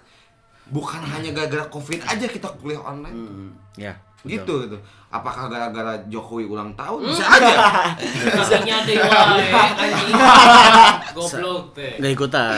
bukan 0.71 1.03
hanya 1.03 1.35
gara-gara 1.35 1.67
covid 1.67 1.99
aja 2.07 2.31
kita 2.31 2.47
kuliah 2.55 2.79
online 2.79 3.51
Ya. 3.75 3.99
gitu 4.23 4.63
gitu 4.63 4.79
apakah 5.11 5.51
gara-gara 5.51 5.99
Jokowi 6.07 6.47
ulang 6.47 6.71
tahun? 6.73 7.03
Hmm. 7.03 7.11
bisa 7.11 7.25
aja. 7.27 7.55
Kasihnya 8.31 8.77
deh 8.87 8.95
wae 8.95 9.45
anjing. 9.75 10.15
Goblok 11.11 11.63
teh 11.75 11.99
Enggak 11.99 12.11
ikutan. 12.15 12.55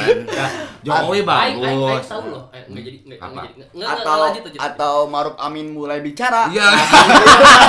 Jokowi 0.85 1.19
aing 1.25 1.57
aing 1.57 1.79
bagus. 1.81 2.05
tahu 2.05 2.23
loh. 2.29 2.43
Eh 2.53 2.61
jadi 2.69 2.97
jadi. 3.09 3.17
Atau 3.81 4.17
atau 4.53 4.95
Maruf 5.09 5.35
Amin 5.41 5.73
mulai 5.73 5.99
bicara. 5.99 6.45
iya. 6.53 6.69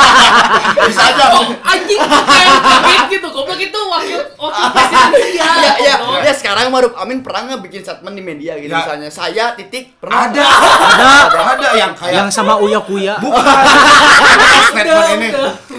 Bisa 0.85 1.03
aja. 1.17 1.25
Oh, 1.33 1.49
anjing. 1.65 2.01
Kayak 2.05 2.59
kaget 2.61 3.03
gitu 3.17 3.29
goblok 3.33 3.61
itu 3.61 3.81
wakil 3.89 4.21
wakil 4.37 4.67
presiden. 4.71 5.11
Dia 5.33 5.53
Ya, 5.65 5.73
ya, 5.81 5.95
ya 6.25 6.33
sekarang 6.37 6.69
Maruf 6.69 6.93
Amin 7.01 7.25
pernah 7.25 7.49
nggak 7.49 7.63
bikin 7.65 7.81
statement 7.81 8.15
di 8.15 8.23
media 8.23 8.53
gitu. 8.61 8.69
Ya. 8.69 8.85
misalnya 8.85 9.09
saya 9.09 9.45
titik 9.57 9.97
pernah. 9.97 10.29
Ada. 10.29 10.45
Ada. 11.25 11.41
Ada 11.57 11.69
yang 11.73 11.93
kayak 11.97 12.15
Yang 12.21 12.29
sama 12.37 12.61
Uya 12.61 12.81
Kuya. 12.85 13.17
bukan 13.23 13.41
statement 14.77 15.23
ini 15.23 15.29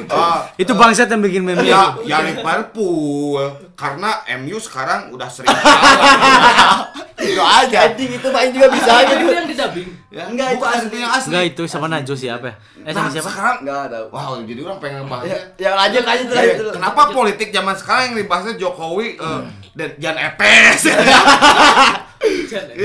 Oh, 0.08 0.38
Itu 0.56 0.72
bangsat 0.72 1.08
yang 1.08 1.20
bikin 1.20 1.41
meme. 1.41 1.62
ya 1.62 1.98
ya 2.02 2.22
Liverpool 2.22 3.41
karena 3.74 4.10
MU 4.38 4.56
sekarang 4.56 5.10
udah 5.10 5.26
sering 5.26 5.50
kalah 5.52 6.88
itu 7.18 7.41
aja 7.41 7.89
Anjing 7.89 8.12
itu 8.14 8.28
main 8.30 8.50
juga 8.50 8.68
bisa 8.70 8.91
gitu. 9.04 9.18
itu 9.20 9.34
yang 9.34 9.46
di 9.46 9.56
dubbing 9.56 9.89
ya, 10.08 10.24
Enggak, 10.26 10.48
itu 10.52 10.58
bukan 10.58 10.78
asli. 10.78 10.98
yang 10.98 11.12
asli 11.12 11.30
Enggak 11.30 11.46
itu 11.48 11.64
sama 11.66 11.86
Najwa 11.88 12.16
siapa 12.16 12.46
ya? 12.46 12.56
Eh 12.80 12.91
sama 12.91 13.02
Nah, 13.02 13.12
siapa? 13.12 13.28
sekarang 13.28 13.56
Enggak 13.62 13.82
tahu. 13.89 14.06
wow 14.10 14.34
jadi 14.39 14.60
orang 14.62 14.80
pengen 14.80 14.96
Ya, 14.96 15.10
bahasnya 15.10 15.39
ya 15.58 15.70
lanjut 15.74 16.04
lanjut 16.04 16.28
Eh, 16.28 16.36
lanjut. 16.38 16.66
kenapa 16.72 17.02
politik 17.10 17.48
zaman 17.50 17.76
sekarang 17.76 18.04
yang 18.06 18.16
dibahasnya 18.20 18.54
Jokowi 18.56 19.08
eh, 19.18 19.41
dan 19.74 19.89
Jan 19.98 20.18
Epes 20.22 20.80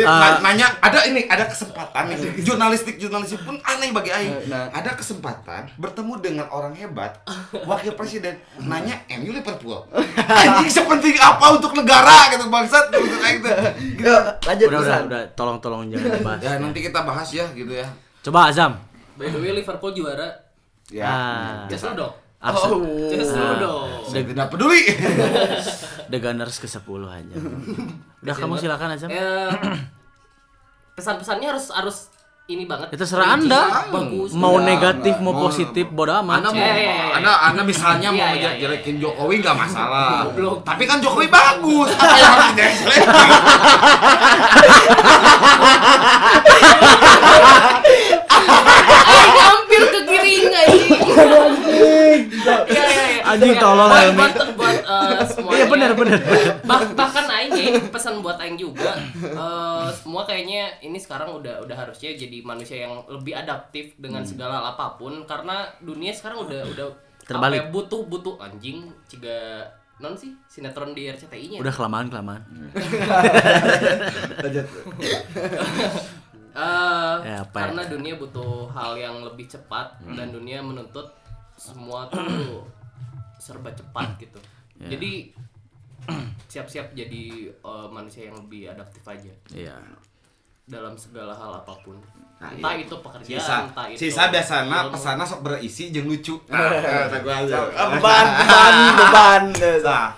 Na- 0.02 0.40
nanya 0.40 0.66
ada 0.78 1.00
ini 1.04 1.24
ada 1.24 1.44
kesempatan 1.44 2.08
nih 2.08 2.16
jurnalistik 2.40 2.96
jurnalistik 2.96 3.40
pun 3.40 3.56
aneh 3.60 3.90
bagi 3.90 4.10
Aing. 4.10 4.46
Nah. 4.46 4.68
ada 4.70 4.92
kesempatan 4.92 5.70
bertemu 5.76 6.14
dengan 6.18 6.46
orang 6.48 6.74
hebat 6.74 7.22
wakil 7.62 7.94
presiden. 7.94 8.34
Nanya 8.58 8.98
MU 9.12 9.30
Liverpool. 9.30 9.86
Anjing 10.40 10.68
sepenting 10.68 11.16
apa 11.16 11.46
untuk 11.52 11.72
negara 11.72 12.30
gitu 12.30 12.46
bangsat 12.46 12.90
maksud 12.90 13.20
Aing 13.20 13.38
tuh. 13.40 13.54
Gitu. 14.00 14.06
Ya, 14.06 14.18
lanjut 14.42 14.66
Udah 14.66 14.80
udah 14.80 14.98
udah. 15.06 15.22
Tolong 15.32 15.58
tolong 15.58 15.82
jangan 15.86 16.10
dibahas. 16.14 16.40
ya 16.40 16.52
nanti 16.56 16.78
kita 16.80 17.00
bahas 17.02 17.28
ya 17.30 17.44
gitu 17.52 17.72
ya. 17.72 17.86
Coba 18.20 18.48
Azam. 18.48 18.72
by 19.14 19.28
the 19.28 19.36
way 19.36 19.52
Liverpool 19.52 19.92
juara. 19.92 20.28
Ya 20.88 21.06
Ah. 21.06 21.64
Just 21.66 21.86
lu 21.86 21.94
dong 21.96 22.12
Arsenal. 22.40 22.80
Oh. 22.80 23.06
Just 23.06 23.32
lu 23.32 23.42
Ah. 23.42 23.56
dong 23.56 23.88
saya 24.02 24.22
tidak 24.24 24.48
peduli 24.48 24.80
The 26.10 26.18
Gunners 26.18 26.56
ke 26.56 26.66
10 26.66 26.80
aja. 27.06 27.36
Udah 28.18 28.34
kamu 28.34 28.56
silakan 28.56 28.90
Azam. 28.90 29.06
Eh, 29.06 29.50
pesan-pesannya 30.92 31.46
harus 31.46 31.70
harus 31.70 31.96
ini 32.46 32.66
banget 32.66 32.90
Ya 32.90 32.98
terserah 32.98 33.22
Rinci, 33.30 33.46
Anda. 33.46 33.62
bagus 33.86 34.34
Mau 34.34 34.58
negatif 34.58 35.14
enggak. 35.14 35.22
mau 35.22 35.30
Mau- 35.32 35.46
positif 35.46 35.86
bodo 35.86 36.10
amat. 36.16 36.36
Anda 36.36 36.50
mau, 36.50 36.58
Iya, 36.58 36.74
iya, 36.74 36.90
iya. 36.98 37.14
anda, 37.14 37.32
anda 37.44 37.62
misalnya 37.62 38.08
mau 38.10 38.26
iya. 38.32 38.58
jelekin 38.58 38.98
Jokowi 38.98 39.38
nggak 39.38 39.54
masalah. 39.54 40.26
Tapi 40.60 40.82
kan 40.82 40.98
Jokowi 40.98 41.28
bagus. 41.28 41.92
Apa 41.92 42.16
yang 42.16 42.32
harus 42.32 42.50
dijelekin? 42.50 42.74
Kegiring 50.30 50.54
anjing 50.54 50.90
Iya 52.40 52.84
iya 52.86 53.04
iya 53.08 53.22
Anjing, 53.22 53.52
Iya, 53.52 53.60
tolong, 53.60 53.86
buat, 53.86 54.00
Helmi. 54.00 54.16
buat, 54.16 54.34
buat 54.54 54.76
eh, 54.80 55.22
semuanya 55.24 55.56
Iya 55.56 55.66
benar 55.68 55.90
benar. 55.92 56.18
Bah- 56.62 56.92
bahkan 56.94 57.26
Aing 57.28 57.52
ya, 57.52 57.64
pesan 57.88 58.14
buat 58.20 58.36
Aing 58.36 58.56
juga 58.56 58.94
eh, 59.14 59.86
semua 59.92 60.22
kayaknya 60.24 60.62
ini 60.80 60.96
sekarang 60.96 61.30
udah 61.32 61.60
udah 61.60 61.76
harusnya 61.76 62.10
jadi 62.12 62.42
manusia 62.42 62.76
yang 62.80 63.02
lebih 63.06 63.34
adaptif 63.34 63.94
dengan 63.96 64.20
Hmm. 64.20 64.30
segala 64.30 64.56
apa 64.66 64.96
pun 64.96 65.24
karena 65.24 65.62
dunia 65.78 66.10
sekarang 66.10 66.44
udah 66.44 66.60
udah 66.66 66.86
Terbalik. 67.22 67.60
apa 67.60 67.68
ya, 67.68 67.70
butuh 67.70 68.00
butuh 68.04 68.34
anjing 68.38 68.78
ciga 69.06 69.62
non 69.96 70.12
sih 70.14 70.32
sinetron 70.44 70.90
di 70.90 71.06
RCTI 71.06 71.46
nya 71.50 71.58
Udah 71.60 71.70
kelamaan 71.70 72.08
kelamaan. 72.08 72.42
Eh, 76.50 77.14
Ya, 77.22 77.36
apa 77.40 77.52
ya? 77.52 77.62
karena 77.64 77.82
dunia 77.86 78.14
butuh 78.14 78.66
hal 78.68 78.92
yang 78.94 79.22
lebih 79.22 79.46
cepat 79.46 79.94
Hmm. 79.98 80.14
dan 80.14 80.30
dunia 80.30 80.58
menuntut 80.58 81.06
semua 81.54 82.08
tuh 82.12 82.66
serba 83.36 83.70
cepat 83.70 84.18
gitu. 84.18 84.40
Ya. 84.76 84.92
Jadi 84.92 85.30
siap-siap 86.50 86.90
jadi 86.92 87.24
eh, 87.50 87.86
manusia 87.88 88.26
yang 88.26 88.38
lebih 88.38 88.66
adaptif 88.68 89.04
aja 89.04 89.30
Iya. 89.50 89.76
dalam 90.64 90.94
segala 90.94 91.30
hal 91.32 91.54
apa 91.56 91.74
pun. 91.80 91.98
Nah, 92.40 92.48
entah 92.50 92.72
iya. 92.72 92.82
itu 92.82 92.94
pekerjaan, 92.96 93.36
Sisa, 93.36 93.56
entah 93.66 93.86
itu 93.86 94.00
sisa 94.00 94.22
biasanya 94.28 94.88
pesana 94.88 95.22
sok 95.22 95.40
berisi 95.42 95.90
jeung 95.90 96.08
lucu. 96.08 96.40
Nah, 96.48 96.72
kata 97.04 97.18
gua 97.20 97.34
aja. 97.38 97.58
Beban, 97.68 98.26
beban, 98.32 98.74
beban. 98.98 99.42
Nah, 99.84 100.08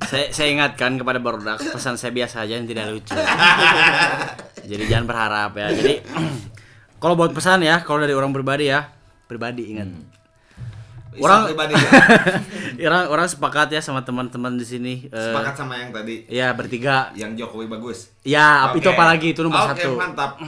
Saya, 0.00 0.32
saya 0.32 0.48
ingatkan 0.48 0.96
kepada 0.96 1.18
Barodak 1.18 1.60
pesan 1.60 1.92
saya 1.94 2.08
biasa 2.10 2.42
aja 2.42 2.56
yang 2.56 2.64
tidak 2.64 2.88
lucu. 2.88 3.12
Jadi 4.68 4.84
jangan 4.84 5.06
berharap 5.06 5.52
ya. 5.54 5.72
Jadi 5.72 5.94
kalau 7.02 7.14
buat 7.14 7.32
pesan 7.32 7.60
ya, 7.60 7.80
kalau 7.80 7.98
dari 7.98 8.12
orang 8.12 8.30
pribadi 8.30 8.68
ya, 8.68 8.92
pribadi 9.24 9.72
ingat. 9.72 9.88
Orang- 11.18 11.50
pribadi 11.50 11.74
ya. 12.78 12.86
orang 12.86 13.10
orang 13.10 13.26
sepakat 13.26 13.72
ya 13.72 13.80
sama 13.80 14.04
teman-teman 14.04 14.54
di 14.54 14.62
sini. 14.62 14.94
Eh, 15.08 15.18
sepakat 15.26 15.54
sama 15.56 15.74
yang 15.74 15.90
tadi 15.90 16.28
Ya 16.28 16.52
bertiga. 16.52 17.10
yang 17.12 17.34
Jokowi 17.34 17.66
bagus. 17.66 18.12
Ya, 18.28 18.68
Oke. 18.68 18.84
itu 18.84 18.88
apalagi 18.92 19.32
itu 19.32 19.40
nomor 19.40 19.64
Oke, 19.64 19.80
satu. 19.80 19.96
Hmm. 19.96 20.00
mantap. 20.04 20.36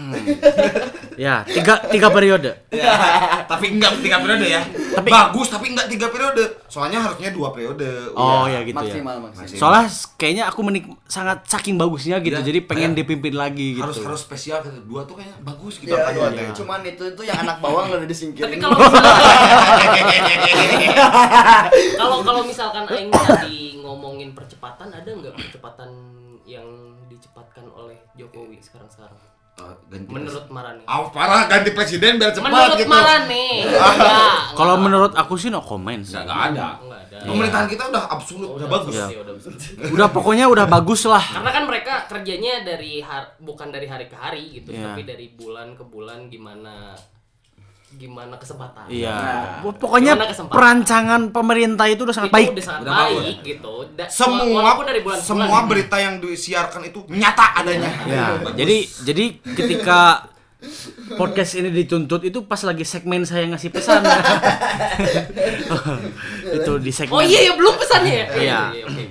Ya, 1.21 1.45
tiga 1.45 1.77
tiga 1.93 2.09
periode. 2.09 2.49
Ya, 2.73 2.97
tapi 3.45 3.77
enggak 3.77 3.93
tiga 4.01 4.25
periode 4.25 4.41
ya. 4.41 4.65
Tapi- 4.65 5.13
bagus 5.13 5.53
tapi 5.53 5.69
enggak 5.69 5.93
tiga 5.93 6.09
periode. 6.09 6.65
Soalnya 6.65 6.97
harusnya 6.97 7.29
dua 7.29 7.53
periode. 7.53 7.85
Oh 8.17 8.49
Udah. 8.49 8.57
ya 8.57 8.65
gitu 8.65 8.81
ya. 8.81 8.89
maksimal 8.89 9.17
maksimal. 9.29 9.45
Masih. 9.45 9.59
Soalnya 9.61 9.85
kayaknya 10.17 10.45
aku 10.49 10.61
menik 10.65 10.89
sangat 11.05 11.45
saking 11.45 11.77
bagusnya 11.77 12.25
gitu, 12.25 12.41
Ya, 12.41 12.41
jadi 12.41 12.65
pengen 12.65 12.97
kayak 12.97 13.05
dipimpin 13.05 13.37
lagi 13.37 13.77
gitu. 13.77 13.85
harus 13.85 14.01
harus 14.01 14.25
spesial 14.25 14.65
gitu. 14.65 14.81
Dua 14.89 15.05
tuh 15.05 15.21
kayaknya 15.21 15.37
bagus 15.45 15.77
gitu 15.77 15.93
apa 15.93 16.09
dua 16.17 16.33
iya. 16.33 16.41
teh. 16.41 16.57
Cuman 16.57 16.81
itu 16.89 17.05
itu 17.05 17.23
yang 17.29 17.39
anak 17.45 17.57
bawang 17.61 17.93
udah 17.93 18.01
Tapi 18.01 18.09
disingkirin. 18.09 18.57
kalau 18.57 18.81
misalkan 18.81 19.05
kalau 22.01 22.17
kalau 22.25 22.43
misalkan 22.49 22.85
aing 22.89 23.13
tadi 23.13 23.77
ngomongin 23.77 24.33
percepatan 24.33 24.89
ada 24.89 25.11
nggak 25.13 25.37
percepatan 25.37 26.20
yang 26.51 26.67
dicepatkan 27.07 27.65
oleh 27.69 27.95
Jokowi 28.13 28.59
sekarang-sekarang? 28.59 29.15
Oh, 29.57 29.77
ganti 29.87 30.09
Menurut 30.09 30.47
Marani. 30.49 30.81
Ah, 30.85 31.05
parah 31.07 31.45
ganti 31.45 31.71
presiden 31.71 32.17
biar 32.17 32.33
cepat 32.33 32.49
Menurut 32.49 32.77
gitu. 32.77 32.89
Marani. 32.89 33.47
Enggak. 33.67 34.41
Kalau 34.59 34.75
menurut 34.77 35.13
aku 35.13 35.35
sih 35.37 35.49
no 35.49 35.61
comment 35.61 36.01
sih. 36.01 36.17
Enggak, 36.17 36.39
ada. 36.51 36.81
enggak 36.81 37.01
ada. 37.07 37.19
Pemerintahan 37.21 37.69
kita 37.69 37.83
udah 37.87 38.05
absolut, 38.09 38.49
Oh, 38.49 38.57
udah 38.57 38.69
bagus. 38.71 38.95
bagus. 38.95 39.13
Udah 39.13 39.35
bagus. 39.37 39.45
Udah 39.95 40.09
pokoknya 40.09 40.47
udah 40.49 40.65
bagus 40.67 41.03
lah. 41.05 41.21
Karena 41.21 41.51
kan 41.53 41.65
mereka 41.67 41.95
kerjanya 42.09 42.65
dari 42.65 42.99
har- 43.01 43.37
bukan 43.39 43.69
dari 43.69 43.85
hari 43.85 44.07
ke 44.07 44.17
hari 44.17 44.45
gitu, 44.57 44.73
Iya. 44.73 44.91
tapi 44.91 45.03
dari 45.05 45.27
bulan 45.31 45.77
ke 45.77 45.85
bulan 45.85 46.33
gimana 46.33 46.97
gimana 47.91 48.37
kesempatan. 48.37 48.87
Iya. 48.87 49.13
Nah. 49.13 49.73
Pokoknya 49.75 50.13
kesempatan? 50.17 50.55
perancangan 50.55 51.21
pemerintah 51.31 51.85
itu 51.85 52.03
udah 52.03 52.13
sangat 52.13 52.31
Itu 52.31 52.37
baik. 52.39 52.49
udah 52.53 52.65
sangat 52.65 52.81
Udah 52.83 52.95
baik 52.95 53.19
bagus. 53.19 53.45
gitu. 53.45 53.73
Da- 53.93 54.09
Semua 54.09 54.61
dari 54.83 55.01
bulan 55.01 55.19
semua 55.19 55.47
bulan. 55.49 55.65
berita 55.67 55.97
yang 55.97 56.15
disiarkan 56.19 56.81
itu 56.85 56.99
nyata 57.09 57.47
adanya. 57.57 57.91
Ya, 58.05 58.25
Bagus. 58.37 58.57
jadi 58.57 58.77
jadi 59.05 59.25
ketika 59.53 60.01
podcast 61.15 61.57
ini 61.57 61.73
dituntut 61.73 62.21
itu 62.21 62.45
pas 62.45 62.61
lagi 62.61 62.85
segmen 62.85 63.25
saya 63.25 63.49
ngasih 63.49 63.69
pesan. 63.69 64.01
itu 66.57 66.73
di 66.79 66.91
segmen. 66.91 67.13
Oh 67.13 67.23
iya 67.23 67.39
ya 67.49 67.53
belum 67.55 67.75
pesannya 67.77 68.13
ya. 68.13 68.27
Iya. 68.35 68.61
oke, 68.69 68.81
oke. 68.87 69.05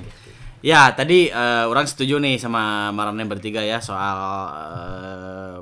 Ya, 0.60 0.92
tadi 0.92 1.28
eh, 1.28 1.64
orang 1.64 1.88
setuju 1.88 2.20
nih 2.20 2.36
sama 2.36 2.92
Marane 2.92 3.24
bertiga 3.24 3.60
ya 3.60 3.80
soal 3.80 4.18
eh, 4.52 5.56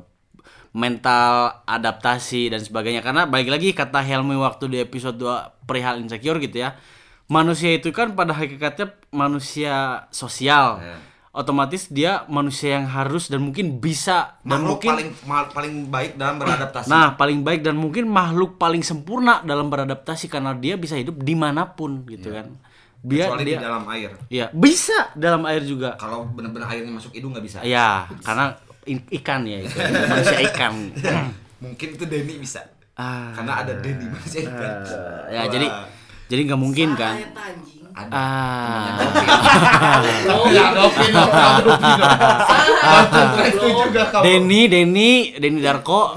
mental 0.72 1.63
adaptasi 1.63 2.49
dan 2.49 2.59
sebagainya 2.59 2.99
karena 2.99 3.24
balik 3.24 3.49
lagi 3.49 3.72
kata 3.72 3.99
Helmi 3.99 4.36
waktu 4.36 4.68
di 4.68 4.78
episode 4.80 5.15
2 5.15 5.65
perihal 5.65 5.99
insecure 5.99 6.39
gitu 6.39 6.63
ya. 6.63 6.76
Manusia 7.28 7.76
itu 7.76 7.91
kan 7.91 8.15
pada 8.15 8.32
hakikatnya 8.32 8.95
manusia 9.11 10.07
sosial. 10.09 10.80
Ya. 10.80 10.97
Otomatis 11.38 11.86
dia 11.86 12.26
manusia 12.26 12.82
yang 12.82 12.89
harus 12.89 13.30
dan 13.30 13.45
mungkin 13.45 13.78
bisa 13.78 14.41
dan 14.41 14.57
makhluk 14.57 14.82
mungkin 14.82 14.89
paling 14.89 15.09
ma- 15.30 15.49
paling 15.53 15.74
baik 15.86 16.11
dalam 16.18 16.41
beradaptasi. 16.41 16.89
Nah, 16.89 17.13
paling 17.13 17.45
baik 17.45 17.61
dan 17.61 17.78
mungkin 17.78 18.09
makhluk 18.09 18.57
paling 18.57 18.82
sempurna 18.82 19.45
dalam 19.45 19.70
beradaptasi 19.70 20.34
karena 20.34 20.57
dia 20.57 20.80
bisa 20.82 20.97
hidup 20.97 21.22
di 21.22 21.38
mana 21.38 21.70
pun 21.70 22.01
gitu 22.09 22.34
kan. 22.34 22.57
Dia 23.05 23.30
kecuali 23.30 23.43
dia 23.45 23.57
di 23.61 23.65
dalam 23.70 23.86
air. 23.93 24.09
ya 24.34 24.45
bisa 24.49 25.13
dalam 25.13 25.45
air 25.45 25.61
juga. 25.61 25.93
Kalau 26.01 26.26
benar-benar 26.26 26.74
airnya 26.74 26.89
masuk 26.89 27.13
hidung 27.13 27.38
nggak 27.38 27.45
bisa. 27.45 27.57
Ya, 27.61 28.09
karena 28.26 28.57
ikan 29.11 29.43
ya 29.43 29.57
itu. 29.61 29.77
Manusia 29.77 30.39
ikan. 30.51 30.73
Mungkin 31.63 31.88
itu 31.99 32.05
Denny 32.07 32.39
bisa. 32.39 32.61
Ah. 32.97 33.33
Karena 33.35 33.61
ada 33.61 33.73
Denny 33.77 34.09
manusia 34.09 34.41
ikan. 34.45 34.81
ya, 35.29 35.45
Wah. 35.45 35.49
jadi 35.53 35.67
jadi 36.27 36.41
nggak 36.43 36.59
mungkin 36.59 36.91
kan. 36.97 37.15
ada. 37.97 38.13
Ah. 38.13 38.99
Ya, 40.51 40.65
juga 43.88 44.03
kamu. 44.13 44.23
Denny, 44.23 44.61
Denny, 44.69 45.11
Denny 45.39 45.59
Darko. 45.63 46.13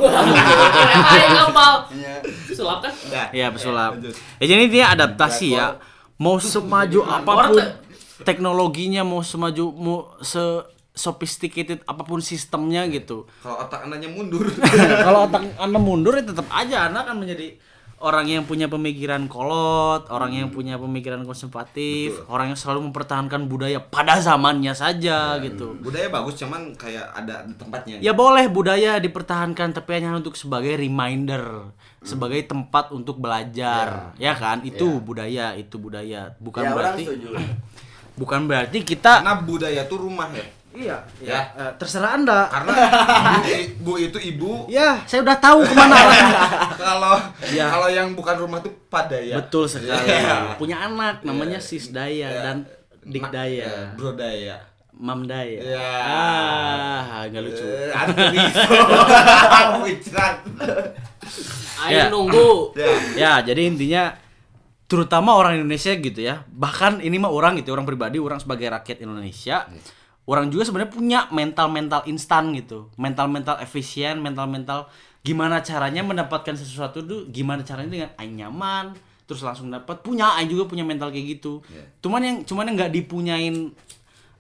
Iya. 1.95 2.14
Sulap 2.53 2.85
kan? 2.85 2.93
Nah, 2.93 3.29
ya, 3.33 3.47
pesulap. 3.49 3.97
Ya 4.43 4.45
jadi 4.45 4.64
dia 4.68 4.85
adaptasi 4.93 5.57
ya. 5.57 5.81
Mau 6.21 6.37
semaju 6.37 7.01
apa 7.09 7.33
pun 7.49 7.64
teknologinya, 8.29 9.01
mau 9.01 9.25
semaju 9.25 9.73
mau 9.73 9.99
se 10.21 10.41
sophisticated 11.01 11.81
apa 11.89 12.05
pun 12.05 12.21
sistemnya 12.21 12.85
gitu. 12.93 13.25
Kalau 13.41 13.65
otak 13.65 13.89
anaknya 13.89 14.13
mundur. 14.13 14.45
kalau 15.07 15.25
otak 15.25 15.43
anda 15.65 15.81
mundur 15.81 16.21
ya 16.21 16.25
tetap 16.29 16.45
aja 16.53 16.93
anda 16.93 17.09
akan 17.09 17.25
menjadi 17.25 17.57
orang 18.01 18.27
yang 18.33 18.45
punya 18.49 18.65
pemikiran 18.67 19.29
kolot, 19.29 20.09
orang 20.09 20.33
yang 20.33 20.49
punya 20.49 20.81
pemikiran 20.81 21.21
konservatif, 21.23 22.17
orang 22.33 22.53
yang 22.53 22.59
selalu 22.59 22.89
mempertahankan 22.89 23.45
budaya 23.45 23.77
pada 23.77 24.17
zamannya 24.25 24.73
saja 24.73 25.37
gitu. 25.45 25.77
Budaya 25.85 26.09
bagus 26.09 26.41
cuman 26.41 26.73
kayak 26.81 27.13
ada 27.13 27.45
di 27.45 27.55
tempatnya. 27.61 28.01
Ya 28.01 28.17
boleh 28.17 28.49
budaya 28.49 28.97
dipertahankan 28.97 29.77
tapi 29.77 30.01
hanya 30.01 30.17
untuk 30.17 30.33
sebagai 30.33 30.81
reminder, 30.81 31.77
sebagai 32.01 32.41
tempat 32.49 32.89
untuk 32.97 33.21
belajar, 33.21 34.17
ya, 34.17 34.33
kan? 34.33 34.65
Itu 34.65 35.05
budaya, 35.05 35.53
itu 35.61 35.77
budaya. 35.77 36.33
Bukan 36.41 36.65
Ya 36.65 36.73
orang 36.73 36.97
berarti 36.97 37.05
bukan 38.21 38.41
berarti 38.49 38.79
kita 38.85 39.25
Karena 39.25 39.41
budaya 39.45 39.85
tuh 39.85 40.09
rumah 40.09 40.29
ya. 40.33 40.45
Iya, 40.71 40.97
Ya. 41.18 41.41
eh, 41.53 41.73
terserah 41.75 42.14
Anda. 42.14 42.47
Karena 42.47 42.73
bu, 43.85 43.97
itu 43.97 44.16
ibu. 44.16 44.66
Ya, 44.66 45.03
saya 45.05 45.21
udah 45.21 45.37
tahu 45.37 45.62
ke 45.62 45.73
mana 45.73 45.95
arahnya. 45.97 46.39
Kalau 46.81 47.16
Ya. 47.49 47.66
kalau 47.68 47.89
yang 47.89 48.12
bukan 48.12 48.37
rumah 48.39 48.59
tuh 48.59 48.73
padaya. 48.87 49.37
Betul 49.37 49.66
sekali. 49.66 49.91
Iya. 49.91 50.55
Punya 50.55 50.79
anak 50.81 51.23
namanya 51.23 51.59
Sis 51.59 51.91
Daya 51.91 52.27
Iya. 52.27 52.41
dan 52.41 52.57
Dik 53.01 53.27
Daya. 53.29 53.64
ya, 53.64 53.75
Bro 53.95 54.14
Daya. 54.14 54.57
Mam 54.93 55.25
Daya. 55.25 55.61
Ya. 55.61 55.89
Ah, 56.05 57.25
nggak 57.25 57.43
lucu. 57.43 57.64
Eh. 57.64 57.89
Wicrat. 59.81 60.37
Aing 61.81 61.97
Ya. 61.97 62.12
nunggu. 62.12 62.77
Ya. 62.77 62.89
ya, 63.16 63.33
jadi 63.43 63.64
intinya 63.66 64.12
terutama 64.85 65.33
orang 65.33 65.57
Indonesia 65.57 65.95
gitu 65.95 66.21
ya. 66.21 66.45
Bahkan 66.47 67.01
ini 67.01 67.16
mah 67.16 67.33
orang 67.33 67.57
gitu, 67.57 67.73
orang 67.73 67.89
pribadi, 67.89 68.21
orang 68.21 68.37
sebagai 68.37 68.68
rakyat 68.68 69.01
Indonesia. 69.01 69.64
Orang 70.31 70.47
juga 70.49 70.62
sebenarnya 70.62 70.95
punya 70.95 71.20
mental-mental 71.28 72.07
instan 72.07 72.55
gitu. 72.55 72.87
Mental-mental 72.95 73.59
efisien, 73.59 74.22
mental-mental 74.22 74.87
gimana 75.20 75.59
caranya 75.61 76.01
mendapatkan 76.01 76.55
sesuatu 76.55 77.03
tuh 77.03 77.26
gimana 77.28 77.61
caranya 77.61 77.91
dengan 77.91 78.11
aing 78.16 78.41
nyaman 78.41 78.97
terus 79.28 79.45
langsung 79.45 79.68
dapat 79.68 80.01
punya 80.01 80.33
aing 80.35 80.49
juga 80.49 80.64
punya 80.64 80.81
mental 80.81 81.12
kayak 81.12 81.39
gitu 81.39 81.61
Iya. 81.68 81.85
cuman 82.01 82.20
yang 82.24 82.37
cuman 82.43 82.64
yang 82.66 82.74
nggak 82.74 82.91
dipunyain 82.91 83.55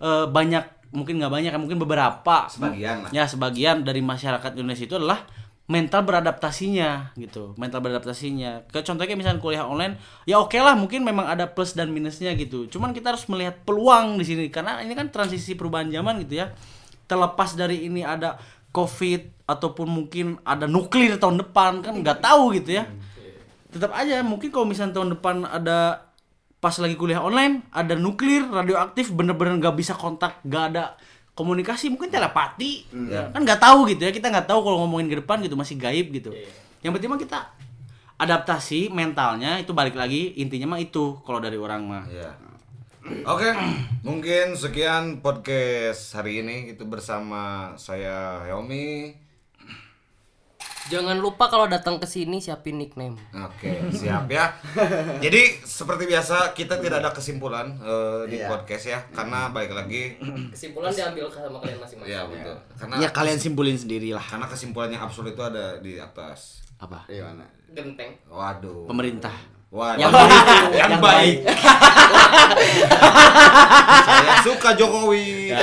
eh, 0.00 0.26
banyak 0.26 0.64
mungkin 0.90 1.20
nggak 1.20 1.30
banyak 1.30 1.52
mungkin 1.54 1.78
beberapa 1.78 2.48
Sebagian 2.48 3.04
lah. 3.04 3.10
ya 3.12 3.22
sebagian 3.22 3.84
dari 3.84 4.00
masyarakat 4.00 4.50
Indonesia 4.56 4.82
itu 4.82 4.96
adalah 4.96 5.20
mental 5.70 6.02
beradaptasinya 6.02 7.14
gitu. 7.14 7.54
Mental 7.54 7.78
beradaptasinya. 7.78 8.66
Ke 8.66 8.82
contohnya 8.82 9.14
misalnya 9.14 9.38
kuliah 9.38 9.62
online 9.62 10.02
ya 10.26 10.42
oke 10.42 10.58
lah 10.58 10.74
mungkin 10.74 11.06
memang 11.06 11.30
ada 11.30 11.46
plus 11.46 11.78
dan 11.78 11.94
minusnya 11.94 12.34
gitu. 12.34 12.66
Cuman 12.66 12.90
kita 12.90 13.14
harus 13.14 13.22
melihat 13.30 13.62
peluang 13.62 14.18
di 14.18 14.26
sini 14.26 14.50
karena 14.50 14.82
ini 14.82 14.98
kan 14.98 15.14
transisi 15.14 15.54
perubahan 15.54 15.86
zaman 15.86 16.26
gitu 16.26 16.42
ya. 16.42 16.50
Terlepas 17.06 17.54
dari 17.54 17.86
ini 17.86 18.02
ada 18.02 18.34
covid 18.74 19.46
ataupun 19.46 19.86
mungkin 19.86 20.42
ada 20.42 20.66
nuklir 20.66 21.14
tahun 21.22 21.38
depan 21.46 21.86
kan 21.86 21.94
nggak 22.02 22.18
tahu 22.18 22.58
gitu 22.58 22.82
ya. 22.82 22.90
Tetap 23.70 23.94
aja 23.94 24.26
mungkin 24.26 24.50
kalau 24.50 24.66
misalnya 24.66 24.98
tahun 24.98 25.14
depan 25.14 25.46
ada 25.46 26.10
pas 26.60 26.76
lagi 26.76 26.98
kuliah 26.98 27.22
online 27.24 27.64
ada 27.72 27.96
nuklir 27.96 28.44
radioaktif 28.44 29.14
bener-bener 29.16 29.56
nggak 29.56 29.80
bisa 29.80 29.96
kontak 29.96 30.44
nggak 30.44 30.64
ada 30.74 30.98
komunikasi 31.40 31.88
mungkin 31.88 32.12
telepati. 32.12 32.84
Iya. 32.92 33.32
kan 33.32 33.40
nggak 33.40 33.60
tahu 33.60 33.88
gitu 33.88 34.04
ya 34.04 34.12
kita 34.12 34.28
nggak 34.28 34.46
tahu 34.46 34.60
kalau 34.60 34.84
ngomongin 34.84 35.08
ke 35.08 35.16
depan 35.24 35.40
gitu 35.40 35.56
masih 35.56 35.80
gaib 35.80 36.12
gitu. 36.12 36.36
Yang 36.84 36.92
penting 37.00 37.10
mah 37.10 37.20
kita 37.20 37.38
adaptasi 38.20 38.92
mentalnya 38.92 39.56
itu 39.56 39.72
balik 39.72 39.96
lagi 39.96 40.36
intinya 40.36 40.76
mah 40.76 40.80
itu 40.84 41.16
kalau 41.24 41.40
dari 41.40 41.56
orang 41.56 41.82
mah. 41.88 42.04
Ya. 42.12 42.36
Oke, 43.24 43.48
mungkin 44.06 44.52
sekian 44.60 45.24
podcast 45.24 46.12
hari 46.12 46.44
ini. 46.44 46.76
Itu 46.76 46.84
bersama 46.84 47.72
saya 47.80 48.44
Helmi. 48.44 49.16
Jangan 50.90 51.16
lupa 51.16 51.46
kalau 51.46 51.64
datang 51.64 51.96
ke 51.96 52.04
sini 52.04 52.36
siapin 52.36 52.74
nickname. 52.74 53.14
Oke, 53.32 53.78
siap 53.92 54.26
ya. 54.26 54.50
Jadi 55.16 55.62
seperti 55.62 56.04
biasa 56.04 56.50
kita 56.50 56.76
tidak 56.76 56.98
ada 56.98 57.10
kesimpulan 57.10 57.78
eh, 57.78 58.26
di 58.26 58.36
Iya. 58.36 58.50
podcast 58.50 58.84
ya, 58.84 58.98
karena 59.08 59.48
balik 59.48 59.70
lagi 59.70 60.18
Kesimpulan 60.50 60.90
diambil 60.90 61.30
sama 61.30 61.58
kalian 61.58 61.78
masing-masing. 61.78 62.10
ya 62.10 62.20
betul. 62.24 62.56
Karena 62.74 62.94
ya 62.98 63.08
kalian 63.08 63.38
simpulin 63.38 63.76
sendiri 63.76 64.10
lah 64.10 64.24
karena 64.24 64.44
kesimpulannya 64.44 64.98
absurd 64.98 65.30
itu 65.30 65.40
ada 65.40 65.78
di 65.78 65.96
atas. 65.96 66.66
apa 66.76 67.04
Di 67.06 67.20
mana? 67.20 67.44
Genteng. 67.70 68.10
Waduh. 68.26 68.88
pemerintah 68.88 69.36
Waduh. 69.70 70.02
yang 70.02 70.10
baik 70.10 70.34
yang 70.74 70.90
yang 70.90 70.94
baik. 70.98 71.36
saya 74.02 74.34
suka 74.42 74.74
Jokowi. 74.74 75.54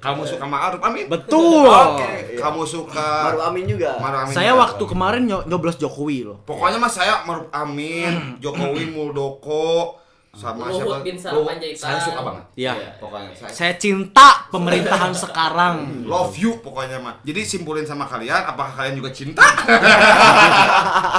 Kamu 0.00 0.24
suka 0.24 0.44
Ma'ruf 0.44 0.80
Amin. 0.80 1.04
Betul. 1.06 1.68
Oke. 1.68 2.40
Kamu 2.40 2.64
suka 2.64 3.28
Maruf 3.28 3.42
Amin 3.44 3.68
juga. 3.68 4.00
Maruf 4.00 4.18
Amin. 4.24 4.32
Saya 4.32 4.52
juga. 4.52 4.62
waktu 4.64 4.82
kemarin 4.86 5.22
nyo- 5.28 5.44
nyoblos 5.44 5.76
Jokowi 5.76 6.24
loh. 6.24 6.40
Pokoknya 6.42 6.80
mas 6.80 6.94
saya 6.94 7.20
Maruf 7.22 7.52
Amin, 7.52 8.40
Jokowi 8.40 8.88
Muldoko, 8.88 9.99
sama 10.30 10.70
Luhut 10.70 10.78
siapa? 10.78 10.96
bin. 11.02 11.16
Sarpanjaitan. 11.18 11.82
Saya 11.82 11.98
suka 11.98 12.20
banget. 12.22 12.44
Iya. 12.54 12.72
Pokoknya 13.02 13.30
saya 13.34 13.50
Saya 13.50 13.72
cinta 13.74 14.28
pemerintahan 14.54 15.10
sekarang. 15.10 15.76
love 16.06 16.34
you 16.38 16.54
pokoknya 16.62 17.02
mah. 17.02 17.18
Jadi 17.26 17.40
simpulin 17.42 17.82
sama 17.82 18.06
kalian, 18.06 18.46
apakah 18.46 18.70
kalian 18.78 18.94
juga 19.02 19.10
cinta? 19.10 19.42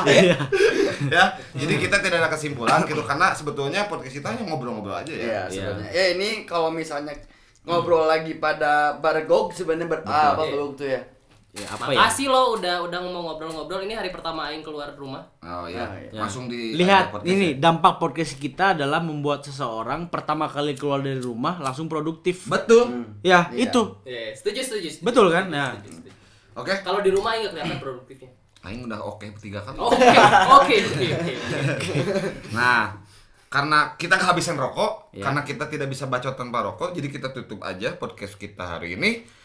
Iya. 0.08 0.38
ya. 1.16 1.24
Jadi 1.54 1.74
kita 1.76 2.00
tidak 2.00 2.24
ada 2.24 2.30
kesimpulan 2.32 2.88
gitu 2.88 3.04
karena 3.04 3.36
sebetulnya 3.36 3.92
podcast 3.92 4.16
kita 4.16 4.32
hanya 4.32 4.48
ngobrol-ngobrol 4.48 4.96
aja 4.96 5.12
ya. 5.12 5.24
Iya, 5.24 5.42
sebenarnya. 5.52 5.90
Ya 5.92 6.06
ini 6.16 6.30
kalau 6.48 6.72
misalnya 6.72 7.12
ngobrol 7.68 8.08
lagi 8.10 8.40
pada 8.42 8.98
bargog 8.98 9.54
sebenarnya 9.54 9.92
ber 9.92 10.00
ah, 10.08 10.34
apa 10.34 10.50
tuh 10.50 10.88
ya? 10.88 11.02
Ya, 11.52 11.68
apa 11.68 11.92
ya? 11.92 12.00
Makasih 12.00 12.32
lo 12.32 12.56
udah 12.56 12.80
udah 12.82 13.00
mau 13.04 13.28
ngobrol-ngobrol. 13.28 13.84
Ini 13.84 14.00
hari 14.00 14.08
pertama 14.08 14.48
aing 14.48 14.64
keluar 14.64 14.96
rumah. 14.96 15.20
Oh 15.40 15.68
iya. 15.68 15.84
Ah, 15.84 16.00
iya. 16.00 16.12
Langsung 16.16 16.48
di 16.48 16.72
Lihat 16.74 17.12
ini 17.22 17.52
ya. 17.52 17.60
dampak 17.60 18.00
podcast 18.00 18.40
kita 18.40 18.72
adalah 18.72 19.04
membuat 19.04 19.44
seseorang 19.44 20.08
pertama 20.08 20.48
kali 20.48 20.74
keluar 20.74 21.04
dari 21.04 21.20
rumah 21.20 21.60
langsung 21.60 21.92
produktif. 21.92 22.48
Betul. 22.48 23.04
Ya, 23.20 23.52
Iya. 23.52 23.68
itu. 23.68 23.82
Ya, 24.04 24.32
setuju, 24.32 24.64
setuju, 24.64 24.88
setuju. 24.90 25.06
Betul 25.06 25.28
kan? 25.28 25.46
Nah. 25.48 25.76
Setuju, 25.76 25.92
setuju. 25.92 26.12
Oke. 26.56 26.74
Kalau 26.80 27.00
di 27.00 27.12
rumah 27.12 27.30
aing 27.32 27.44
nggak 27.44 27.54
kelihatan 27.54 27.80
produktifnya. 27.80 28.30
Aing 28.62 28.82
udah 28.86 29.00
oke 29.02 29.26
tiga 29.42 29.60
kali. 29.60 29.76
Oke, 29.76 30.08
oke, 30.48 30.76
oke, 30.88 31.06
oke. 31.12 31.34
Nah, 32.56 32.96
karena 33.48 33.80
kita 33.98 34.16
kehabisan 34.16 34.56
rokok, 34.56 35.12
Ya. 35.12 35.28
karena 35.28 35.44
kita 35.44 35.68
tidak 35.68 35.92
bisa 35.92 36.08
bacot 36.08 36.32
tanpa 36.32 36.64
rokok, 36.64 36.96
jadi 36.96 37.12
kita 37.12 37.36
tutup 37.36 37.60
aja 37.62 37.92
podcast 37.94 38.38
kita 38.38 38.64
hari 38.78 38.96
ini. 38.96 39.41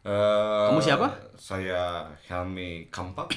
Eh, 0.00 0.64
Kamu 0.72 0.80
siapa? 0.80 1.12
Saya 1.36 2.08
Helmi 2.24 2.88
Kampak. 2.88 3.36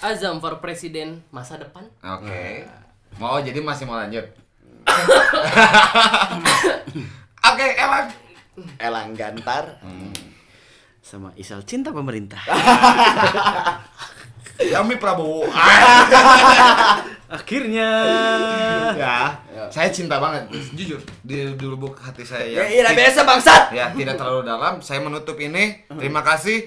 Azam 0.00 0.38
for 0.38 0.62
presiden 0.62 1.18
masa 1.34 1.58
depan. 1.58 1.82
Oke. 1.98 2.62
Mau 3.18 3.42
jadi 3.42 3.58
masih 3.58 3.90
mau 3.90 3.98
lanjut. 3.98 4.22
Oke, 7.50 7.66
Elang. 7.74 8.06
Elang 8.78 9.10
Gantar. 9.18 9.82
Sama 11.02 11.34
Isal 11.34 11.66
cinta 11.66 11.90
pemerintah. 11.90 12.38
Helmi 14.60 14.96
Prabowo. 14.96 15.48
Akhirnya. 17.30 17.88
ya, 18.94 19.16
saya 19.70 19.88
cinta 19.88 20.18
banget. 20.18 20.50
Jujur, 20.74 20.98
di, 21.22 21.54
di 21.54 21.64
lubuk 21.64 21.94
hati 21.96 22.26
saya 22.26 22.42
Ya, 22.44 22.64
iya 22.66 22.90
biasa 22.90 23.22
bangsat. 23.22 23.70
ya 23.70 23.86
tidak 23.90 24.18
terlalu 24.18 24.42
dalam. 24.44 24.82
Saya 24.82 25.00
menutup 25.00 25.38
ini. 25.38 25.86
Terima 25.96 26.20
kasih. 26.20 26.66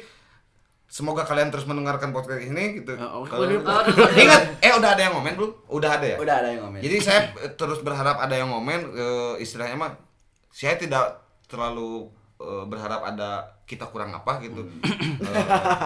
Semoga 0.88 1.26
kalian 1.26 1.50
terus 1.50 1.66
mendengarkan 1.66 2.14
podcast 2.14 2.38
ini 2.40 2.80
gitu. 2.80 2.94
Oh, 2.96 3.26
oke. 3.26 3.34
Kalau- 3.34 3.50
Oh, 3.50 3.82
Ingat, 4.14 4.62
eh 4.62 4.72
udah 4.72 4.94
ada 4.94 5.02
yang 5.02 5.14
ngomen 5.18 5.34
belum? 5.34 5.52
Udah 5.68 5.98
ada 5.98 6.06
ya? 6.06 6.18
Udah 6.22 6.36
ada 6.38 6.48
yang 6.54 6.62
ngomong. 6.64 6.80
Jadi 6.80 6.98
saya 7.02 7.20
terus 7.58 7.82
berharap 7.82 8.22
ada 8.22 8.38
yang 8.38 8.54
ngomen 8.54 8.94
eh, 8.94 9.34
istilahnya 9.42 9.74
mah 9.74 9.98
saya 10.54 10.78
tidak 10.78 11.18
terlalu 11.50 12.14
eh, 12.44 12.64
berharap 12.68 13.02
ada 13.08 13.48
kita 13.64 13.88
kurang 13.90 14.12
apa 14.12 14.44
gitu. 14.44 14.60
Eh, 15.24 15.46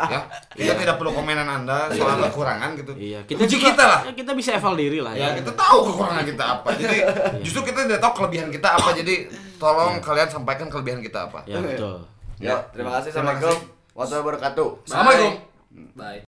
ya, 0.10 0.20
kita 0.58 0.74
tidak 0.82 0.96
perlu 0.98 1.14
komenan 1.14 1.46
Anda 1.46 1.88
soal 1.94 2.18
kekurangan 2.28 2.74
gitu. 2.76 2.92
Iya, 2.98 3.22
kita 3.30 3.46
kita 3.46 3.54
juga, 3.54 3.66
kita 3.72 3.84
lah. 3.86 4.00
ya, 4.10 4.14
kita 4.18 4.32
bisa 4.34 4.50
eval 4.58 4.74
diri 4.74 5.00
lah 5.00 5.14
Ya, 5.14 5.32
ya. 5.32 5.40
kita 5.40 5.52
tahu 5.54 5.78
kekurangan 5.94 6.26
kita 6.26 6.44
apa. 6.58 6.70
Jadi 6.74 6.98
justru 7.46 7.62
kita 7.70 7.86
tidak 7.86 8.02
tahu 8.02 8.14
kelebihan 8.26 8.50
kita 8.50 8.68
apa. 8.76 8.90
Jadi 8.98 9.16
tolong 9.62 10.02
kalian 10.02 10.30
sampaikan 10.30 10.68
kelebihan 10.68 11.00
kita 11.00 11.30
apa. 11.30 11.46
Ya 11.46 11.62
betul. 11.62 11.98
Ya, 12.38 12.58
terima 12.74 12.98
kasih. 13.02 13.10
Assalamualaikum 13.14 13.56
warahmatullahi 13.94 14.24
wabarakatuh. 14.26 14.68
Assalamualaikum. 14.86 15.34
Bye. 15.94 16.27